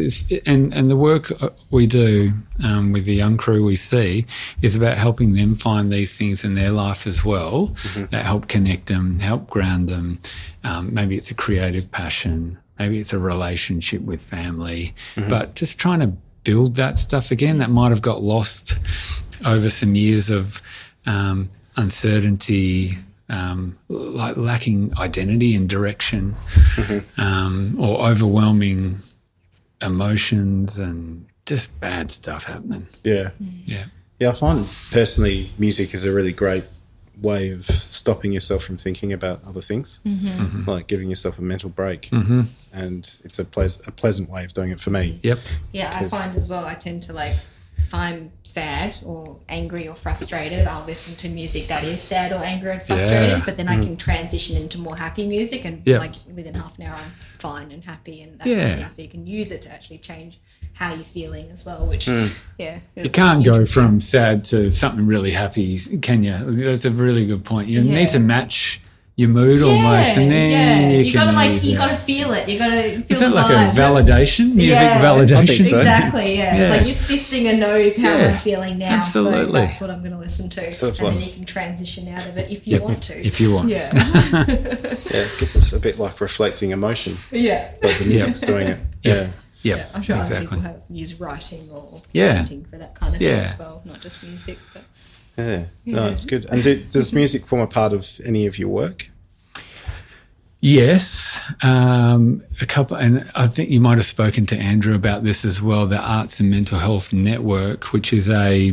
and 0.47 0.72
and 0.72 0.90
the 0.90 0.97
work 0.97 1.30
uh, 1.42 1.51
we 1.70 1.86
do 1.86 2.32
um, 2.64 2.92
with 2.92 3.05
the 3.05 3.14
young 3.14 3.36
crew 3.36 3.64
we 3.64 3.76
see 3.76 4.24
is 4.62 4.74
about 4.74 4.97
helping 4.97 5.34
them 5.34 5.55
find 5.55 5.92
these 5.92 6.16
things 6.16 6.44
in 6.44 6.55
their 6.55 6.70
life 6.70 7.07
as 7.07 7.24
well 7.24 7.74
that 8.11 8.24
help 8.24 8.49
connect 8.49 8.86
them, 8.86 9.18
help 9.20 9.51
ground 9.51 9.88
them. 9.88 10.18
Um, 10.64 10.94
maybe 10.94 11.16
it's 11.16 11.30
a 11.30 11.34
creative 11.34 11.90
passion. 11.92 12.59
Maybe 12.78 12.99
it's 12.99 13.12
a 13.12 13.18
relationship 13.18 14.03
with 14.03 14.22
family, 14.22 14.94
but 15.28 15.55
just 15.55 15.78
trying 15.78 16.01
to 16.01 16.12
build 16.44 16.74
that 16.76 16.99
stuff 16.99 17.30
again 17.30 17.59
that 17.59 17.70
might 17.70 17.88
have 17.88 18.03
got 18.03 18.22
lost 18.22 18.78
over 19.44 19.68
some 19.68 19.94
years 19.94 20.30
of 20.30 20.61
um, 21.07 21.49
uncertainty, 21.76 22.97
um, 23.29 23.79
like 23.89 24.37
lacking 24.37 24.93
identity 24.99 25.55
and 25.55 25.68
direction, 25.68 26.35
um, 27.18 27.77
or 27.79 28.07
overwhelming 28.09 29.01
emotions 29.83 30.79
and 30.79 31.27
just 31.45 31.79
bad 31.81 32.11
stuff 32.11 32.45
happening. 32.45 32.87
Yeah. 33.05 33.31
Yeah. 33.64 33.85
Yeah, 34.18 34.31
I 34.31 34.33
find 34.33 34.74
personally 34.91 35.51
music 35.59 35.93
is 35.93 36.05
a 36.05 36.12
really 36.12 36.33
great 36.33 36.64
way 37.20 37.51
of 37.51 37.64
stopping 37.66 38.33
yourself 38.33 38.62
from 38.64 38.77
thinking 38.79 39.12
about 39.12 39.41
other 39.47 39.61
things, 39.61 40.01
Mm-hmm. 40.07 40.68
like 40.68 40.87
giving 40.87 41.09
yourself 41.09 41.39
a 41.39 41.43
mental 41.43 41.68
break. 41.70 42.03
Mm-hmm. 42.11 42.43
And 42.72 43.14
it's 43.24 43.39
a, 43.39 43.45
pleas- 43.45 43.87
a 43.87 43.91
pleasant 43.91 44.31
way 44.31 44.45
of 44.45 44.53
doing 44.53 44.70
it 44.70 44.81
for 44.81 44.91
me. 44.91 45.18
Yep. 45.22 45.39
Yeah, 45.72 45.91
I 45.99 46.05
find 46.05 46.37
as 46.37 46.49
well, 46.49 46.64
I 46.64 46.74
tend 46.74 47.03
to 47.05 47.12
like, 47.12 47.35
if 47.79 47.95
I'm 47.95 48.33
sad 48.43 48.99
or 49.05 49.39
angry 49.49 49.87
or 49.87 49.95
frustrated, 49.95 50.66
I'll 50.66 50.85
listen 50.85 51.14
to 51.16 51.29
music 51.29 51.68
that 51.68 51.85
is 51.85 52.01
sad 52.01 52.33
or 52.33 52.37
angry 52.37 52.72
and 52.72 52.83
frustrated, 52.83 53.39
Yeah. 53.39 53.43
but 53.45 53.57
then 53.57 53.68
I 53.68 53.77
mm. 53.77 53.83
can 53.85 53.97
transition 53.97 54.57
into 54.57 54.79
more 54.79 54.97
happy 54.97 55.27
music 55.27 55.64
and 55.64 55.83
Yeah. 55.85 55.99
like 55.99 56.14
within 56.35 56.55
half 56.55 56.79
an 56.79 56.87
hour 56.87 56.97
I'm 56.97 57.12
fine 57.39 57.70
and 57.70 57.85
happy 57.85 58.22
and 58.22 58.39
that 58.41 58.47
Yeah. 58.49 58.57
kind 58.57 58.72
of 58.72 58.79
thing. 58.81 58.93
So 58.93 59.03
you 59.03 59.09
can 59.09 59.27
use 59.27 59.53
it 59.53 59.62
to 59.62 59.72
actually 59.72 59.99
change 59.99 60.41
how 60.72 60.95
you're 60.95 61.05
feeling 61.05 61.51
as 61.51 61.64
well, 61.64 61.87
which, 61.87 62.07
mm. 62.07 62.31
yeah. 62.59 62.81
You 62.97 63.09
can't 63.09 63.45
go 63.45 63.64
from 63.64 64.01
sad 64.01 64.45
to 64.47 64.68
something 64.70 65.07
really 65.07 65.31
happy, 65.31 65.79
can 66.03 66.22
you? 66.22 66.37
That's 66.37 66.85
a 66.85 66.91
really 66.91 67.27
good 67.27 67.45
point. 67.45 67.68
You 67.68 67.83
need 67.83 68.09
to 68.11 68.18
match 68.18 68.81
your 69.18 69.30
mood 69.30 69.62
almost, 69.62 70.18
and 70.18 70.30
then 70.30 70.50
yeah. 70.50 70.90
you, 70.90 70.98
you 70.98 71.12
can 71.12 71.24
gotta 71.24 71.32
like 71.32 71.64
you 71.64 71.72
out. 71.72 71.88
gotta 71.88 71.96
feel 71.96 72.32
it. 72.34 72.46
You 72.50 72.58
gotta 72.58 72.82
feel 73.00 73.12
Is 73.12 73.18
that 73.20 73.28
the 73.30 73.34
like 73.34 73.46
vibe. 73.46 73.72
a 73.72 73.80
validation? 73.80 74.54
Music 74.54 74.74
Yeah. 74.74 75.02
validation? 75.02 75.36
I 75.36 75.46
think 75.46 75.64
so. 75.64 75.78
Exactly, 75.78 76.36
yeah. 76.36 76.54
Yeah. 76.56 76.62
It's 76.64 76.70
like 76.76 76.82
this, 76.86 77.08
this 77.08 77.26
singer 77.26 77.54
knows 77.56 77.96
how 77.96 78.14
Yeah. 78.14 78.26
I'm 78.32 78.38
feeling 78.38 78.76
now, 78.78 79.00
so 79.00 79.26
Absolutely. 79.26 79.60
that's 79.62 79.80
what 79.80 79.88
I'm 79.88 80.00
going 80.00 80.12
to 80.12 80.18
listen 80.18 80.50
to. 80.50 80.70
Sort 80.70 81.00
of 81.00 81.06
and 81.06 81.16
then 81.20 81.28
you 81.28 81.34
can 81.34 81.44
transition 81.46 82.08
out 82.08 82.26
of 82.26 82.36
it 82.36 82.50
if 82.50 82.66
you 82.68 82.74
Yep, 82.74 82.82
want 82.82 83.02
to. 83.04 83.26
If 83.26 83.40
you 83.40 83.54
want. 83.54 83.70
yeah, 83.70 83.90
Yeah, 83.94 84.42
I 84.44 85.30
guess 85.38 85.56
it's 85.56 85.72
a 85.72 85.80
bit 85.80 85.98
like 85.98 86.20
reflecting 86.20 86.72
emotion, 86.72 87.16
yeah. 87.30 87.72
but 87.80 87.96
the 87.98 88.04
music's 88.04 88.42
doing 88.42 88.68
it. 88.68 88.78
Yeah. 89.02 89.14
Yep. 89.14 89.78
Yeah, 89.78 89.86
I'm 89.94 90.02
sure 90.02 90.16
other 90.16 90.40
people 90.42 90.60
have 90.60 90.82
used 90.90 91.18
writing 91.18 91.68
or 91.72 92.02
Yeah. 92.12 92.36
painting 92.36 92.64
for 92.66 92.76
that 92.76 92.94
kind 92.94 93.16
of 93.16 93.20
Yeah. 93.22 93.36
thing 93.36 93.44
as 93.46 93.58
well, 93.58 93.82
not 93.86 94.00
just 94.00 94.22
music. 94.22 94.58
But 94.74 94.84
Yeah. 95.37 95.66
No, 95.84 96.07
it's 96.07 96.24
good. 96.24 96.47
And 96.51 96.62
do, 96.62 96.82
does 96.84 97.12
music 97.12 97.47
form 97.47 97.62
a 97.62 97.66
part 97.66 97.93
of 97.93 98.20
any 98.24 98.47
of 98.47 98.59
your 98.59 98.68
work? 98.68 99.11
Yes, 100.62 101.41
um, 101.62 102.43
a 102.61 102.66
couple, 102.66 102.97
and 102.97 103.30
I 103.37 103.47
think 103.47 103.70
you 103.70 103.80
might 103.80 103.99
have 103.99 104.07
spoken 104.07 104.47
to 104.47 104.57
Andrew 104.57 104.95
about 104.95 105.22
this 105.22 105.45
as 105.45 105.61
well. 105.61 105.87
The 105.87 105.99
Arts 105.99 106.41
and 106.41 106.51
Mental 106.51 106.78
Health 106.78 107.12
Network, 107.12 107.93
which 107.93 108.12
is 108.12 108.28
a 108.28 108.72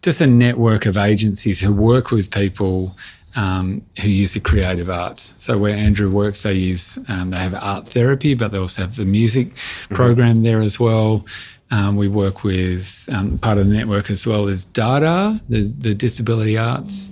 just 0.00 0.20
a 0.20 0.26
network 0.26 0.84
of 0.84 0.96
agencies 0.96 1.60
who 1.60 1.72
work 1.72 2.10
with 2.10 2.32
people 2.32 2.96
um, 3.36 3.82
who 4.00 4.08
use 4.08 4.34
the 4.34 4.40
creative 4.40 4.90
arts. 4.90 5.34
So 5.38 5.56
where 5.58 5.74
Andrew 5.76 6.10
works, 6.10 6.42
they 6.42 6.54
use 6.54 6.98
um, 7.08 7.30
they 7.30 7.38
have 7.38 7.54
art 7.54 7.88
therapy, 7.88 8.34
but 8.34 8.52
they 8.52 8.58
also 8.58 8.82
have 8.82 8.96
the 8.96 9.04
music 9.04 9.54
program 9.90 10.42
there 10.42 10.60
as 10.60 10.80
well. 10.80 11.24
Um, 11.72 11.96
we 11.96 12.06
work 12.06 12.44
with 12.44 13.08
um, 13.10 13.38
part 13.38 13.56
of 13.56 13.66
the 13.66 13.74
network 13.74 14.10
as 14.10 14.26
well 14.26 14.46
as 14.46 14.66
DADA, 14.66 15.40
the, 15.48 15.62
the 15.62 15.94
Disability 15.94 16.58
Arts 16.58 17.10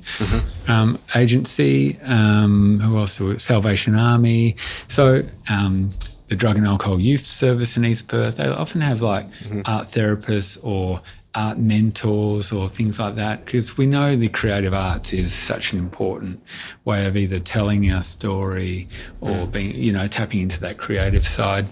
um, 0.68 0.98
Agency. 1.16 1.98
Um, 2.04 2.78
who 2.78 2.98
else? 2.98 3.18
Salvation 3.42 3.94
Army. 3.94 4.56
So 4.86 5.22
um, 5.48 5.88
the 6.28 6.36
Drug 6.36 6.58
and 6.58 6.66
Alcohol 6.66 7.00
Youth 7.00 7.24
Service 7.26 7.76
in 7.76 7.84
East 7.86 8.06
Perth. 8.06 8.36
They 8.36 8.46
often 8.46 8.82
have 8.82 9.00
like 9.02 9.26
art 9.64 9.88
therapists 9.88 10.58
or 10.62 11.00
art 11.34 11.58
mentors 11.58 12.52
or 12.52 12.68
things 12.68 12.98
like 12.98 13.14
that 13.14 13.44
because 13.44 13.78
we 13.78 13.86
know 13.86 14.16
the 14.16 14.28
creative 14.28 14.74
arts 14.74 15.12
is 15.12 15.32
such 15.32 15.72
an 15.72 15.78
important 15.78 16.42
way 16.84 17.06
of 17.06 17.16
either 17.16 17.38
telling 17.38 17.90
our 17.90 18.02
story 18.02 18.88
or 19.20 19.46
being, 19.46 19.74
you 19.74 19.92
know, 19.92 20.06
tapping 20.06 20.40
into 20.40 20.60
that 20.60 20.76
creative 20.76 21.24
side. 21.24 21.66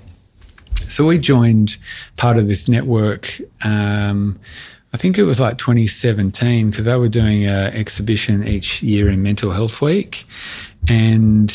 So 0.88 1.06
we 1.06 1.18
joined 1.18 1.76
part 2.16 2.38
of 2.38 2.48
this 2.48 2.68
network. 2.68 3.40
Um, 3.62 4.38
I 4.92 4.96
think 4.96 5.18
it 5.18 5.24
was 5.24 5.38
like 5.38 5.58
2017 5.58 6.70
because 6.70 6.86
they 6.86 6.96
were 6.96 7.08
doing 7.08 7.44
an 7.44 7.72
exhibition 7.74 8.46
each 8.46 8.82
year 8.82 9.10
in 9.10 9.22
Mental 9.22 9.50
Health 9.50 9.82
Week, 9.82 10.24
and 10.88 11.54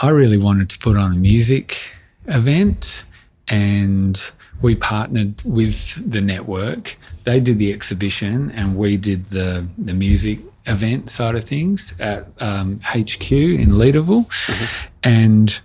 I 0.00 0.10
really 0.10 0.38
wanted 0.38 0.70
to 0.70 0.78
put 0.78 0.96
on 0.96 1.12
a 1.12 1.16
music 1.16 1.92
event, 2.26 3.04
and 3.48 4.20
we 4.62 4.74
partnered 4.76 5.42
with 5.44 6.10
the 6.10 6.20
network. 6.20 6.96
They 7.24 7.38
did 7.40 7.58
the 7.58 7.72
exhibition, 7.72 8.50
and 8.52 8.76
we 8.76 8.96
did 8.96 9.26
the 9.26 9.66
the 9.76 9.92
music 9.92 10.40
event 10.66 11.10
side 11.10 11.34
of 11.34 11.44
things 11.44 11.94
at 11.98 12.26
um, 12.40 12.80
HQ 12.84 13.30
in 13.30 13.70
Leederville, 13.70 14.26
and 15.02 15.60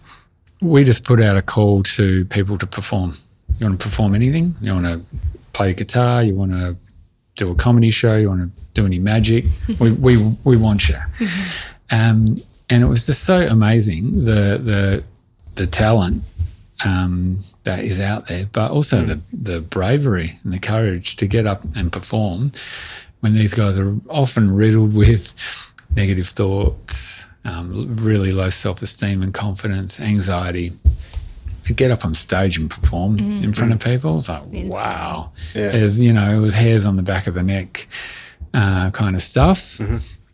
we 0.63 0.83
just 0.83 1.03
put 1.03 1.21
out 1.21 1.37
a 1.37 1.41
call 1.41 1.83
to 1.83 2.25
people 2.25 2.57
to 2.57 2.67
perform. 2.67 3.15
You 3.59 3.67
want 3.67 3.79
to 3.79 3.85
perform 3.85 4.15
anything? 4.15 4.55
You 4.61 4.73
want 4.73 4.85
to 4.85 5.01
play 5.53 5.73
guitar? 5.73 6.23
You 6.23 6.35
want 6.35 6.51
to 6.51 6.75
do 7.35 7.51
a 7.51 7.55
comedy 7.55 7.89
show? 7.89 8.15
You 8.15 8.29
want 8.29 8.41
to 8.41 8.61
do 8.73 8.85
any 8.85 8.99
magic? 8.99 9.45
we, 9.79 9.91
we, 9.91 10.17
we 10.43 10.57
want 10.57 10.89
you. 10.89 10.97
Um, 11.91 12.37
and 12.69 12.83
it 12.83 12.87
was 12.87 13.05
just 13.05 13.23
so 13.23 13.41
amazing 13.41 14.25
the 14.25 14.57
the 14.57 15.03
the 15.55 15.67
talent 15.67 16.23
um, 16.83 17.39
that 17.63 17.83
is 17.83 17.99
out 17.99 18.27
there, 18.27 18.47
but 18.51 18.71
also 18.71 19.03
the 19.03 19.19
the 19.31 19.61
bravery 19.61 20.39
and 20.43 20.53
the 20.53 20.59
courage 20.59 21.15
to 21.17 21.27
get 21.27 21.45
up 21.45 21.63
and 21.75 21.91
perform 21.91 22.51
when 23.19 23.35
these 23.35 23.53
guys 23.53 23.79
are 23.79 23.95
often 24.09 24.53
riddled 24.53 24.93
with 24.95 25.33
negative 25.95 26.27
thoughts, 26.27 27.22
um, 27.45 27.95
really 27.97 28.31
low 28.31 28.49
self 28.49 28.81
esteem 28.81 29.21
and 29.21 29.33
confidence, 29.33 29.99
anxiety. 29.99 30.71
To 31.65 31.73
get 31.73 31.91
up 31.91 32.03
on 32.03 32.13
stage 32.13 32.57
and 32.57 32.69
perform 32.69 33.17
in 33.19 33.53
front 33.53 33.71
of 33.71 33.79
people, 33.79 34.17
it's 34.17 34.27
like 34.27 34.43
wow. 34.65 35.31
Yeah. 35.55 35.69
There's 35.69 36.01
you 36.01 36.11
know 36.11 36.29
it 36.29 36.39
was 36.39 36.53
hairs 36.53 36.85
on 36.85 36.97
the 36.97 37.03
back 37.03 37.25
of 37.25 37.35
the 37.35 37.43
neck, 37.43 37.87
uh, 38.53 38.91
kind 38.91 39.15
of 39.15 39.21
stuff, 39.21 39.79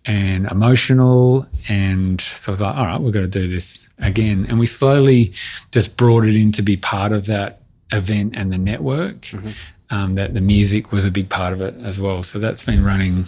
and 0.05 0.47
emotional. 0.49 1.45
And 1.67 2.19
so 2.19 2.49
I 2.49 2.53
was 2.53 2.61
like, 2.61 2.75
all 2.75 2.85
right, 2.85 2.99
we've 2.99 3.13
got 3.13 3.19
to 3.21 3.27
do 3.27 3.47
this 3.47 3.87
again. 3.99 4.47
And 4.49 4.57
we 4.59 4.65
slowly 4.65 5.33
just 5.71 5.97
brought 5.97 6.25
it 6.25 6.35
in 6.35 6.51
to 6.53 6.63
be 6.63 6.77
part 6.77 7.11
of 7.11 7.27
that 7.27 7.61
event 7.91 8.33
and 8.35 8.51
the 8.51 8.57
network. 8.57 9.27
Um, 9.91 10.15
that 10.15 10.35
the 10.35 10.41
music 10.41 10.91
was 10.91 11.03
a 11.05 11.11
big 11.11 11.29
part 11.29 11.51
of 11.53 11.61
it 11.61 11.73
as 11.83 11.99
well. 11.99 12.21
So 12.23 12.37
that's 12.39 12.61
been 12.63 12.83
running 12.83 13.25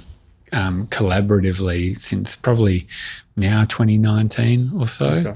um, 0.52 0.88
collaboratively 0.88 1.98
since 1.98 2.36
probably 2.36 2.88
now 3.36 3.64
2019 3.66 4.72
or 4.78 4.86
so. 4.86 5.06
Okay. 5.06 5.34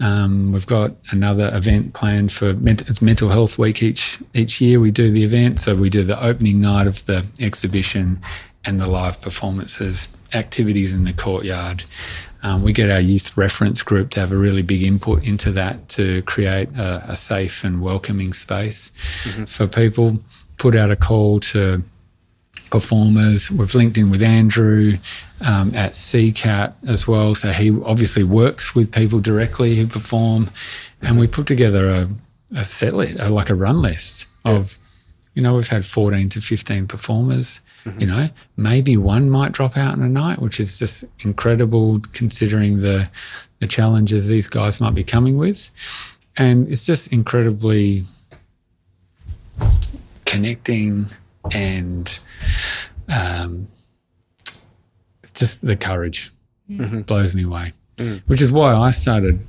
Um, 0.00 0.52
we've 0.52 0.66
got 0.66 0.92
another 1.10 1.50
event 1.54 1.94
planned 1.94 2.32
for 2.32 2.54
ment- 2.54 2.88
it's 2.88 3.00
Mental 3.00 3.30
Health 3.30 3.58
Week 3.58 3.82
each 3.82 4.18
each 4.34 4.60
year. 4.60 4.80
We 4.80 4.90
do 4.90 5.10
the 5.10 5.22
event, 5.22 5.60
so 5.60 5.74
we 5.76 5.88
do 5.88 6.02
the 6.02 6.22
opening 6.22 6.60
night 6.60 6.86
of 6.86 7.06
the 7.06 7.24
exhibition 7.40 8.20
and 8.64 8.80
the 8.80 8.86
live 8.86 9.20
performances, 9.20 10.08
activities 10.32 10.92
in 10.92 11.04
the 11.04 11.12
courtyard. 11.12 11.84
Um, 12.42 12.62
we 12.62 12.74
get 12.74 12.90
our 12.90 13.00
youth 13.00 13.36
reference 13.38 13.82
group 13.82 14.10
to 14.10 14.20
have 14.20 14.30
a 14.30 14.36
really 14.36 14.62
big 14.62 14.82
input 14.82 15.24
into 15.24 15.50
that 15.52 15.88
to 15.90 16.20
create 16.22 16.68
a, 16.76 17.02
a 17.08 17.16
safe 17.16 17.64
and 17.64 17.80
welcoming 17.80 18.34
space 18.34 18.90
for 19.46 19.66
people. 19.66 20.18
Put 20.58 20.74
out 20.74 20.90
a 20.90 20.96
call 20.96 21.40
to 21.40 21.82
performers. 22.74 23.52
We've 23.52 23.72
linked 23.72 23.98
in 23.98 24.10
with 24.10 24.20
Andrew 24.20 24.98
um, 25.40 25.72
at 25.76 25.92
CCAT 25.92 26.74
as 26.88 27.06
well. 27.06 27.36
So 27.36 27.52
he 27.52 27.70
obviously 27.70 28.24
works 28.24 28.74
with 28.74 28.90
people 28.90 29.20
directly 29.20 29.76
who 29.76 29.86
perform. 29.86 30.50
And 31.00 31.16
we 31.16 31.28
put 31.28 31.46
together 31.46 31.88
a, 31.88 32.08
a 32.56 32.64
set 32.64 32.94
list, 32.94 33.20
uh, 33.20 33.30
like 33.30 33.48
a 33.48 33.54
run 33.54 33.80
list 33.80 34.26
of, 34.44 34.76
you 35.34 35.42
know, 35.42 35.54
we've 35.54 35.68
had 35.68 35.84
14 35.84 36.28
to 36.30 36.40
15 36.40 36.88
performers. 36.88 37.60
You 37.98 38.06
know, 38.06 38.30
maybe 38.56 38.96
one 38.96 39.30
might 39.30 39.52
drop 39.52 39.76
out 39.76 39.94
in 39.94 40.02
a 40.02 40.08
night, 40.08 40.40
which 40.40 40.58
is 40.58 40.78
just 40.78 41.04
incredible 41.20 42.00
considering 42.14 42.80
the 42.80 43.10
the 43.58 43.66
challenges 43.66 44.26
these 44.26 44.48
guys 44.48 44.80
might 44.80 44.94
be 44.94 45.04
coming 45.04 45.36
with. 45.36 45.70
And 46.36 46.66
it's 46.66 46.86
just 46.86 47.12
incredibly 47.12 48.04
connecting 50.24 51.08
and 51.52 52.18
um, 53.08 53.68
just 55.34 55.64
the 55.64 55.76
courage 55.76 56.32
blows 56.68 57.34
me 57.34 57.44
away. 57.44 57.72
Which 58.26 58.40
is 58.42 58.50
why 58.50 58.74
I 58.74 58.90
started 58.90 59.46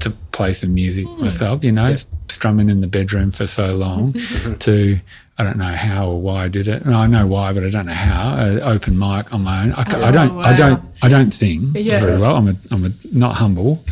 to 0.00 0.10
play 0.32 0.52
some 0.52 0.74
music 0.74 1.06
myself, 1.18 1.62
you 1.64 1.72
know, 1.72 1.94
strumming 2.28 2.68
in 2.68 2.80
the 2.80 2.86
bedroom 2.86 3.30
for 3.30 3.46
so 3.46 3.76
long 3.76 4.12
to, 4.58 4.98
I 5.38 5.44
don't 5.44 5.56
know 5.56 5.72
how 5.74 6.10
or 6.10 6.20
why 6.20 6.44
I 6.44 6.48
did 6.48 6.68
it. 6.68 6.82
And 6.82 6.94
I 6.94 7.06
know 7.06 7.26
why, 7.26 7.52
but 7.54 7.62
I 7.64 7.70
don't 7.70 7.86
know 7.86 7.92
how. 7.94 8.30
Uh, 8.34 8.58
open 8.62 8.98
mic 8.98 9.32
on 9.32 9.42
my 9.42 9.62
own. 9.62 9.72
I, 9.72 9.84
ca- 9.84 10.04
I 10.04 10.10
don't, 10.10 10.38
I 10.40 10.54
don't, 10.54 10.82
I 11.02 11.08
don't 11.08 11.30
sing 11.30 11.72
Yeah. 11.74 12.00
very 12.00 12.18
well. 12.18 12.36
I'm 12.36 12.48
a, 12.48 12.54
I'm 12.70 12.84
a, 12.84 12.90
not 13.12 13.36
humble. 13.36 13.82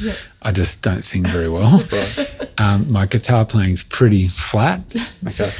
I 0.42 0.52
just 0.52 0.82
don't 0.82 1.02
sing 1.02 1.24
very 1.24 1.48
well. 1.48 1.82
Um, 2.58 2.92
my 2.92 3.06
guitar 3.06 3.46
playing's 3.46 3.82
pretty 3.82 4.28
flat. 4.28 4.82
Okay. 5.26 5.50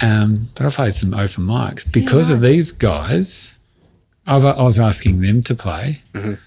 Um, 0.00 0.46
but 0.56 0.66
I 0.66 0.70
played 0.70 0.94
some 0.94 1.14
open 1.14 1.44
mics 1.44 1.90
because 1.90 2.30
of 2.30 2.40
nice. 2.40 2.50
these 2.50 2.72
guys. 2.72 3.54
I've, 4.26 4.44
was 4.44 4.78
asking 4.78 5.20
them 5.20 5.42
to 5.44 5.54
play. 5.54 6.02
And 6.14 6.38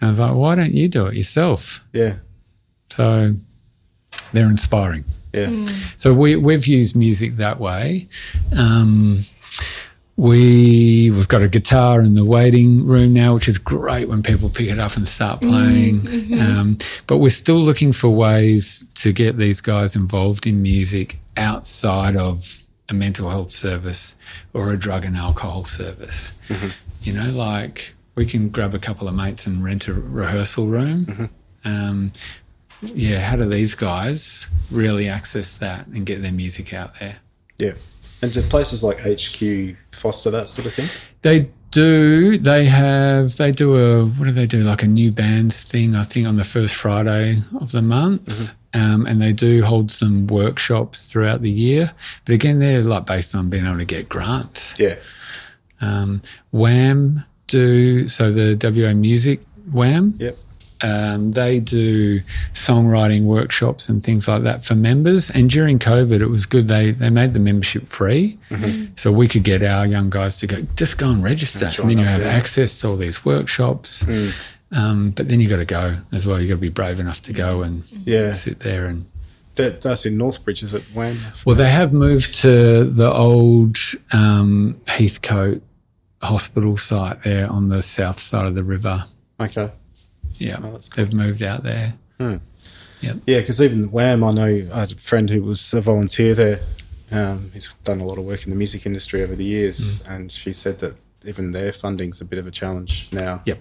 I 0.00 0.08
was 0.08 0.20
like, 0.20 0.34
why 0.34 0.54
don't 0.54 0.72
you 0.72 0.88
do 0.88 1.06
it 1.06 1.14
yourself? 1.14 1.84
Yeah. 1.92 2.16
So 2.90 3.34
they're 4.32 4.48
inspiring. 4.48 5.04
Yeah. 5.32 5.66
So 5.98 6.14
we, 6.14 6.36
we've 6.36 6.66
used 6.66 6.96
music 6.96 7.36
that 7.36 7.60
way. 7.60 8.08
Um, 8.56 9.24
we 10.16 11.12
we've 11.12 11.28
got 11.28 11.42
a 11.42 11.48
guitar 11.48 12.00
in 12.00 12.14
the 12.14 12.24
waiting 12.24 12.84
room 12.84 13.12
now, 13.12 13.34
which 13.34 13.46
is 13.46 13.56
great 13.56 14.08
when 14.08 14.20
people 14.22 14.48
pick 14.48 14.68
it 14.68 14.78
up 14.80 14.96
and 14.96 15.06
start 15.06 15.40
playing. 15.40 16.08
Um, 16.40 16.78
but 17.06 17.18
we're 17.18 17.30
still 17.30 17.60
looking 17.60 17.92
for 17.92 18.08
ways 18.08 18.84
to 18.96 19.12
get 19.12 19.36
these 19.36 19.60
guys 19.60 19.94
involved 19.94 20.46
in 20.46 20.60
music 20.60 21.18
outside 21.36 22.16
of 22.16 22.60
a 22.88 22.94
mental 22.94 23.28
health 23.30 23.50
service 23.50 24.14
or 24.52 24.72
a 24.72 24.76
drug 24.76 25.04
and 25.04 25.16
alcohol 25.16 25.64
service. 25.64 26.32
Mm-hmm. 26.48 26.68
You 27.02 27.12
know, 27.12 27.30
like 27.30 27.94
we 28.14 28.26
can 28.26 28.48
grab 28.48 28.74
a 28.74 28.78
couple 28.78 29.08
of 29.08 29.14
mates 29.14 29.46
and 29.46 29.62
rent 29.62 29.88
a 29.88 29.94
rehearsal 29.94 30.66
room. 30.66 31.06
Mm-hmm. 31.06 31.24
Um, 31.64 32.12
yeah, 32.82 33.20
how 33.20 33.36
do 33.36 33.44
these 33.48 33.74
guys 33.74 34.46
really 34.70 35.08
access 35.08 35.58
that 35.58 35.86
and 35.88 36.06
get 36.06 36.22
their 36.22 36.32
music 36.32 36.72
out 36.72 36.98
there? 36.98 37.18
Yeah. 37.56 37.74
And 38.22 38.32
do 38.32 38.42
places 38.42 38.82
like 38.82 38.98
HQ 38.98 39.76
foster 39.92 40.30
that 40.30 40.48
sort 40.48 40.66
of 40.66 40.74
thing? 40.74 40.88
They 41.22 41.50
do. 41.70 42.38
They 42.38 42.64
have. 42.64 43.36
They 43.36 43.52
do 43.52 43.76
a. 43.76 44.06
What 44.06 44.26
do 44.26 44.32
they 44.32 44.46
do? 44.46 44.62
Like 44.62 44.82
a 44.82 44.86
new 44.86 45.12
bands 45.12 45.62
thing. 45.62 45.94
I 45.94 46.04
think 46.04 46.26
on 46.26 46.36
the 46.36 46.44
first 46.44 46.74
Friday 46.74 47.38
of 47.60 47.72
the 47.72 47.82
month. 47.82 48.26
Mm-hmm. 48.26 48.54
Um, 48.74 49.06
and 49.06 49.20
they 49.20 49.32
do 49.32 49.64
hold 49.64 49.90
some 49.90 50.26
workshops 50.26 51.06
throughout 51.06 51.40
the 51.40 51.50
year. 51.50 51.92
But 52.26 52.34
again, 52.34 52.58
they're 52.58 52.82
like 52.82 53.06
based 53.06 53.34
on 53.34 53.48
being 53.48 53.64
able 53.64 53.78
to 53.78 53.86
get 53.86 54.08
grants. 54.08 54.78
Yeah. 54.78 54.96
Um, 55.80 56.22
WAM 56.52 57.24
do 57.46 58.06
so 58.08 58.30
the 58.30 58.58
WA 58.62 58.94
Music 58.94 59.40
WAM. 59.72 60.14
Yep. 60.18 60.34
Um, 60.80 61.32
they 61.32 61.58
do 61.58 62.20
songwriting 62.54 63.24
workshops 63.24 63.88
and 63.88 64.04
things 64.04 64.28
like 64.28 64.44
that 64.44 64.64
for 64.64 64.76
members. 64.76 65.28
And 65.28 65.50
during 65.50 65.80
COVID, 65.80 66.20
it 66.20 66.28
was 66.28 66.46
good. 66.46 66.68
They 66.68 66.92
they 66.92 67.10
made 67.10 67.32
the 67.32 67.40
membership 67.40 67.88
free, 67.88 68.38
so 68.94 69.10
we 69.10 69.26
could 69.26 69.42
get 69.42 69.64
our 69.64 69.86
young 69.86 70.08
guys 70.08 70.38
to 70.40 70.46
go 70.46 70.62
just 70.76 70.98
go 70.98 71.10
and 71.10 71.24
register, 71.24 71.66
and, 71.66 71.74
join 71.74 71.88
then 71.88 71.98
you 71.98 72.04
have 72.04 72.20
yeah. 72.20 72.28
access 72.28 72.78
to 72.80 72.88
all 72.88 72.96
these 72.96 73.24
workshops. 73.24 74.04
Um, 74.72 75.10
but 75.10 75.28
then 75.28 75.40
you've 75.40 75.50
got 75.50 75.56
to 75.58 75.64
go 75.64 75.96
as 76.12 76.26
well. 76.26 76.38
You've 76.40 76.50
got 76.50 76.56
to 76.56 76.60
be 76.60 76.68
brave 76.68 77.00
enough 77.00 77.22
to 77.22 77.32
go 77.32 77.62
and 77.62 77.84
Yeah. 78.04 78.32
sit 78.32 78.60
there 78.60 78.84
and 78.86 79.06
That, 79.54 79.80
that's 79.80 80.04
in 80.06 80.16
Northbridge, 80.18 80.62
is 80.62 80.74
it? 80.74 80.84
WAM? 80.94 81.16
well, 81.44 81.56
they 81.56 81.68
have 81.70 81.92
moved 81.92 82.34
to 82.42 82.84
the 82.84 83.10
old 83.12 83.76
um, 84.12 84.80
Heathcote 84.86 85.62
hospital 86.22 86.76
site 86.76 87.22
there 87.24 87.50
on 87.50 87.68
the 87.68 87.80
south 87.82 88.20
side 88.20 88.46
of 88.46 88.54
the 88.54 88.62
river. 88.64 89.04
Okay. 89.40 89.70
Yeah, 90.36 90.58
Oh, 90.58 90.62
cool. 90.70 90.80
they've 90.96 91.12
moved 91.14 91.42
out 91.42 91.62
there. 91.64 91.94
Yep. 92.20 92.40
Yeah, 93.26 93.40
because 93.40 93.60
even 93.62 93.90
WAM, 93.90 94.22
I 94.24 94.32
know 94.32 94.44
I 94.72 94.80
had 94.80 94.92
a 94.92 94.96
friend 94.96 95.30
who 95.30 95.42
was 95.42 95.72
a 95.72 95.80
volunteer 95.80 96.34
there. 96.34 96.60
Um, 97.10 97.50
he's 97.54 97.68
done 97.84 98.00
a 98.00 98.04
lot 98.04 98.18
of 98.18 98.24
work 98.24 98.44
in 98.44 98.50
the 98.50 98.56
music 98.56 98.84
industry 98.84 99.22
over 99.22 99.34
the 99.34 99.44
years, 99.44 100.04
and 100.06 100.30
she 100.30 100.52
said 100.52 100.80
that 100.80 100.94
even 101.24 101.52
their 101.52 101.72
funding's 101.72 102.20
a 102.20 102.24
bit 102.24 102.38
of 102.38 102.46
a 102.46 102.50
challenge 102.50 103.08
now. 103.12 103.40
Yep. 103.46 103.58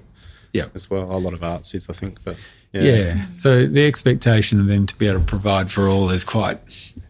Yep. 0.53 0.71
as 0.75 0.89
well. 0.89 1.03
A 1.11 1.17
lot 1.17 1.33
of 1.33 1.41
artsies, 1.41 1.89
I 1.89 1.93
think, 1.93 2.17
but 2.23 2.37
Yeah. 2.73 2.81
yeah, 2.83 3.25
So 3.33 3.65
the 3.65 3.85
expectation 3.85 4.59
of 4.59 4.67
them 4.67 4.85
to 4.87 4.95
be 4.97 5.07
able 5.07 5.19
to 5.19 5.25
provide 5.25 5.69
for 5.71 5.87
all 5.87 6.09
is 6.09 6.23
quite 6.23 6.59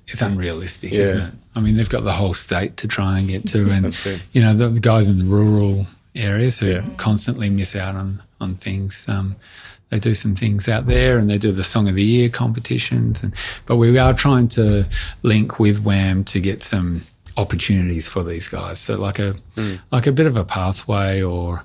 it's 0.07 0.21
unrealistic, 0.21 0.93
isn't 0.93 1.17
it? 1.19 1.33
I 1.55 1.59
mean, 1.59 1.75
they've 1.75 1.89
got 1.89 2.03
the 2.03 2.13
whole 2.13 2.33
state 2.33 2.77
to 2.77 2.87
try 2.87 3.19
and 3.19 3.27
get 3.27 3.45
to, 3.47 3.69
and 3.69 3.97
you 4.33 4.41
know 4.41 4.53
the, 4.55 4.69
the 4.69 4.79
guys 4.79 5.07
in 5.09 5.17
the 5.19 5.25
rural 5.25 5.85
areas 6.15 6.59
who 6.59 6.67
Yeah. 6.67 6.85
constantly 6.97 7.49
miss 7.49 7.75
out 7.75 7.95
on 7.95 8.21
on 8.39 8.55
things. 8.55 9.05
Um, 9.09 9.35
they 9.89 9.99
do 9.99 10.13
some 10.15 10.35
things 10.35 10.67
out 10.67 10.85
there, 10.85 11.17
and 11.17 11.29
they 11.29 11.37
do 11.37 11.51
the 11.51 11.63
Song 11.63 11.87
of 11.89 11.95
the 11.95 12.03
Year 12.03 12.29
competitions, 12.29 13.23
and 13.23 13.33
but 13.65 13.77
we 13.77 13.97
are 13.97 14.13
trying 14.13 14.47
to 14.49 14.85
link 15.23 15.59
with 15.59 15.79
WAM 15.83 16.23
to 16.25 16.39
get 16.39 16.61
some 16.61 17.01
opportunities 17.37 18.07
for 18.07 18.23
these 18.23 18.47
guys. 18.47 18.79
So 18.79 18.95
like 18.97 19.19
a 19.19 19.35
like 19.91 20.07
a 20.07 20.11
bit 20.11 20.25
of 20.27 20.37
a 20.37 20.43
pathway, 20.45 21.21
or 21.21 21.63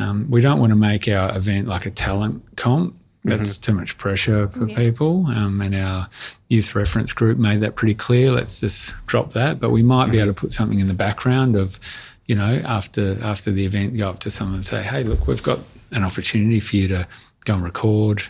um, 0.00 0.30
we 0.30 0.40
don't 0.40 0.58
want 0.58 0.70
to 0.70 0.76
make 0.76 1.08
our 1.08 1.36
event 1.36 1.68
like 1.68 1.86
a 1.86 1.90
talent 1.90 2.42
comp. 2.56 2.96
That's 3.22 3.58
too 3.58 3.74
much 3.74 3.98
pressure 3.98 4.48
for 4.48 4.66
people. 4.66 5.26
Um, 5.26 5.60
and 5.60 5.74
our 5.74 6.08
youth 6.48 6.74
reference 6.74 7.12
group 7.12 7.36
made 7.36 7.60
that 7.60 7.76
pretty 7.76 7.94
clear. 7.94 8.32
Let's 8.32 8.60
just 8.60 8.94
drop 9.04 9.34
that. 9.34 9.60
But 9.60 9.70
we 9.70 9.82
might 9.82 10.10
be 10.10 10.18
able 10.18 10.28
to 10.28 10.40
put 10.40 10.54
something 10.54 10.78
in 10.78 10.88
the 10.88 10.94
background 10.94 11.54
of, 11.54 11.78
you 12.24 12.34
know, 12.34 12.62
after 12.64 13.22
after 13.22 13.50
the 13.50 13.66
event, 13.66 13.98
go 13.98 14.08
up 14.08 14.20
to 14.20 14.30
someone 14.30 14.54
and 14.54 14.64
say, 14.64 14.82
"Hey, 14.82 15.04
look, 15.04 15.26
we've 15.26 15.42
got 15.42 15.58
an 15.90 16.02
opportunity 16.02 16.60
for 16.60 16.76
you 16.76 16.88
to 16.88 17.06
go 17.44 17.54
and 17.54 17.62
record 17.62 18.22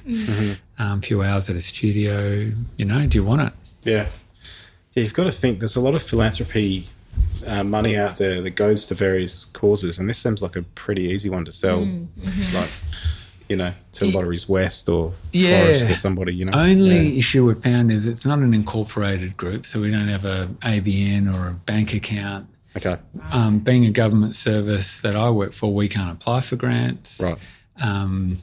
um, 0.78 0.98
a 0.98 1.02
few 1.02 1.22
hours 1.22 1.48
at 1.48 1.54
a 1.54 1.60
studio. 1.60 2.50
You 2.76 2.84
know, 2.84 3.06
do 3.06 3.16
you 3.16 3.24
want 3.24 3.42
it?" 3.42 3.52
yeah. 3.84 4.08
Yeah, 4.94 5.04
you've 5.04 5.14
got 5.14 5.24
to 5.24 5.30
think. 5.32 5.60
There's 5.60 5.76
a 5.76 5.80
lot 5.80 5.94
of 5.94 6.02
philanthropy 6.02 6.88
uh, 7.46 7.64
money 7.64 7.96
out 7.96 8.16
there 8.16 8.40
that 8.42 8.50
goes 8.50 8.86
to 8.86 8.94
various 8.94 9.44
causes, 9.46 9.98
and 9.98 10.08
this 10.08 10.18
seems 10.18 10.42
like 10.42 10.56
a 10.56 10.62
pretty 10.62 11.02
easy 11.04 11.30
one 11.30 11.44
to 11.44 11.52
sell, 11.52 11.80
like 12.54 12.70
you 13.48 13.56
know, 13.56 13.72
to 13.92 14.04
Lotteries 14.06 14.48
West 14.48 14.88
or 14.88 15.12
Yeah. 15.32 15.64
Forest 15.64 15.90
or 15.90 15.94
somebody. 15.96 16.32
You 16.34 16.44
know, 16.44 16.52
Only 16.54 17.08
Yeah. 17.08 17.18
issue 17.18 17.46
we've 17.46 17.58
found 17.60 17.90
is 17.90 18.06
it's 18.06 18.24
not 18.24 18.38
an 18.38 18.54
incorporated 18.54 19.36
group, 19.36 19.66
so 19.66 19.80
we 19.80 19.90
don't 19.90 20.06
have 20.08 20.24
a 20.24 20.48
ABN 20.62 21.26
or 21.34 21.48
a 21.48 21.52
bank 21.54 21.92
account. 21.92 22.46
Okay, 22.76 22.96
Um, 23.32 23.58
being 23.58 23.84
a 23.86 23.90
government 23.90 24.36
service 24.36 25.00
that 25.00 25.16
I 25.16 25.28
work 25.30 25.52
for, 25.52 25.74
we 25.74 25.88
can't 25.88 26.12
apply 26.12 26.42
for 26.42 26.54
grants. 26.54 27.18
right. 27.20 27.36
Um, 27.80 28.38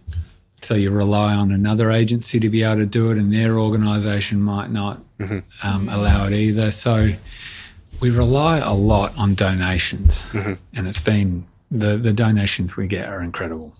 so 0.61 0.73
you 0.73 0.89
rely 0.91 1.33
on 1.35 1.51
another 1.53 1.91
agency 1.91 2.37
to 2.41 2.49
be 2.49 2.63
able 2.63 2.77
to 2.81 2.85
do 2.85 3.09
it, 3.11 3.17
and 3.17 3.31
their 3.31 3.57
organisation 3.57 4.41
might 4.41 4.71
not 4.71 5.01
um, 5.63 5.87
allow 5.89 6.25
it 6.27 6.33
either. 6.33 6.69
So 6.71 7.13
we 7.99 8.09
rely 8.09 8.59
a 8.59 8.73
lot 8.73 9.17
on 9.17 9.35
donations, 9.35 10.29
and 10.33 10.87
it's 10.87 10.99
been 10.99 11.45
the 11.71 11.97
the 11.97 12.13
donations 12.13 12.75
we 12.75 12.87
get 12.87 13.07
are 13.09 13.21
incredible. 13.21 13.73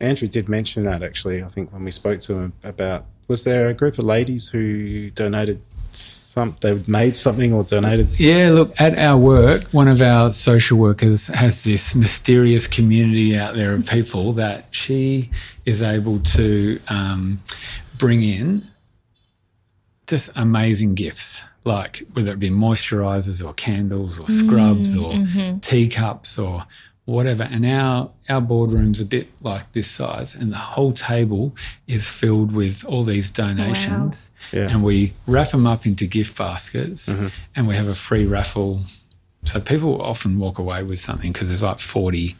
Andrew 0.00 0.28
did 0.28 0.48
mention 0.48 0.84
that 0.84 1.02
actually. 1.02 1.42
I 1.42 1.48
think 1.48 1.72
when 1.72 1.84
we 1.84 1.90
spoke 1.90 2.20
to 2.20 2.34
him 2.34 2.52
about, 2.62 3.06
was 3.26 3.44
there 3.44 3.68
a 3.68 3.74
group 3.74 3.98
of 3.98 4.04
ladies 4.04 4.48
who 4.48 5.10
donated 5.10 5.60
some? 5.90 6.56
They 6.60 6.80
made 6.86 7.16
something 7.16 7.52
or 7.52 7.64
donated. 7.64 8.18
Yeah, 8.18 8.50
look, 8.50 8.80
at 8.80 8.96
our 8.98 9.18
work, 9.18 9.64
one 9.70 9.88
of 9.88 10.00
our 10.00 10.30
social 10.30 10.78
workers 10.78 11.26
has 11.28 11.64
this 11.64 11.94
mysterious 11.94 12.66
community 12.66 13.36
out 13.36 13.54
there 13.54 13.74
of 13.74 13.86
people 13.86 14.32
that 14.44 14.66
she 14.70 15.30
is 15.66 15.82
able 15.82 16.20
to 16.20 16.80
um, 16.88 17.42
bring 17.96 18.22
in 18.22 18.68
just 20.06 20.30
amazing 20.34 20.94
gifts, 20.94 21.44
like 21.68 22.02
whether 22.14 22.32
it 22.32 22.40
be 22.40 22.50
moisturizers 22.50 23.44
or 23.46 23.52
candles 23.54 24.18
or 24.18 24.26
scrubs 24.26 24.96
mm, 24.96 25.04
or 25.04 25.12
mm-hmm. 25.12 25.58
teacups 25.58 26.38
or 26.38 26.66
whatever. 27.08 27.44
And 27.44 27.64
our, 27.64 28.10
our 28.28 28.40
boardroom's 28.40 29.00
a 29.00 29.04
bit 29.04 29.28
like 29.40 29.72
this 29.72 29.90
size, 29.90 30.34
and 30.34 30.52
the 30.52 30.58
whole 30.58 30.92
table 30.92 31.54
is 31.86 32.06
filled 32.06 32.52
with 32.52 32.84
all 32.84 33.02
these 33.02 33.30
donations. 33.30 34.28
Yeah. 34.52 34.68
And 34.68 34.84
we 34.84 35.14
wrap 35.26 35.50
them 35.50 35.66
up 35.66 35.86
into 35.86 36.06
gift 36.06 36.36
baskets 36.36 37.08
mm-hmm. 37.08 37.28
and 37.56 37.66
we 37.66 37.76
have 37.76 37.88
a 37.88 37.94
free 37.94 38.26
raffle. 38.26 38.82
So 39.44 39.60
people 39.60 40.02
often 40.02 40.38
walk 40.38 40.58
away 40.58 40.82
with 40.82 41.00
something 41.00 41.32
because 41.32 41.48
there's 41.48 41.62
like 41.62 41.78
40, 41.78 42.36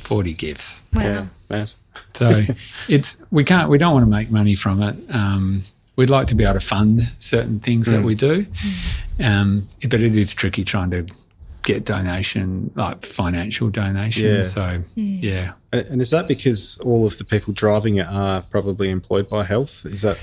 40 0.00 0.32
gifts. 0.32 0.82
Wow. 0.92 1.02
Yeah, 1.02 1.26
So 2.14 2.42
it's 2.88 3.18
we 3.30 3.44
can't 3.44 3.68
we 3.68 3.78
don't 3.78 3.92
want 3.92 4.04
to 4.04 4.10
make 4.10 4.30
money 4.30 4.54
from 4.54 4.82
it. 4.82 4.96
Um, 5.10 5.62
we'd 6.00 6.08
like 6.10 6.26
to 6.28 6.34
be 6.34 6.44
able 6.44 6.54
to 6.54 6.60
fund 6.60 7.00
certain 7.18 7.60
things 7.60 7.86
that 7.86 8.02
we 8.02 8.14
do, 8.14 8.46
um, 9.22 9.66
but 9.82 10.00
it 10.00 10.16
is 10.16 10.32
tricky 10.32 10.64
trying 10.64 10.90
to 10.90 11.06
get 11.62 11.84
donation 11.84 12.70
like 12.74 13.04
financial 13.04 13.68
donations. 13.68 14.24
Yeah. 14.24 14.40
So 14.42 14.82
yeah, 14.94 15.52
And 15.72 16.00
is 16.00 16.10
that 16.10 16.26
because 16.26 16.78
all 16.80 17.04
of 17.06 17.18
the 17.18 17.24
people 17.24 17.52
driving 17.52 17.96
it 17.96 18.06
are 18.08 18.40
probably 18.42 18.88
employed 18.90 19.28
by 19.28 19.44
health? 19.44 19.84
Is 19.84 20.00
that 20.02 20.18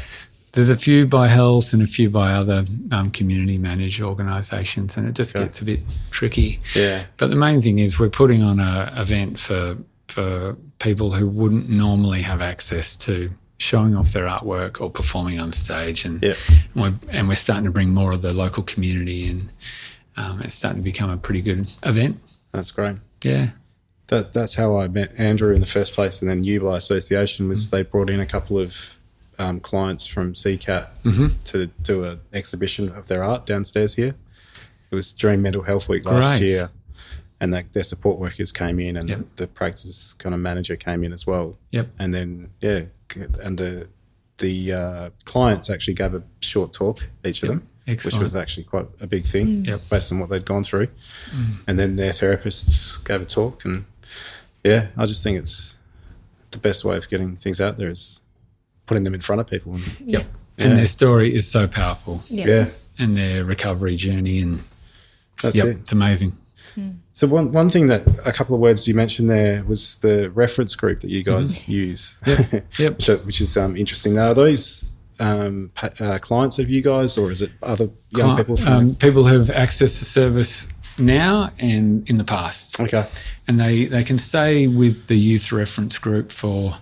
there's 0.53 0.71
a 0.71 0.75
few 0.77 1.05
by 1.05 1.27
health 1.27 1.73
and 1.73 1.83
a 1.83 1.87
few 1.87 2.09
by 2.09 2.31
other 2.33 2.65
um, 2.91 3.11
community 3.11 3.59
managed 3.59 4.01
organisations, 4.01 4.97
and 4.97 5.07
it 5.07 5.13
just 5.13 5.35
Okay. 5.35 5.45
gets 5.45 5.61
a 5.61 5.65
bit 5.65 5.81
tricky. 6.09 6.59
yeah? 6.75 7.03
But 7.17 7.29
the 7.29 7.35
main 7.35 7.61
thing 7.61 7.77
is 7.77 7.99
we're 7.99 8.09
putting 8.09 8.41
on 8.41 8.59
a 8.59 8.91
event 8.97 9.37
for 9.37 9.77
for 10.07 10.55
people 10.79 11.11
who 11.11 11.27
wouldn't 11.27 11.69
normally 11.69 12.21
have 12.23 12.41
access 12.41 12.95
to 12.97 13.29
showing 13.57 13.95
off 13.95 14.11
their 14.13 14.25
artwork 14.25 14.79
or 14.81 14.89
performing 14.89 15.39
on 15.39 15.51
stage, 15.51 16.05
and 16.05 16.23
we're, 16.75 16.93
and 17.09 17.27
we're 17.27 17.35
starting 17.35 17.65
to 17.65 17.71
bring 17.71 17.89
more 17.89 18.11
of 18.11 18.21
the 18.21 18.33
local 18.33 18.63
community, 18.63 19.27
and 19.27 19.49
um, 20.15 20.41
it's 20.41 20.55
starting 20.55 20.81
to 20.81 20.83
become 20.83 21.09
a 21.09 21.17
pretty 21.17 21.41
good 21.41 21.71
event. 21.83 22.17
That's 22.51 22.71
great. 22.71 22.95
Yeah, 23.23 23.49
That's 24.07 24.27
that's 24.27 24.53
how 24.55 24.77
I 24.79 24.87
met 24.87 25.11
Andrew 25.19 25.53
in 25.53 25.59
the 25.59 25.65
first 25.67 25.93
place, 25.93 26.21
and 26.21 26.29
then 26.29 26.43
you 26.43 26.59
by 26.61 26.77
association 26.77 27.49
was 27.49 27.69
they 27.71 27.83
brought 27.83 28.09
in 28.09 28.19
a 28.19 28.25
couple 28.25 28.57
of 28.59 28.97
um, 29.39 29.59
clients 29.59 30.05
from 30.05 30.33
CCAT 30.33 30.87
to 31.45 31.67
do 31.83 32.03
an 32.03 32.19
exhibition 32.33 32.89
of 32.89 33.07
their 33.07 33.23
art 33.23 33.45
downstairs 33.45 33.95
here. 33.95 34.15
It 34.89 34.95
was 34.95 35.13
during 35.13 35.41
Mental 35.41 35.63
Health 35.63 35.89
Week 35.89 36.05
last 36.05 36.41
year, 36.49 36.69
and 37.39 37.51
like 37.51 37.71
their 37.73 37.83
support 37.83 38.19
workers 38.19 38.51
came 38.51 38.79
in, 38.79 38.97
and 38.97 39.09
Yep. 39.09 39.19
the, 39.19 39.25
the 39.43 39.47
practice 39.47 40.13
kind 40.17 40.33
of 40.35 40.41
manager 40.41 40.75
came 40.75 41.03
in 41.03 41.13
as 41.13 41.25
well. 41.27 41.57
Yep. 41.71 41.89
And 41.99 42.13
then 42.13 42.49
yeah, 42.61 42.83
and 43.41 43.57
the 43.57 43.89
the 44.39 44.71
uh, 44.73 45.09
clients 45.25 45.69
actually 45.69 45.95
gave 45.95 46.13
a 46.13 46.23
short 46.41 46.71
talk 46.73 47.07
each 47.25 47.41
of 47.43 47.49
Yep. 47.49 47.57
them, 47.59 47.67
which 48.05 48.17
was 48.17 48.35
actually 48.35 48.63
quite 48.65 48.85
a 49.01 49.07
big 49.07 49.23
thing 49.25 49.65
Yep. 49.65 49.81
based 49.89 50.11
on 50.11 50.19
what 50.19 50.29
they'd 50.29 50.45
gone 50.45 50.63
through. 50.63 50.87
And 51.67 51.79
then 51.79 51.95
their 51.95 52.11
therapists 52.11 53.03
gave 53.05 53.21
a 53.21 53.25
talk, 53.25 53.65
and 53.65 53.85
yeah, 54.63 54.87
I 54.97 55.05
just 55.05 55.23
think 55.23 55.37
it's 55.39 55.75
the 56.51 56.57
best 56.59 56.83
way 56.85 56.97
of 56.97 57.09
getting 57.09 57.35
things 57.35 57.59
out 57.59 57.77
there 57.77 57.89
is 57.89 58.19
putting 58.85 59.03
them 59.03 59.13
in 59.13 59.21
front 59.21 59.41
of 59.41 59.47
people. 59.47 59.73
And, 59.75 59.83
Yeah. 60.05 60.23
and 60.57 60.77
their 60.77 60.87
story 60.87 61.33
is 61.35 61.47
so 61.47 61.67
powerful, 61.67 62.23
Yeah. 62.29 62.45
yeah, 62.47 62.69
and 62.99 63.17
their 63.17 63.43
recovery 63.43 63.95
journey, 63.95 64.39
and 64.39 64.61
that's 65.41 65.55
yep, 65.55 65.65
it. 65.67 65.77
it's 65.77 65.91
amazing. 65.91 66.37
So 67.13 67.27
one 67.27 67.51
one 67.51 67.69
thing 67.69 67.87
that 67.87 68.03
a 68.25 68.31
couple 68.31 68.53
of 68.55 68.61
words 68.61 68.87
you 68.87 68.93
mentioned 68.93 69.29
there 69.29 69.63
was 69.63 69.99
the 69.99 70.29
reference 70.31 70.75
group 70.75 70.99
that 71.01 71.09
you 71.09 71.23
guys 71.23 71.67
use, 71.67 72.17
Yep. 72.25 72.97
which, 72.97 73.07
which 73.25 73.41
is 73.41 73.57
um, 73.57 73.75
interesting. 73.75 74.13
Now, 74.15 74.27
are 74.29 74.33
those 74.33 74.89
um, 75.19 75.71
pa- 75.73 75.89
uh, 75.99 76.17
clients 76.19 76.59
of 76.59 76.69
you 76.69 76.81
guys, 76.83 77.17
or 77.17 77.31
is 77.31 77.41
it 77.41 77.49
other 77.63 77.89
young 78.11 78.35
Cli- 78.35 78.43
people? 78.43 78.57
From 78.57 78.73
um, 78.73 78.95
people 78.95 79.23
who 79.25 79.37
have 79.39 79.49
access 79.49 79.97
to 79.99 80.05
service 80.05 80.67
now 80.99 81.49
and 81.59 82.07
in 82.09 82.17
the 82.17 82.23
past. 82.23 82.79
okay, 82.79 83.07
and 83.47 83.59
they 83.59 83.85
they 83.85 84.03
can 84.03 84.17
stay 84.19 84.67
with 84.67 85.07
the 85.07 85.15
youth 85.17 85.51
reference 85.51 85.97
group 85.97 86.31
for 86.31 86.77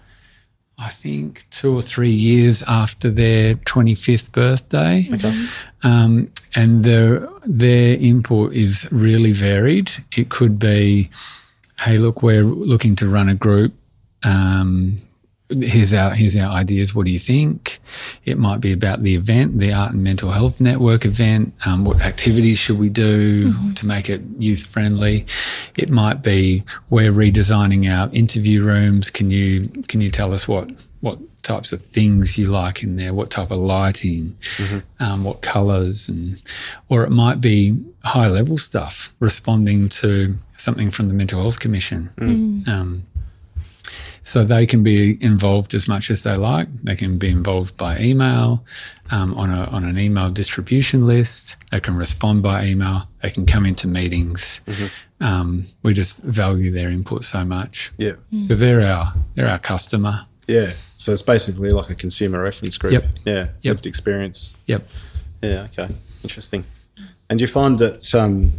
I 0.78 0.90
think 0.90 1.46
two 1.52 1.74
or 1.74 1.82
three 1.82 2.12
years 2.12 2.62
after 2.68 3.10
their 3.10 3.56
25th 3.56 4.34
birthday. 4.34 5.08
okay, 5.14 5.46
Um, 5.84 6.32
and 6.56 6.84
their 6.84 7.28
their 7.44 7.98
input 7.98 8.54
is 8.54 8.88
really 8.92 9.34
varied. 9.34 9.92
It 10.16 10.30
could 10.30 10.58
be, 10.58 11.10
hey, 11.80 11.98
look, 11.98 12.24
we're 12.24 12.44
looking 12.44 12.96
to 12.98 13.10
run 13.10 13.30
a 13.30 13.36
group. 13.36 13.74
Um, 14.24 14.98
here's 15.50 15.94
our 15.94 16.12
here's 16.12 16.36
our 16.36 16.52
ideas. 16.52 16.96
What 16.96 17.06
do 17.06 17.12
you 17.12 17.20
think? 17.20 17.80
It 18.24 18.38
might 18.38 18.62
be 18.62 18.72
about 18.72 19.04
the 19.04 19.16
event, 19.16 19.60
the 19.60 19.74
Art 19.74 19.92
and 19.92 20.04
Mental 20.04 20.32
Health 20.32 20.60
Network 20.60 21.06
event. 21.06 21.54
Um, 21.66 21.86
what 21.86 22.02
activities 22.02 22.58
should 22.58 22.80
we 22.80 22.90
do 22.90 23.54
to 23.74 23.86
make 23.86 24.10
it 24.10 24.22
youth 24.40 24.66
friendly? 24.66 25.26
It 25.76 25.90
might 25.90 26.24
be 26.24 26.64
we're 26.90 27.12
redesigning 27.12 27.92
our 27.92 28.10
interview 28.14 28.64
rooms. 28.64 29.10
Can 29.10 29.30
you 29.30 29.68
can 29.88 30.02
you 30.02 30.10
tell 30.10 30.34
us 30.34 30.48
what 30.48 30.70
what 31.02 31.20
types 31.46 31.72
of 31.72 31.82
things 31.86 32.38
you 32.38 32.48
like 32.48 32.84
in 32.84 32.96
there? 32.98 33.14
What 33.14 33.30
type 33.30 33.52
of 33.52 33.60
lighting? 33.60 34.36
Um, 35.00 35.24
what 35.24 35.42
colours? 35.42 36.10
And 36.10 36.42
or 36.90 37.04
it 37.04 37.12
might 37.12 37.40
be 37.40 37.78
high 38.04 38.28
level 38.28 38.58
stuff, 38.58 39.14
responding 39.20 39.88
to 39.90 40.36
something 40.58 40.92
from 40.92 41.08
the 41.08 41.14
Mental 41.14 41.40
Health 41.42 41.60
Commission. 41.60 42.10
Um, 42.68 43.04
so 44.24 44.44
they 44.44 44.66
can 44.66 44.82
be 44.82 45.24
involved 45.24 45.76
as 45.76 45.88
much 45.88 46.10
as 46.10 46.24
they 46.24 46.36
like. 46.36 46.68
They 46.84 46.96
can 46.96 47.20
be 47.20 47.30
involved 47.30 47.78
by 47.78 48.00
email 48.00 48.66
um, 49.12 49.36
on, 49.38 49.52
a, 49.52 49.66
on 49.66 49.84
an 49.84 50.00
email 50.00 50.32
distribution 50.32 51.06
list. 51.06 51.56
They 51.72 51.80
can 51.80 51.96
respond 51.96 52.42
by 52.42 52.66
email. 52.66 53.08
They 53.22 53.30
can 53.30 53.46
come 53.46 53.68
into 53.68 53.88
meetings. 53.88 54.62
um, 55.22 55.66
we 55.84 55.94
just 55.94 56.18
value 56.18 56.72
their 56.72 56.90
input 56.90 57.24
so 57.24 57.46
much 57.46 57.92
Yeah. 57.98 58.14
because 58.32 58.60
they're 58.62 58.82
our 58.82 59.14
they're 59.36 59.48
our 59.48 59.60
customer. 59.60 60.26
Yeah. 60.48 60.74
So 60.98 61.12
it's 61.12 61.22
basically 61.22 61.70
like 61.70 61.90
a 61.90 61.96
consumer 61.96 62.42
reference 62.42 62.78
group. 62.78 62.94
Yep. 62.94 63.06
Yeah. 63.26 63.34
Yep. 63.34 63.50
Lived 63.64 63.86
experience. 63.86 64.56
Yep. 64.68 64.88
Yeah. 65.42 65.68
Okay. 65.72 65.94
Interesting. 66.24 66.66
And 67.30 67.40
do 67.40 67.44
you 67.44 67.48
find 67.48 67.78
that 67.80 68.14
um, 68.16 68.54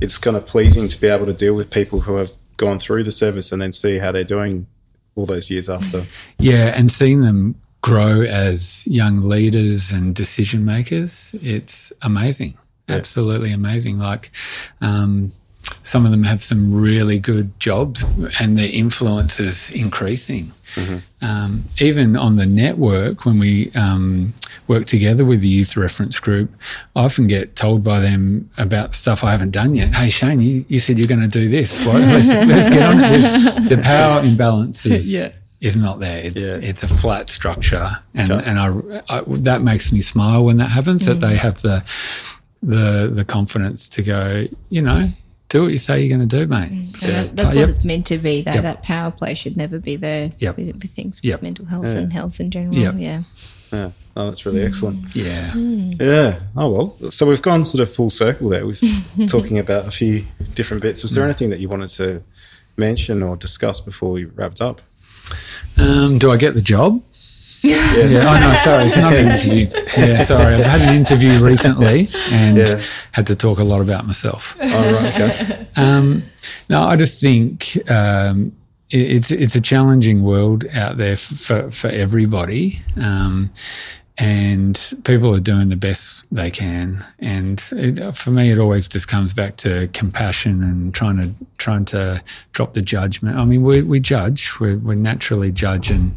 it's 0.00 0.18
kind 0.18 0.36
of 0.36 0.46
pleasing 0.46 0.88
to 0.88 1.00
be 1.00 1.08
able 1.08 1.26
to 1.26 1.32
deal 1.32 1.54
with 1.54 1.70
people 1.70 2.00
who 2.00 2.16
have 2.16 2.32
gone 2.56 2.78
through 2.78 3.04
the 3.04 3.10
service 3.10 3.52
and 3.52 3.62
then 3.62 3.72
see 3.72 3.98
how 3.98 4.12
they're 4.12 4.24
doing 4.24 4.66
all 5.14 5.26
those 5.26 5.50
years 5.50 5.68
after? 5.68 6.06
Yeah, 6.38 6.72
and 6.76 6.90
seeing 6.90 7.22
them 7.22 7.56
grow 7.80 8.22
as 8.22 8.86
young 8.86 9.20
leaders 9.20 9.92
and 9.92 10.14
decision 10.14 10.64
makers, 10.64 11.34
it's 11.42 11.92
amazing. 12.02 12.56
Absolutely 12.88 13.52
amazing. 13.52 13.98
Like, 13.98 14.30
um, 14.80 15.30
some 15.82 16.04
of 16.04 16.10
them 16.10 16.24
have 16.24 16.42
some 16.42 16.74
really 16.74 17.18
good 17.18 17.58
jobs 17.60 18.04
and 18.38 18.58
their 18.58 18.68
influence 18.70 19.40
is 19.40 19.70
increasing. 19.70 20.52
Um, 21.22 21.64
even 21.80 22.14
on 22.16 22.36
the 22.36 22.44
network, 22.46 23.24
when 23.24 23.38
we 23.38 23.70
um, 23.74 24.34
work 24.68 24.84
together 24.84 25.24
with 25.24 25.40
the 25.40 25.48
youth 25.48 25.76
reference 25.76 26.20
group, 26.20 26.50
I 26.94 27.04
often 27.04 27.26
get 27.26 27.56
told 27.56 27.82
by 27.82 28.00
them 28.00 28.50
about 28.58 28.94
stuff 28.94 29.24
I 29.24 29.30
haven't 29.32 29.50
done 29.52 29.74
yet. 29.74 29.94
Hey, 29.94 30.10
Shane, 30.10 30.40
you, 30.40 30.64
you 30.68 30.78
said 30.78 30.98
you're 30.98 31.08
going 31.08 31.22
to 31.22 31.26
do 31.26 31.48
this. 31.48 31.84
Well, 31.86 31.98
let's, 31.98 32.26
let's 32.48 32.68
get 32.68 32.86
on 32.86 32.96
it. 33.02 33.68
The 33.68 33.78
power 33.82 34.20
imbalance 34.22 34.84
is, 34.86 35.10
Yeah. 35.12 35.32
is 35.60 35.76
not 35.76 36.00
there. 36.00 36.18
It's 36.18 36.40
Yeah. 36.40 36.56
it's 36.68 36.82
a 36.82 36.88
flat 36.88 37.30
structure, 37.30 37.88
and 38.14 38.30
Okay. 38.30 38.44
and 38.48 38.58
I, 38.60 39.02
I 39.08 39.22
that 39.26 39.62
makes 39.62 39.90
me 39.90 40.00
smile 40.02 40.44
when 40.44 40.58
that 40.58 40.70
happens. 40.70 41.06
That 41.06 41.20
they 41.20 41.36
have 41.36 41.62
the 41.62 41.82
the 42.62 43.10
the 43.12 43.24
confidence 43.24 43.88
to 43.90 44.02
go. 44.02 44.46
You 44.70 44.82
know, 44.82 45.08
do 45.48 45.62
what 45.62 45.72
you 45.72 45.78
say 45.78 46.00
you're 46.02 46.14
going 46.16 46.28
to 46.28 46.36
do, 46.38 46.46
mate. 46.46 46.70
And 46.70 46.88
that- 46.94 47.36
that's 47.36 47.48
what 47.48 47.56
yep. 47.56 47.68
it's 47.68 47.84
meant 47.84 48.06
to 48.06 48.18
be. 48.18 48.42
That 48.42 48.56
Yep. 48.56 48.62
that 48.64 48.82
power 48.82 49.10
play 49.10 49.34
should 49.34 49.56
never 49.56 49.78
be 49.78 49.96
there 49.96 50.30
Yep. 50.38 50.56
with, 50.56 50.66
with 50.74 50.90
things 50.90 51.20
Yep. 51.22 51.40
with 51.40 51.42
mental 51.42 51.64
health 51.66 51.86
and 51.86 52.12
health 52.12 52.38
in 52.40 52.50
general. 52.50 52.76
Yep. 52.76 52.94
Yeah. 52.98 53.22
Yeah. 53.72 53.90
Oh, 54.16 54.26
that's 54.26 54.44
really 54.46 54.62
excellent. 54.62 55.14
Yeah. 55.14 55.52
Yeah. 55.54 56.38
Oh 56.56 56.68
well. 56.70 57.10
So 57.10 57.26
we've 57.26 57.42
gone 57.42 57.64
sort 57.64 57.82
of 57.82 57.92
full 57.94 58.10
circle 58.10 58.48
there 58.48 58.66
with 58.66 58.82
talking 59.28 59.58
about 59.58 59.86
a 59.86 59.90
few 59.90 60.24
different 60.54 60.82
bits. 60.82 61.02
Was 61.02 61.12
there 61.14 61.24
anything 61.24 61.50
that 61.50 61.60
you 61.60 61.68
wanted 61.68 61.88
to 61.90 62.22
mention 62.76 63.22
or 63.22 63.36
discuss 63.36 63.80
before 63.80 64.10
we 64.12 64.24
wrapped 64.24 64.60
up? 64.60 64.80
Um, 65.76 66.18
do 66.18 66.30
I 66.32 66.36
get 66.38 66.54
the 66.54 66.62
job? 66.62 67.02
Yes. 67.62 68.12
Yeah. 68.12 68.30
Oh 68.36 68.38
no, 68.40 68.54
sorry, 68.54 68.84
it's 68.84 68.96
not 68.96 69.12
an 69.12 69.30
interview. 69.30 69.68
Yeah, 69.98 70.22
sorry. 70.22 70.54
I've 70.54 70.64
had 70.64 70.80
an 70.88 70.94
interview 70.94 71.44
recently 71.44 72.08
and 72.30 72.56
Yeah. 72.56 72.80
had 73.12 73.26
to 73.28 73.36
talk 73.36 73.58
a 73.58 73.64
lot 73.64 73.80
about 73.80 74.06
myself. 74.06 74.56
Oh, 74.60 75.02
right. 75.02 75.20
Okay. 75.20 75.66
Um, 75.76 76.22
no, 76.68 76.82
I 76.82 76.96
just 76.96 77.20
think 77.20 77.78
um, 77.90 78.52
it, 78.90 79.10
it's 79.16 79.30
it's 79.30 79.54
a 79.56 79.60
challenging 79.60 80.22
world 80.24 80.64
out 80.74 80.96
there 80.96 81.16
for 81.16 81.70
for 81.70 81.86
everybody, 81.88 82.80
um, 82.96 83.50
and 84.16 84.94
people 85.04 85.32
are 85.34 85.40
doing 85.40 85.68
the 85.68 85.76
best 85.76 86.24
they 86.32 86.50
can. 86.50 87.04
And 87.20 87.62
it, 87.72 88.16
for 88.16 88.30
me, 88.32 88.50
it 88.50 88.58
always 88.58 88.88
just 88.88 89.06
comes 89.06 89.32
back 89.32 89.56
to 89.58 89.88
compassion 89.92 90.62
and 90.64 90.92
trying 90.92 91.16
to 91.20 91.30
trying 91.58 91.84
to 91.86 92.22
drop 92.52 92.72
the 92.74 92.82
judgment. 92.82 93.36
I 93.36 93.44
mean, 93.44 93.62
we 93.62 93.82
we 93.82 94.00
judge, 94.00 94.58
we 94.58 94.74
we 94.74 94.96
naturally 94.96 95.52
judge 95.52 95.90
and 95.90 96.16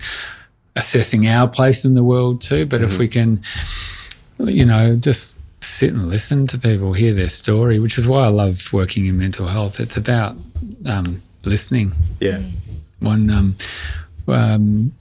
assessing 0.76 1.28
our 1.28 1.48
place 1.48 1.86
in 1.86 1.94
the 1.96 2.04
world 2.04 2.42
too. 2.42 2.66
But 2.66 2.82
if 2.82 2.98
we 2.98 3.08
can, 3.08 3.42
you 4.40 4.66
know, 4.66 4.96
just 4.96 5.36
sit 5.62 5.94
and 5.94 6.10
listen 6.10 6.48
to 6.48 6.58
people, 6.58 6.94
hear 6.94 7.14
their 7.14 7.30
story, 7.30 7.80
which 7.80 7.98
is 7.98 8.08
why 8.08 8.26
I 8.26 8.30
love 8.30 8.72
working 8.74 9.06
in 9.06 9.18
mental 9.18 9.48
health. 9.48 9.80
It's 9.80 9.98
about 9.98 10.36
um, 10.86 11.22
listening. 11.46 11.94
Yeah. 12.20 12.42
One 13.00 13.30
um, 13.30 13.56
um, 14.28 14.92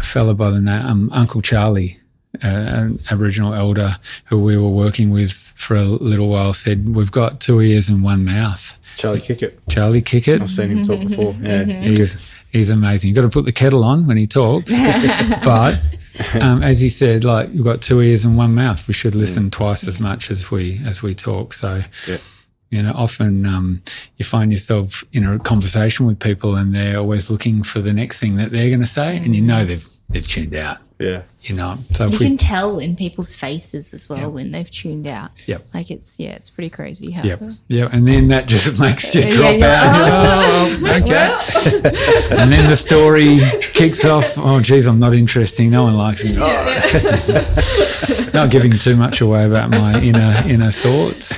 fellow 0.00 0.34
by 0.34 0.50
the 0.50 0.60
name 0.60 0.86
um, 0.86 1.10
Uncle 1.12 1.42
Charlie, 1.42 1.98
uh, 2.42 2.48
an 2.48 3.00
Aboriginal 3.10 3.54
elder 3.54 3.96
who 4.26 4.42
we 4.42 4.56
were 4.56 4.70
working 4.70 5.10
with 5.10 5.32
for 5.54 5.76
a 5.76 5.84
little 5.84 6.28
while, 6.28 6.52
said, 6.52 6.94
"We've 6.94 7.12
got 7.12 7.40
two 7.40 7.60
ears 7.60 7.88
and 7.88 8.02
one 8.02 8.24
mouth." 8.24 8.78
Charlie 8.96 9.20
Kickett. 9.20 9.58
Charlie 9.68 10.02
Kickett. 10.02 10.40
I've 10.40 10.50
seen 10.50 10.70
him 10.70 10.82
talk 10.82 11.00
before. 11.00 11.34
Yeah. 11.40 11.64
He's, 11.64 12.16
he's 12.54 12.70
amazing. 12.70 13.08
You've 13.08 13.16
got 13.16 13.22
to 13.22 13.28
put 13.28 13.44
the 13.44 13.52
kettle 13.52 13.84
on 13.84 14.06
when 14.06 14.16
he 14.16 14.26
talks. 14.26 14.70
but 15.44 15.80
um, 16.40 16.62
as 16.62 16.80
he 16.80 16.88
said, 16.88 17.24
like 17.24 17.52
you've 17.52 17.64
got 17.64 17.82
two 17.82 18.00
ears 18.00 18.24
and 18.24 18.36
one 18.36 18.54
mouth. 18.54 18.86
We 18.88 18.94
should 18.94 19.14
listen 19.14 19.50
twice 19.50 19.86
as 19.86 19.98
much 20.00 20.30
as 20.30 20.50
we 20.50 20.80
as 20.86 21.02
we 21.02 21.14
talk. 21.14 21.52
So 21.52 21.82
Yeah. 22.06 22.16
you 22.70 22.82
know, 22.82 22.92
often 22.94 23.44
um, 23.46 23.82
you 24.16 24.24
find 24.24 24.50
yourself 24.52 25.04
in 25.12 25.24
a 25.26 25.38
conversation 25.38 26.06
with 26.06 26.18
people 26.20 26.56
and 26.56 26.74
they're 26.74 26.98
always 26.98 27.30
looking 27.30 27.62
for 27.62 27.80
the 27.80 27.92
next 27.92 28.18
thing 28.18 28.36
that 28.36 28.50
they're 28.52 28.68
going 28.68 28.80
to 28.80 28.86
say, 28.86 29.16
and 29.18 29.34
you 29.34 29.42
know 29.42 29.64
they've 29.64 29.86
they've 30.08 30.26
tuned 30.26 30.54
out. 30.54 30.78
Yeah. 31.04 31.22
You 31.42 31.54
know, 31.56 31.76
so 31.90 32.06
You 32.06 32.18
we 32.18 32.24
can 32.26 32.36
tell 32.38 32.78
in 32.78 32.96
people's 32.96 33.36
faces 33.36 33.92
as 33.92 34.08
well 34.08 34.18
Yep. 34.20 34.30
when 34.30 34.50
they've 34.50 34.70
tuned 34.70 35.06
out. 35.06 35.30
Yep. 35.46 35.66
Like 35.74 35.90
it's 35.90 36.18
yeah, 36.18 36.30
it's 36.36 36.48
pretty 36.48 36.70
crazy 36.70 37.10
how 37.10 37.22
Yep. 37.22 37.42
Yeah. 37.68 37.88
And 37.92 38.08
then 38.08 38.28
that 38.28 38.48
just 38.48 38.78
makes 38.80 39.14
you 39.14 39.22
drop 39.22 39.58
you're 39.58 39.68
out. 39.68 40.80
like, 40.80 41.02
oh, 41.02 41.02
okay. 41.04 42.36
and 42.42 42.50
then 42.50 42.70
the 42.70 42.76
story 42.76 43.38
kicks 43.74 44.06
off. 44.06 44.38
Oh, 44.38 44.60
geez, 44.60 44.86
I'm 44.86 44.98
not 44.98 45.12
interesting. 45.12 45.70
No 45.70 45.82
one 45.84 45.96
likes 45.98 46.24
me. 46.24 46.34
not 48.32 48.50
giving 48.50 48.72
too 48.72 48.96
much 48.96 49.20
away 49.20 49.44
about 49.46 49.70
my 49.70 50.00
inner 50.00 50.42
inner 50.46 50.70
thoughts. 50.70 51.32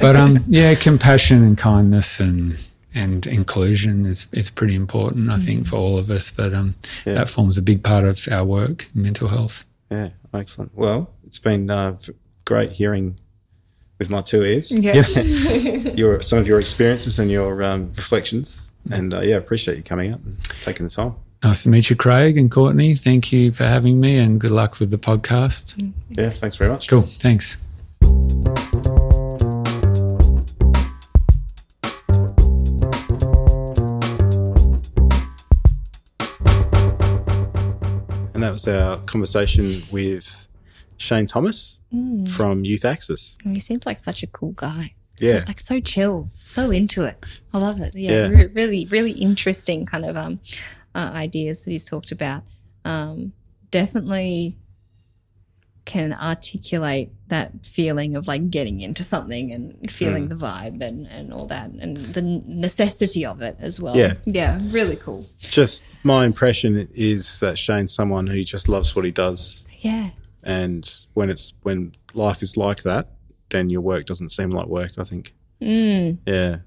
But 0.00 0.16
um, 0.16 0.42
yeah, 0.48 0.74
compassion 0.74 1.42
and 1.44 1.58
kindness 1.58 2.20
and 2.20 2.56
and 2.94 3.26
inclusion 3.26 4.06
is 4.06 4.26
is 4.32 4.50
pretty 4.50 4.74
important, 4.74 5.30
I 5.30 5.38
think, 5.38 5.66
for 5.66 5.76
all 5.76 5.98
of 5.98 6.10
us. 6.10 6.30
But 6.30 6.54
um, 6.54 6.74
Yeah. 7.06 7.14
that 7.14 7.28
forms 7.28 7.58
a 7.58 7.62
big 7.62 7.82
part 7.82 8.04
of 8.04 8.26
our 8.30 8.44
work, 8.44 8.86
mental 8.94 9.28
health. 9.28 9.64
Yeah. 9.90 10.10
Excellent. 10.34 10.74
Well, 10.74 11.10
it's 11.26 11.38
been 11.38 11.70
uh, 11.70 11.98
great 12.44 12.72
hearing 12.72 13.16
with 13.98 14.08
my 14.10 14.20
two 14.22 14.42
ears 14.42 14.72
Yeah. 14.72 14.94
Yeah. 15.14 15.92
your 15.94 16.20
some 16.22 16.38
of 16.38 16.46
your 16.46 16.58
experiences 16.58 17.18
and 17.18 17.30
your 17.30 17.62
um, 17.62 17.92
reflections. 17.96 18.62
And 18.90 19.14
uh, 19.14 19.20
yeah, 19.20 19.36
appreciate 19.36 19.76
you 19.76 19.82
coming 19.84 20.12
up 20.12 20.24
and 20.24 20.38
taking 20.60 20.86
the 20.86 20.92
time. 20.92 21.14
Nice 21.44 21.62
to 21.64 21.68
meet 21.68 21.90
you, 21.90 21.96
Craig 21.96 22.36
and 22.38 22.50
Courtney. 22.50 22.94
Thank 22.94 23.32
you 23.32 23.52
for 23.52 23.64
having 23.64 24.00
me, 24.00 24.16
and 24.18 24.40
good 24.40 24.50
luck 24.52 24.78
with 24.80 24.90
the 24.90 24.98
podcast. 24.98 25.74
Yeah. 26.10 26.30
Thanks 26.30 26.56
very 26.56 26.70
much. 26.70 26.88
Cool. 26.88 27.02
Thanks. 27.02 27.58
That 38.52 38.56
was 38.56 38.68
our 38.68 38.98
conversation 39.06 39.82
with 39.90 40.46
Shane 40.98 41.24
Thomas 41.24 41.78
from 42.28 42.66
Youth 42.66 42.84
Axis. 42.84 43.38
He 43.44 43.58
seems 43.60 43.86
like 43.86 43.98
such 43.98 44.22
a 44.22 44.26
cool 44.26 44.52
guy. 44.52 44.92
Yeah. 45.18 45.40
So, 45.40 45.44
like 45.46 45.60
so 45.60 45.80
chill, 45.80 46.30
so 46.44 46.70
into 46.70 47.04
it. 47.04 47.16
I 47.54 47.58
love 47.58 47.80
it. 47.80 47.94
Yeah, 47.94 48.10
Yeah. 48.10 48.28
Re- 48.28 48.46
really, 48.48 48.84
really 48.90 49.12
interesting 49.12 49.86
kind 49.86 50.04
of 50.04 50.18
um, 50.18 50.40
uh, 50.94 51.12
ideas 51.14 51.62
that 51.62 51.70
he's 51.70 51.86
talked 51.86 52.12
about. 52.12 52.42
Um, 52.84 53.32
definitely 53.70 54.58
can 55.86 56.12
articulate 56.12 57.10
that 57.32 57.64
feeling 57.64 58.14
of 58.14 58.26
like 58.26 58.50
getting 58.50 58.80
into 58.80 59.02
something 59.02 59.52
and 59.52 59.90
feeling 59.90 60.28
the 60.28 60.36
vibe 60.36 60.82
and, 60.82 61.06
and 61.06 61.32
all 61.32 61.46
that 61.46 61.70
and 61.70 61.96
the 61.96 62.22
necessity 62.46 63.24
of 63.24 63.40
it 63.40 63.56
as 63.58 63.80
well. 63.80 63.96
Yeah. 63.96 64.14
Yeah, 64.24 64.58
really 64.66 64.96
cool. 64.96 65.26
Just 65.38 65.96
my 66.04 66.24
impression 66.24 66.88
is 66.94 67.38
that 67.40 67.58
Shane's 67.58 67.92
someone 67.92 68.26
who 68.26 68.44
just 68.44 68.68
loves 68.68 68.94
what 68.94 69.04
he 69.04 69.10
does. 69.10 69.64
Yeah. 69.78 70.10
And 70.42 70.92
when 71.14 71.30
it's 71.30 71.54
when 71.62 71.92
life 72.14 72.42
is 72.42 72.56
like 72.56 72.82
that, 72.82 73.08
then 73.50 73.70
your 73.70 73.80
work 73.80 74.04
doesn't 74.04 74.28
seem 74.28 74.50
like 74.50 74.66
work, 74.66 74.92
I 74.98 75.02
think. 75.02 75.34
Mm. 75.60 76.18
Yeah. 76.26 76.58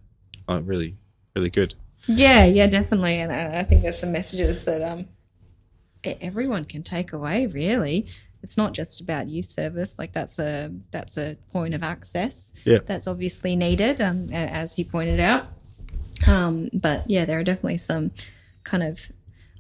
Like 0.48 0.64
really, 0.66 0.98
really 1.36 1.50
good. 1.50 1.76
Yeah, 2.08 2.46
yeah, 2.46 2.68
definitely. 2.68 3.20
And 3.20 3.32
I 3.32 3.60
I 3.60 3.64
think 3.64 3.84
there's 3.84 4.00
some 4.00 4.12
messages 4.12 4.66
that 4.66 4.82
um 4.82 5.08
everyone 6.04 6.66
can 6.66 6.84
take 6.84 7.14
away. 7.14 7.48
Really, 7.48 8.08
it's 8.46 8.58
not 8.58 8.74
just 8.74 9.02
about 9.02 9.28
youth 9.28 9.50
service. 9.50 9.98
Like 10.00 10.14
that's 10.14 10.38
a 10.40 10.72
that's 10.92 11.18
a 11.18 11.36
point 11.52 11.74
of 11.74 11.82
access. 11.84 12.54
Yeah. 12.64 12.80
that's 12.86 13.08
obviously 13.08 13.56
needed. 13.56 14.00
Um, 14.00 14.28
as 14.32 14.76
he 14.76 14.84
pointed 14.84 15.20
out. 15.20 15.48
Um, 16.28 16.70
but 16.74 17.10
yeah, 17.10 17.26
there 17.26 17.40
are 17.40 17.44
definitely 17.44 17.78
some 17.80 18.12
kind 18.64 18.84
of 18.84 19.12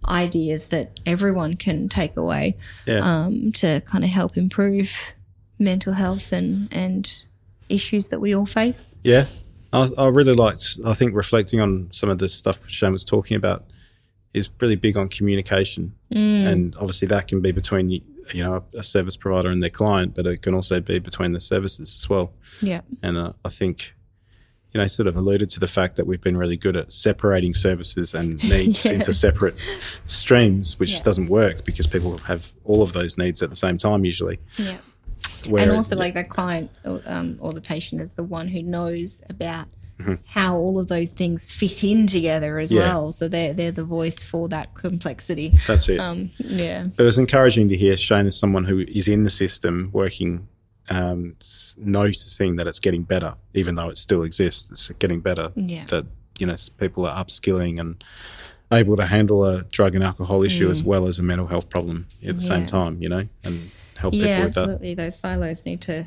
ideas 0.07 0.67
that 0.67 0.99
everyone 1.05 1.55
can 1.55 1.89
take 1.89 2.15
away 2.15 2.55
Yeah. 2.85 2.99
um, 3.01 3.51
to 3.53 3.81
kind 3.81 4.03
of 4.03 4.11
help 4.11 4.37
improve 4.37 5.13
mental 5.57 5.93
health 5.93 6.31
and 6.31 6.67
and 6.71 7.23
issues 7.69 8.09
that 8.09 8.19
we 8.21 8.35
all 8.35 8.45
face. 8.45 8.95
Yeah, 9.03 9.25
I, 9.73 9.87
I 9.97 10.07
really 10.07 10.33
liked. 10.33 10.77
I 10.85 10.93
think 10.93 11.15
reflecting 11.15 11.59
on 11.59 11.87
some 11.91 12.09
of 12.11 12.19
the 12.19 12.27
stuff 12.29 12.59
Shane 12.67 12.91
was 12.93 13.03
talking 13.03 13.35
about 13.35 13.65
is 14.33 14.49
really 14.61 14.75
big 14.75 14.95
on 14.97 15.07
communication, 15.09 15.93
and 16.11 16.75
obviously 16.75 17.07
that 17.07 17.27
can 17.27 17.41
be 17.41 17.51
between 17.51 17.89
you 18.33 18.43
know 18.43 18.63
a 18.73 18.83
service 18.83 19.15
provider 19.15 19.49
and 19.49 19.61
their 19.61 19.69
client, 19.69 20.15
but 20.15 20.25
it 20.25 20.41
can 20.41 20.53
also 20.53 20.79
be 20.79 20.99
between 20.99 21.31
the 21.33 21.39
services 21.39 21.95
as 21.95 22.09
well. 22.09 22.33
Yeah. 22.61 22.81
And 23.03 23.17
uh, 23.17 23.33
I 23.43 23.49
think 23.49 23.93
you 24.73 24.81
know, 24.81 24.87
sort 24.87 25.07
of 25.07 25.15
alluded 25.15 25.49
to 25.49 25.59
the 25.61 25.69
fact 25.69 25.95
that 25.95 26.05
we've 26.05 26.19
been 26.19 26.35
really 26.35 26.57
good 26.57 26.75
at 26.75 26.91
separating 26.91 27.53
services 27.53 28.13
and 28.13 28.43
needs 28.49 28.83
Yeah. 28.85 28.91
into 28.91 29.13
separate 29.13 29.55
streams, 30.05 30.77
which 30.79 30.95
Yeah. 30.95 31.01
doesn't 31.01 31.27
work 31.29 31.63
because 31.63 31.87
people 31.87 32.17
have 32.19 32.51
all 32.65 32.81
of 32.81 32.91
those 32.91 33.17
needs 33.17 33.41
at 33.41 33.49
the 33.49 33.55
same 33.55 33.77
time 33.77 34.03
usually. 34.03 34.39
Yeah. 34.57 34.77
Whereas, 35.47 35.67
and 35.67 35.77
also, 35.77 35.95
like 35.95 36.13
the 36.15 36.23
client 36.25 36.71
or, 36.83 37.01
um, 37.05 37.37
or 37.39 37.53
the 37.53 37.61
patient 37.61 38.01
is 38.01 38.13
the 38.13 38.23
one 38.23 38.47
who 38.49 38.61
knows 38.63 39.21
about 39.29 39.67
Mm-hmm. 39.99 40.15
how 40.27 40.57
all 40.57 40.77
of 40.77 40.89
those 40.89 41.11
things 41.11 41.53
fit 41.53 41.81
in 41.83 42.05
together 42.05 42.59
as 42.59 42.69
Yeah. 42.69 42.81
well. 42.81 43.11
So 43.13 43.29
they're 43.29 43.53
they're 43.53 43.71
the 43.71 43.85
voice 43.85 44.25
for 44.25 44.49
that 44.49 44.73
complexity. 44.73 45.57
that's 45.67 45.87
it. 45.87 45.99
Um, 45.99 46.31
yeah. 46.37 46.87
It 46.97 47.01
was 47.01 47.17
encouraging 47.17 47.69
to 47.69 47.77
hear 47.77 47.95
Shane 47.95 48.25
as 48.25 48.37
someone 48.37 48.65
who 48.65 48.79
is 48.79 49.07
in 49.07 49.23
the 49.23 49.29
system 49.29 49.89
working, 49.93 50.47
um, 50.89 51.35
noticing 51.77 52.57
that 52.57 52.67
it's 52.67 52.79
getting 52.79 53.03
better, 53.03 53.35
even 53.53 53.75
though 53.75 53.89
it 53.89 53.97
still 53.97 54.23
exists. 54.23 54.69
It's 54.71 54.89
getting 54.99 55.21
better. 55.21 55.51
Yeah. 55.55 55.85
That 55.85 56.05
you 56.39 56.45
know 56.47 56.55
people 56.77 57.05
are 57.05 57.15
upskilling 57.23 57.79
and 57.79 58.03
able 58.73 58.97
to 58.97 59.05
handle 59.05 59.45
a 59.45 59.63
drug 59.63 59.95
and 59.95 60.03
alcohol 60.03 60.43
issue 60.43 60.69
as 60.69 60.83
well 60.83 61.07
as 61.07 61.19
a 61.19 61.23
mental 61.23 61.47
health 61.47 61.69
problem 61.69 62.07
at 62.25 62.35
the 62.35 62.41
same 62.41 62.63
Mm. 62.63 62.67
Time. 62.67 63.01
You 63.01 63.09
know, 63.09 63.27
and 63.45 63.71
help 63.97 64.13
Yeah, 64.13 64.21
people 64.23 64.45
with 64.47 64.53
that. 64.55 64.61
absolutely. 64.61 64.93
Those 64.95 65.17
silos 65.17 65.65
need 65.65 65.81
to 65.81 66.05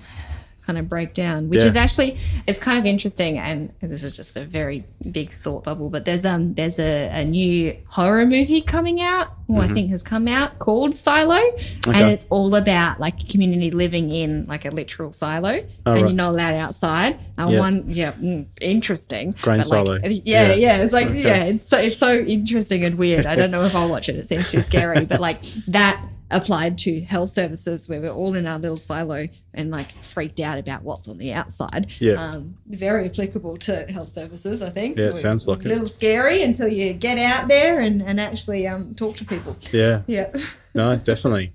kind 0.69 0.79
of 0.79 0.87
break 0.87 1.15
down, 1.15 1.49
which 1.49 1.61
Yeah. 1.61 1.67
is 1.67 1.77
actually 1.77 2.19
it's 2.47 2.61
kind 2.61 2.79
of 2.79 2.85
interesting. 2.85 3.39
And 3.39 3.73
this 3.81 4.05
is 4.05 4.15
just 4.17 4.37
a 4.37 4.45
very 4.45 4.85
big 5.11 5.31
thought 5.31 5.65
bubble, 5.65 5.89
but 5.89 6.05
there's 6.05 6.27
um 6.27 6.53
there's 6.55 6.79
a, 6.79 7.09
a 7.23 7.25
new 7.25 7.75
horror 7.87 8.27
movie 8.27 8.61
coming 8.61 9.01
out, 9.01 9.29
or 9.49 9.63
I 9.63 9.69
think 9.69 9.89
has 9.91 10.03
come 10.03 10.29
out 10.29 10.59
called 10.59 10.95
Silo, 10.95 11.37
and 11.37 11.59
Mm-hmm. 11.99 12.09
It's 12.09 12.27
all 12.29 12.55
about 12.55 13.01
like 13.01 13.29
community 13.31 13.71
living 13.71 14.11
in 14.11 14.45
like 14.45 14.67
a 14.67 14.71
literal 14.71 15.13
silo, 15.13 15.49
and 15.49 15.65
right. 15.87 15.99
you're 16.01 16.13
not 16.13 16.31
allowed 16.31 16.55
outside. 16.55 17.19
And 17.39 17.51
Yeah. 17.53 17.59
one, 17.61 17.85
yeah, 17.89 18.13
mm, 18.13 18.47
interesting. 18.61 19.31
Grain 19.41 19.59
but, 19.61 19.69
like, 19.71 19.87
silo. 19.87 19.99
Yeah, 20.03 20.49
Yeah. 20.49 20.53
yeah, 20.55 20.77
It's 20.83 20.93
like 20.93 21.09
Okay. 21.09 21.23
yeah, 21.23 21.45
it's 21.45 21.67
so 21.67 21.79
it's 21.79 21.97
so 21.97 22.13
interesting 22.19 22.85
and 22.85 22.97
weird. 22.97 23.25
I 23.25 23.37
don't 23.37 23.51
know 23.51 23.65
if 23.65 23.75
I'll 23.75 23.89
watch 23.89 24.11
it. 24.11 24.17
It 24.17 24.29
seems 24.29 24.51
too 24.51 24.61
scary, 24.61 25.07
but 25.07 25.19
like 25.21 25.41
that 25.69 25.99
applied 26.31 26.77
to 26.79 27.01
health 27.01 27.31
services 27.31 27.89
where 27.89 28.01
we're 28.01 28.11
all 28.11 28.35
in 28.35 28.47
our 28.47 28.59
little 28.59 28.77
silo 28.77 29.27
and 29.55 29.71
like 29.71 30.03
freaked 30.05 30.41
out 30.41 30.59
about 30.59 30.83
what's 30.83 31.09
on 31.09 31.19
the 31.19 31.33
outside. 31.33 31.91
Yeah. 31.99 32.15
Um, 32.15 32.57
very 32.67 33.07
applicable 33.07 33.57
to 33.59 33.87
health 33.87 34.13
services, 34.13 34.61
I 34.61 34.71
think. 34.71 34.99
Yeah, 34.99 35.07
it 35.07 35.15
sounds 35.15 35.49
like 35.49 35.61
a 35.61 35.63
it. 35.63 35.69
little 35.69 35.87
scary 35.87 36.43
until 36.43 36.69
you 36.69 36.93
get 36.93 37.19
out 37.19 37.49
there 37.49 37.81
and, 37.81 38.03
and 38.03 38.21
actually 38.21 38.67
um, 38.69 38.95
talk 38.95 39.17
to 39.17 39.25
people. 39.25 39.57
Yeah. 39.73 40.03
Yeah. 40.07 40.33
No, 40.75 40.95
definitely. 40.97 41.55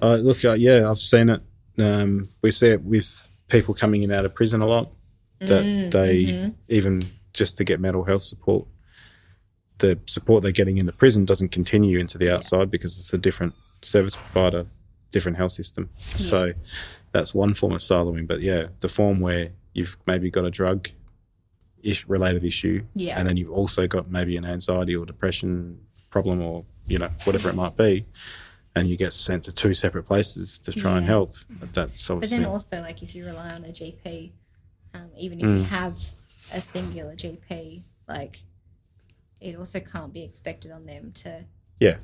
Uh, 0.00 0.16
look, 0.16 0.44
uh, 0.44 0.52
yeah, 0.52 0.88
I've 0.88 0.98
seen 0.98 1.28
it. 1.28 1.40
Um, 1.80 2.28
we 2.40 2.52
see 2.52 2.68
it 2.68 2.82
with 2.82 3.28
people 3.48 3.74
coming 3.74 4.02
in 4.02 4.12
out 4.12 4.24
of 4.24 4.32
prison 4.34 4.60
a 4.60 4.66
lot. 4.66 4.92
That 5.40 5.64
Mm, 5.64 5.90
they 5.90 6.24
mm-hmm. 6.24 6.48
even 6.68 7.02
just 7.32 7.56
to 7.56 7.64
get 7.64 7.80
mental 7.80 8.04
health 8.04 8.22
support, 8.22 8.66
the 9.78 9.98
support 10.06 10.42
they're 10.42 10.52
getting 10.52 10.76
in 10.76 10.86
the 10.86 10.92
prison 10.92 11.24
doesn't 11.24 11.48
continue 11.50 11.98
into 11.98 12.16
the 12.18 12.32
outside 12.32 12.70
because 12.70 12.98
it's 12.98 13.12
a 13.12 13.18
different 13.18 13.54
service 13.82 14.16
provider, 14.16 14.66
different 15.10 15.36
health 15.38 15.52
system. 15.52 15.88
So 15.98 16.52
that's 17.12 17.34
one 17.34 17.54
form 17.54 17.72
of 17.72 17.80
siloing. 17.80 18.26
But 18.26 18.40
yeah, 18.40 18.66
the 18.80 18.88
form 18.88 19.20
where 19.20 19.50
you've 19.72 19.96
maybe 20.06 20.30
got 20.30 20.44
a 20.44 20.50
drug 20.50 20.88
ish 21.82 22.06
related 22.08 22.44
issue, 22.44 22.84
Yeah. 22.94 23.18
and 23.18 23.26
then 23.28 23.36
you've 23.36 23.50
also 23.50 23.86
got 23.86 24.10
maybe 24.10 24.36
an 24.36 24.44
anxiety 24.44 24.94
or 24.96 25.06
depression 25.06 25.80
problem, 26.10 26.42
or 26.42 26.64
you 26.86 26.98
know 26.98 27.10
whatever 27.24 27.48
it 27.50 27.54
might 27.54 27.76
be, 27.76 28.04
and 28.74 28.88
you 28.88 28.96
get 28.96 29.12
sent 29.12 29.44
to 29.44 29.52
two 29.52 29.74
separate 29.74 30.04
places 30.04 30.58
to 30.58 30.72
try 30.72 30.92
and 30.96 31.02
Yeah. 31.02 31.12
help. 31.12 31.34
That's 31.72 32.08
But 32.08 32.14
obviously 32.14 32.38
then 32.38 32.46
also, 32.46 32.80
like, 32.80 33.02
if 33.02 33.14
you 33.14 33.24
rely 33.26 33.52
on 33.52 33.64
a 33.64 33.72
GP, 33.72 34.32
um, 34.94 35.10
even 35.16 35.38
if 35.40 35.46
Mm. 35.46 35.56
you 35.58 35.62
have 35.64 35.96
a 36.52 36.60
singular 36.60 37.14
GP, 37.14 37.84
like, 38.08 38.42
it 39.40 39.54
also 39.56 39.78
can't 39.80 40.12
be 40.12 40.22
expected 40.24 40.72
on 40.72 40.84
them 40.86 41.12
to 41.12 41.44
yeah 41.78 41.98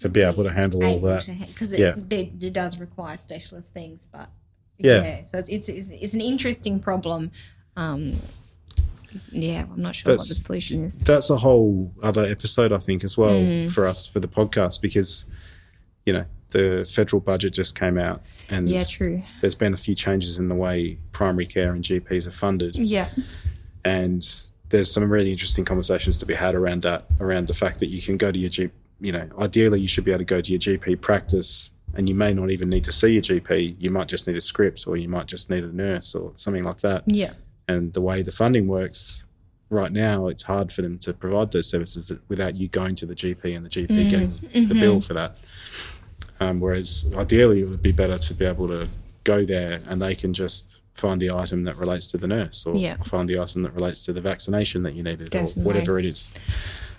to 0.00 0.08
be 0.08 0.20
able 0.22 0.42
to 0.44 0.50
handle 0.50 0.82
all 0.84 0.98
that. 1.00 1.26
because 1.46 1.72
it, 1.72 1.80
Yeah. 1.80 1.94
it, 2.10 2.42
it 2.42 2.52
does 2.52 2.78
require 2.78 3.16
specialist 3.16 3.72
things. 3.72 4.06
But 4.10 4.28
Yeah. 4.78 5.22
so 5.22 5.38
it's, 5.38 5.48
it's 5.48 5.68
it's 5.68 5.88
it's 5.90 6.14
an 6.14 6.20
interesting 6.20 6.80
problem. 6.80 7.30
Um, 7.76 8.20
yeah, 9.32 9.64
I'm 9.72 9.80
not 9.82 9.94
sure 9.96 10.12
that's, 10.12 10.28
what 10.28 10.36
the 10.36 10.42
solution 10.44 10.84
is. 10.84 11.00
that's 11.00 11.30
a 11.30 11.36
whole 11.36 11.92
other 12.02 12.24
episode, 12.24 12.72
I 12.72 12.78
think, 12.78 13.02
as 13.04 13.16
well 13.16 13.40
Mm. 13.40 13.70
for 13.70 13.86
us 13.86 14.06
for 14.06 14.20
the 14.20 14.28
podcast 14.28 14.80
because 14.80 15.24
you 16.06 16.12
know 16.12 16.22
the 16.50 16.88
federal 16.92 17.20
budget 17.20 17.52
just 17.52 17.78
came 17.78 17.98
out 17.98 18.22
and 18.48 18.68
Yeah, 18.68 18.84
true. 18.84 19.22
there's 19.40 19.54
been 19.54 19.74
a 19.74 19.76
few 19.76 19.94
changes 19.94 20.38
in 20.38 20.48
the 20.48 20.54
way 20.54 20.98
primary 21.12 21.46
care 21.46 21.72
and 21.72 21.84
GPs 21.84 22.26
are 22.26 22.30
funded, 22.32 22.76
Yeah, 22.76 23.08
and 23.84 24.26
there's 24.70 24.90
some 24.92 25.10
really 25.10 25.30
interesting 25.32 25.64
conversations 25.64 26.18
to 26.18 26.26
be 26.26 26.34
had 26.34 26.54
around 26.54 26.82
that, 26.82 27.04
around 27.18 27.48
the 27.48 27.54
fact 27.54 27.80
that 27.80 27.88
you 27.88 28.00
can 28.00 28.16
go 28.16 28.30
to 28.32 28.38
your 28.38 28.50
GP. 28.50 28.70
You 29.00 29.12
know, 29.12 29.28
ideally, 29.38 29.80
you 29.80 29.88
should 29.88 30.04
be 30.04 30.10
able 30.10 30.18
to 30.20 30.24
go 30.24 30.40
to 30.40 30.50
your 30.52 30.60
GP 30.60 31.00
practice. 31.00 31.70
And 31.94 32.08
you 32.08 32.14
may 32.14 32.32
not 32.32 32.50
even 32.50 32.68
need 32.68 32.84
to 32.84 32.92
see 32.92 33.14
your 33.14 33.22
GP. 33.22 33.74
You 33.80 33.90
might 33.90 34.06
just 34.06 34.28
need 34.28 34.36
a 34.36 34.40
script, 34.40 34.86
or 34.86 34.96
you 34.96 35.08
might 35.08 35.26
just 35.26 35.50
need 35.50 35.64
a 35.64 35.74
nurse, 35.74 36.14
or 36.14 36.32
something 36.36 36.62
like 36.62 36.80
that. 36.82 37.02
yeah, 37.06 37.32
and 37.66 37.92
the 37.92 38.00
way 38.00 38.22
the 38.22 38.30
funding 38.32 38.66
works 38.68 39.24
right 39.70 39.90
now, 39.92 40.26
it's 40.28 40.42
hard 40.44 40.72
for 40.72 40.82
them 40.82 40.98
to 40.98 41.12
provide 41.12 41.50
those 41.52 41.68
services 41.68 42.12
without 42.28 42.54
you 42.56 42.68
going 42.68 42.94
to 42.96 43.06
the 43.06 43.14
GP 43.14 43.56
and 43.56 43.64
the 43.66 43.70
GP 43.70 43.88
Mm, 43.88 44.10
getting 44.10 44.28
mm-hmm. 44.30 44.64
the 44.66 44.74
bill 44.74 45.00
for 45.00 45.14
that. 45.14 45.36
Um, 46.40 46.60
whereas 46.60 47.10
ideally, 47.16 47.60
it 47.60 47.68
would 47.68 47.82
be 47.82 47.92
better 47.92 48.18
to 48.18 48.34
be 48.34 48.44
able 48.44 48.66
to 48.68 48.88
go 49.24 49.44
there 49.44 49.80
and 49.88 50.00
they 50.00 50.14
can 50.14 50.32
just 50.32 50.76
find 50.94 51.20
the 51.20 51.30
item 51.30 51.64
that 51.64 51.76
relates 51.76 52.06
to 52.08 52.18
the 52.18 52.26
nurse 52.26 52.66
or 52.66 52.74
Yeah. 52.76 52.96
find 53.04 53.28
the 53.28 53.38
item 53.38 53.62
that 53.62 53.72
relates 53.74 54.04
to 54.06 54.12
the 54.12 54.20
vaccination 54.20 54.82
that 54.82 54.94
you 54.94 55.02
needed 55.02 55.30
Definitely. 55.30 55.62
or 55.62 55.66
whatever 55.66 55.98
it 55.98 56.04
is. 56.04 56.28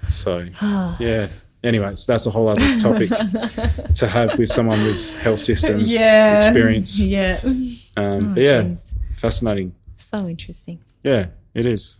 So, 0.08 0.48
yeah. 1.00 1.28
Anyways, 1.64 2.06
that's 2.08 2.26
a 2.26 2.32
whole 2.32 2.48
other 2.50 2.80
topic 2.80 3.10
to 3.96 4.08
have 4.08 4.38
with 4.40 4.50
someone 4.50 4.84
with 4.84 5.14
health 5.18 5.40
systems 5.40 5.94
experience. 5.94 7.00
Yeah, 7.00 7.40
Um, 7.44 7.78
Oh, 7.98 8.20
but 8.34 8.42
yeah, 8.42 8.62
jeez. 8.64 8.92
fascinating. 9.16 9.76
so 10.00 10.28
interesting. 10.28 10.80
Yeah, 11.04 11.28
it 11.54 11.66
is. 11.68 12.00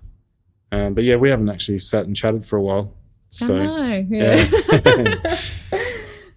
Um, 0.72 0.94
but 0.96 1.04
yeah, 1.04 1.18
we 1.18 1.30
haven't 1.30 1.50
actually 1.50 1.80
sat 1.80 2.06
and 2.06 2.16
chatted 2.16 2.46
for 2.46 2.56
a 2.58 2.62
while. 2.62 2.94
So 3.30 3.56
I 3.58 3.66
know. 3.66 4.06
Yeah. 4.10 4.46
yeah, 4.72 5.38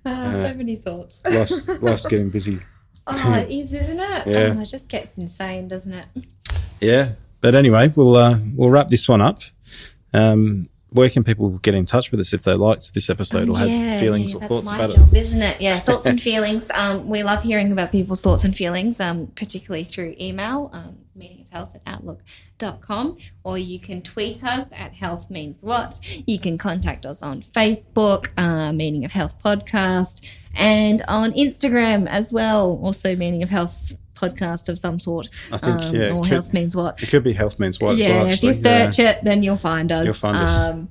Ah, 0.07 0.31
so 0.33 0.53
many 0.55 0.77
thoughts. 0.77 1.21
life's, 1.25 1.67
life's 1.81 2.07
getting 2.07 2.29
busy. 2.29 2.61
Oh, 3.07 3.35
it 3.37 3.51
is, 3.51 3.73
isn't 3.73 3.99
it? 4.01 4.27
Yeah. 4.27 4.55
Oh, 4.57 4.61
it 4.61 4.67
just 4.67 4.89
gets 4.89 5.17
insane, 5.17 5.67
doesn't 5.69 5.93
it? 5.95 6.07
Yeah. 6.81 7.13
But 7.41 7.55
anyway, 7.55 7.91
we'll 7.97 8.17
uh, 8.17 8.39
we'll 8.55 8.71
wrap 8.71 8.89
this 8.89 9.09
one 9.09 9.21
up. 9.23 9.41
Um, 10.13 10.69
where 10.95 11.11
can 11.11 11.25
people 11.25 11.51
get 11.59 11.75
in 11.75 11.85
touch 11.85 12.13
with 12.13 12.21
us 12.21 12.33
if 12.33 12.45
they 12.45 12.55
liked 12.55 12.95
this 12.95 13.11
episode 13.11 13.49
or 13.49 13.59
had 13.59 13.99
feelings 13.99 14.33
or 14.33 14.39
that's 14.39 14.49
thoughts 14.49 14.71
my 14.71 14.77
about 14.77 14.95
job, 14.95 15.13
it? 15.13 15.19
isn't 15.19 15.43
it? 15.43 15.61
Yeah, 15.61 15.81
thoughts 15.81 16.07
and 16.07 16.23
feelings. 16.31 16.71
Um, 16.71 17.09
we 17.09 17.25
love 17.25 17.43
hearing 17.43 17.73
about 17.73 17.91
people's 17.91 18.23
thoughts 18.23 18.45
and 18.45 18.57
feelings, 18.57 19.01
um, 19.01 19.27
particularly 19.35 19.83
through 19.83 20.15
email, 20.21 20.71
um, 20.73 20.99
meaningofhealth 21.19 21.75
at 21.75 21.83
outlook.com, 21.85 23.17
or 23.43 23.59
you 23.59 23.81
can 23.81 24.03
tweet 24.03 24.45
us 24.45 24.71
at 24.73 24.93
health 24.95 25.31
means 25.31 25.65
what. 25.65 25.99
You 26.29 26.39
can 26.39 26.59
contact 26.59 27.05
us 27.05 27.23
on 27.23 27.43
Facebook, 27.43 28.29
uh, 28.37 28.73
Meaning 28.73 29.05
of 29.05 29.11
Health 29.11 29.35
Podcast, 29.43 30.25
and 30.55 31.03
on 31.09 31.33
Instagram 31.33 32.07
as 32.07 32.33
well, 32.33 32.79
also 32.81 33.17
Meaning 33.17 33.43
of 33.43 33.51
Health 33.51 33.97
podcast 34.15 34.69
of 34.69 34.79
some 34.79 34.99
sort. 34.99 35.29
I 35.53 35.57
think, 35.59 35.83
um, 35.83 35.95
yeah, 35.95 36.11
or 36.13 36.23
could- 36.23 36.33
Health 36.33 36.53
Means 36.53 36.75
What 36.77 37.03
It 37.03 37.09
could 37.09 37.25
be 37.25 37.33
Health 37.33 37.59
Means 37.59 37.81
What 37.81 37.97
yeah, 37.97 38.07
as 38.07 38.13
well, 38.13 38.27
if 38.31 38.43
you 38.43 38.53
search 38.55 38.99
it, 38.99 39.19
then 39.25 39.43
you'll 39.43 39.57
find 39.57 39.91
us. 39.93 40.05
You'll 40.05 40.15
find 40.15 40.37
us. 40.37 40.65
Um, 40.69 40.89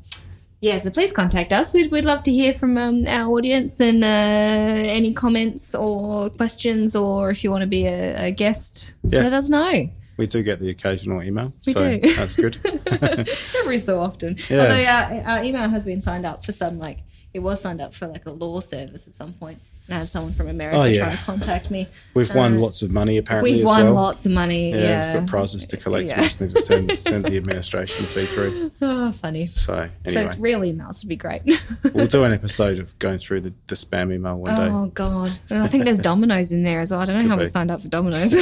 yeah, 0.62 0.78
so 0.78 0.90
please 0.92 1.12
contact 1.12 1.52
us. 1.52 1.74
We'd, 1.74 1.92
we'd 1.92 2.06
love 2.06 2.24
to 2.24 2.32
hear 2.32 2.54
from 2.54 2.78
um, 2.78 3.06
our 3.06 3.30
audience 3.30 3.82
and 3.82 4.02
uh, 4.04 4.08
any 4.08 5.14
comments 5.14 5.76
or 5.76 6.30
questions, 6.30 6.96
or 6.96 7.32
if 7.32 7.44
you 7.44 7.52
want 7.52 7.62
to 7.64 7.68
be 7.68 7.86
a, 7.86 8.28
a 8.28 8.32
guest, 8.32 8.94
Yeah. 9.04 9.24
let 9.24 9.34
us 9.34 9.50
know. 9.50 9.90
We 10.16 10.28
do 10.28 10.42
get 10.44 10.60
the 10.62 10.70
occasional 10.70 11.22
email, 11.24 11.52
We 11.66 11.74
so 11.74 12.00
do. 12.00 12.14
that's 12.16 12.36
good. 12.38 12.58
Every 13.60 13.78
so 13.80 14.00
often. 14.00 14.38
Yeah. 14.50 14.62
Although 14.62 14.86
our, 14.86 15.38
our 15.38 15.44
email 15.44 15.68
has 15.68 15.86
been 15.86 16.00
signed 16.00 16.26
up 16.26 16.46
for 16.46 16.52
some, 16.52 16.78
like, 16.80 17.00
it 17.34 17.40
was 17.40 17.60
signed 17.60 17.82
up 17.82 17.94
for 17.94 18.08
like 18.08 18.26
a 18.26 18.32
law 18.32 18.60
service 18.60 19.08
at 19.08 19.16
some 19.16 19.34
point. 19.34 19.60
I 19.90 19.96
had 19.96 20.08
someone 20.08 20.34
from 20.34 20.48
America 20.48 20.78
Oh, 20.80 20.84
yeah. 20.86 21.04
trying 21.04 21.18
to 21.18 21.24
contact 21.24 21.70
me. 21.70 21.90
We've 22.14 22.34
won 22.34 22.56
Uh, 22.56 22.60
lots 22.60 22.82
of 22.82 22.90
money 22.90 23.18
apparently 23.18 23.52
We've 23.52 23.62
as 23.62 23.66
won 23.66 23.86
well. 23.88 23.94
lots 23.96 24.26
of 24.26 24.32
money. 24.32 24.72
yeah, 24.72 24.78
Yeah. 24.78 25.14
we've 25.14 25.22
got 25.24 25.30
prizes 25.30 25.66
to 25.66 25.76
collect. 25.78 26.08
Yeah. 26.08 26.22
We 26.22 26.24
just 26.28 26.40
need 26.42 26.56
to 26.56 26.62
send, 26.62 26.92
send 27.00 27.26
the 27.26 27.36
administration 27.36 28.06
fee 28.06 28.26
through. 28.26 28.72
Oh, 28.82 29.12
funny. 29.12 29.46
So 29.46 29.90
So 30.08 30.20
it's 30.22 30.38
real 30.40 30.62
emails 30.62 31.04
would 31.04 31.10
be 31.10 31.18
great. 31.18 31.42
we'll 31.94 32.08
do 32.08 32.24
an 32.24 32.32
episode 32.32 32.80
of 32.80 32.98
going 33.00 33.18
through 33.18 33.42
the, 33.42 33.54
the 33.68 33.76
spam 33.76 34.14
email 34.14 34.38
one 34.38 34.56
day. 34.56 34.68
Oh 34.72 34.86
God! 34.94 35.38
I 35.52 35.68
think 35.68 35.84
there's 35.84 35.98
Domino's 36.10 36.54
in 36.54 36.64
there 36.64 36.80
as 36.80 36.90
well. 36.92 37.02
I 37.02 37.06
don't 37.06 37.16
know 37.18 37.22
Could 37.24 37.30
how 37.32 37.36
be. 37.38 37.44
we 37.44 37.50
signed 37.50 37.70
up 37.72 37.82
for 37.82 37.90
Domino's. 37.90 38.34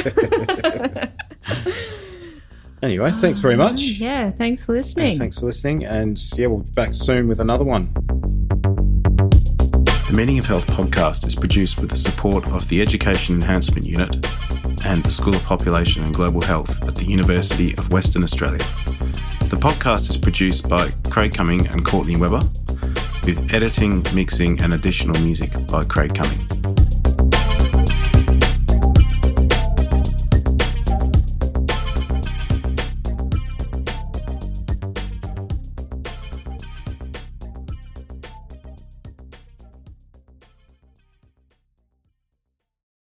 Anyway, 2.82 3.10
thanks 3.12 3.38
very 3.38 3.54
much. 3.56 3.80
yeah, 3.80 4.30
thanks 4.30 4.64
for 4.64 4.72
listening. 4.72 5.16
Thanks 5.16 5.38
for 5.38 5.46
listening. 5.46 5.84
And 5.84 6.20
yeah, 6.36 6.46
we'll 6.48 6.60
be 6.64 6.70
back 6.72 6.92
soon 6.92 7.28
with 7.28 7.38
another 7.38 7.64
one. 7.64 7.92
The 10.12 10.18
Meaning 10.18 10.38
of 10.40 10.44
Health 10.44 10.66
podcast 10.66 11.26
is 11.26 11.34
produced 11.34 11.80
with 11.80 11.88
the 11.88 11.96
support 11.96 12.46
of 12.50 12.68
the 12.68 12.82
Education 12.82 13.36
Enhancement 13.36 13.86
Unit 13.86 14.12
and 14.84 15.02
the 15.02 15.10
School 15.10 15.34
of 15.34 15.42
Population 15.42 16.02
and 16.02 16.12
Global 16.12 16.42
Health 16.42 16.86
at 16.86 16.94
the 16.94 17.06
University 17.06 17.72
of 17.78 17.90
Western 17.90 18.22
Australia. 18.22 18.58
The 18.58 19.56
podcast 19.58 20.10
is 20.10 20.18
produced 20.18 20.68
by 20.68 20.90
Craig 21.10 21.32
Cumming 21.32 21.66
and 21.68 21.82
Courtney 21.82 22.18
Weber, 22.18 22.40
with 23.24 23.54
editing, 23.54 24.04
mixing, 24.14 24.60
and 24.60 24.74
additional 24.74 25.18
music 25.22 25.50
by 25.68 25.82
Craig 25.82 26.14
Cumming. 26.14 26.61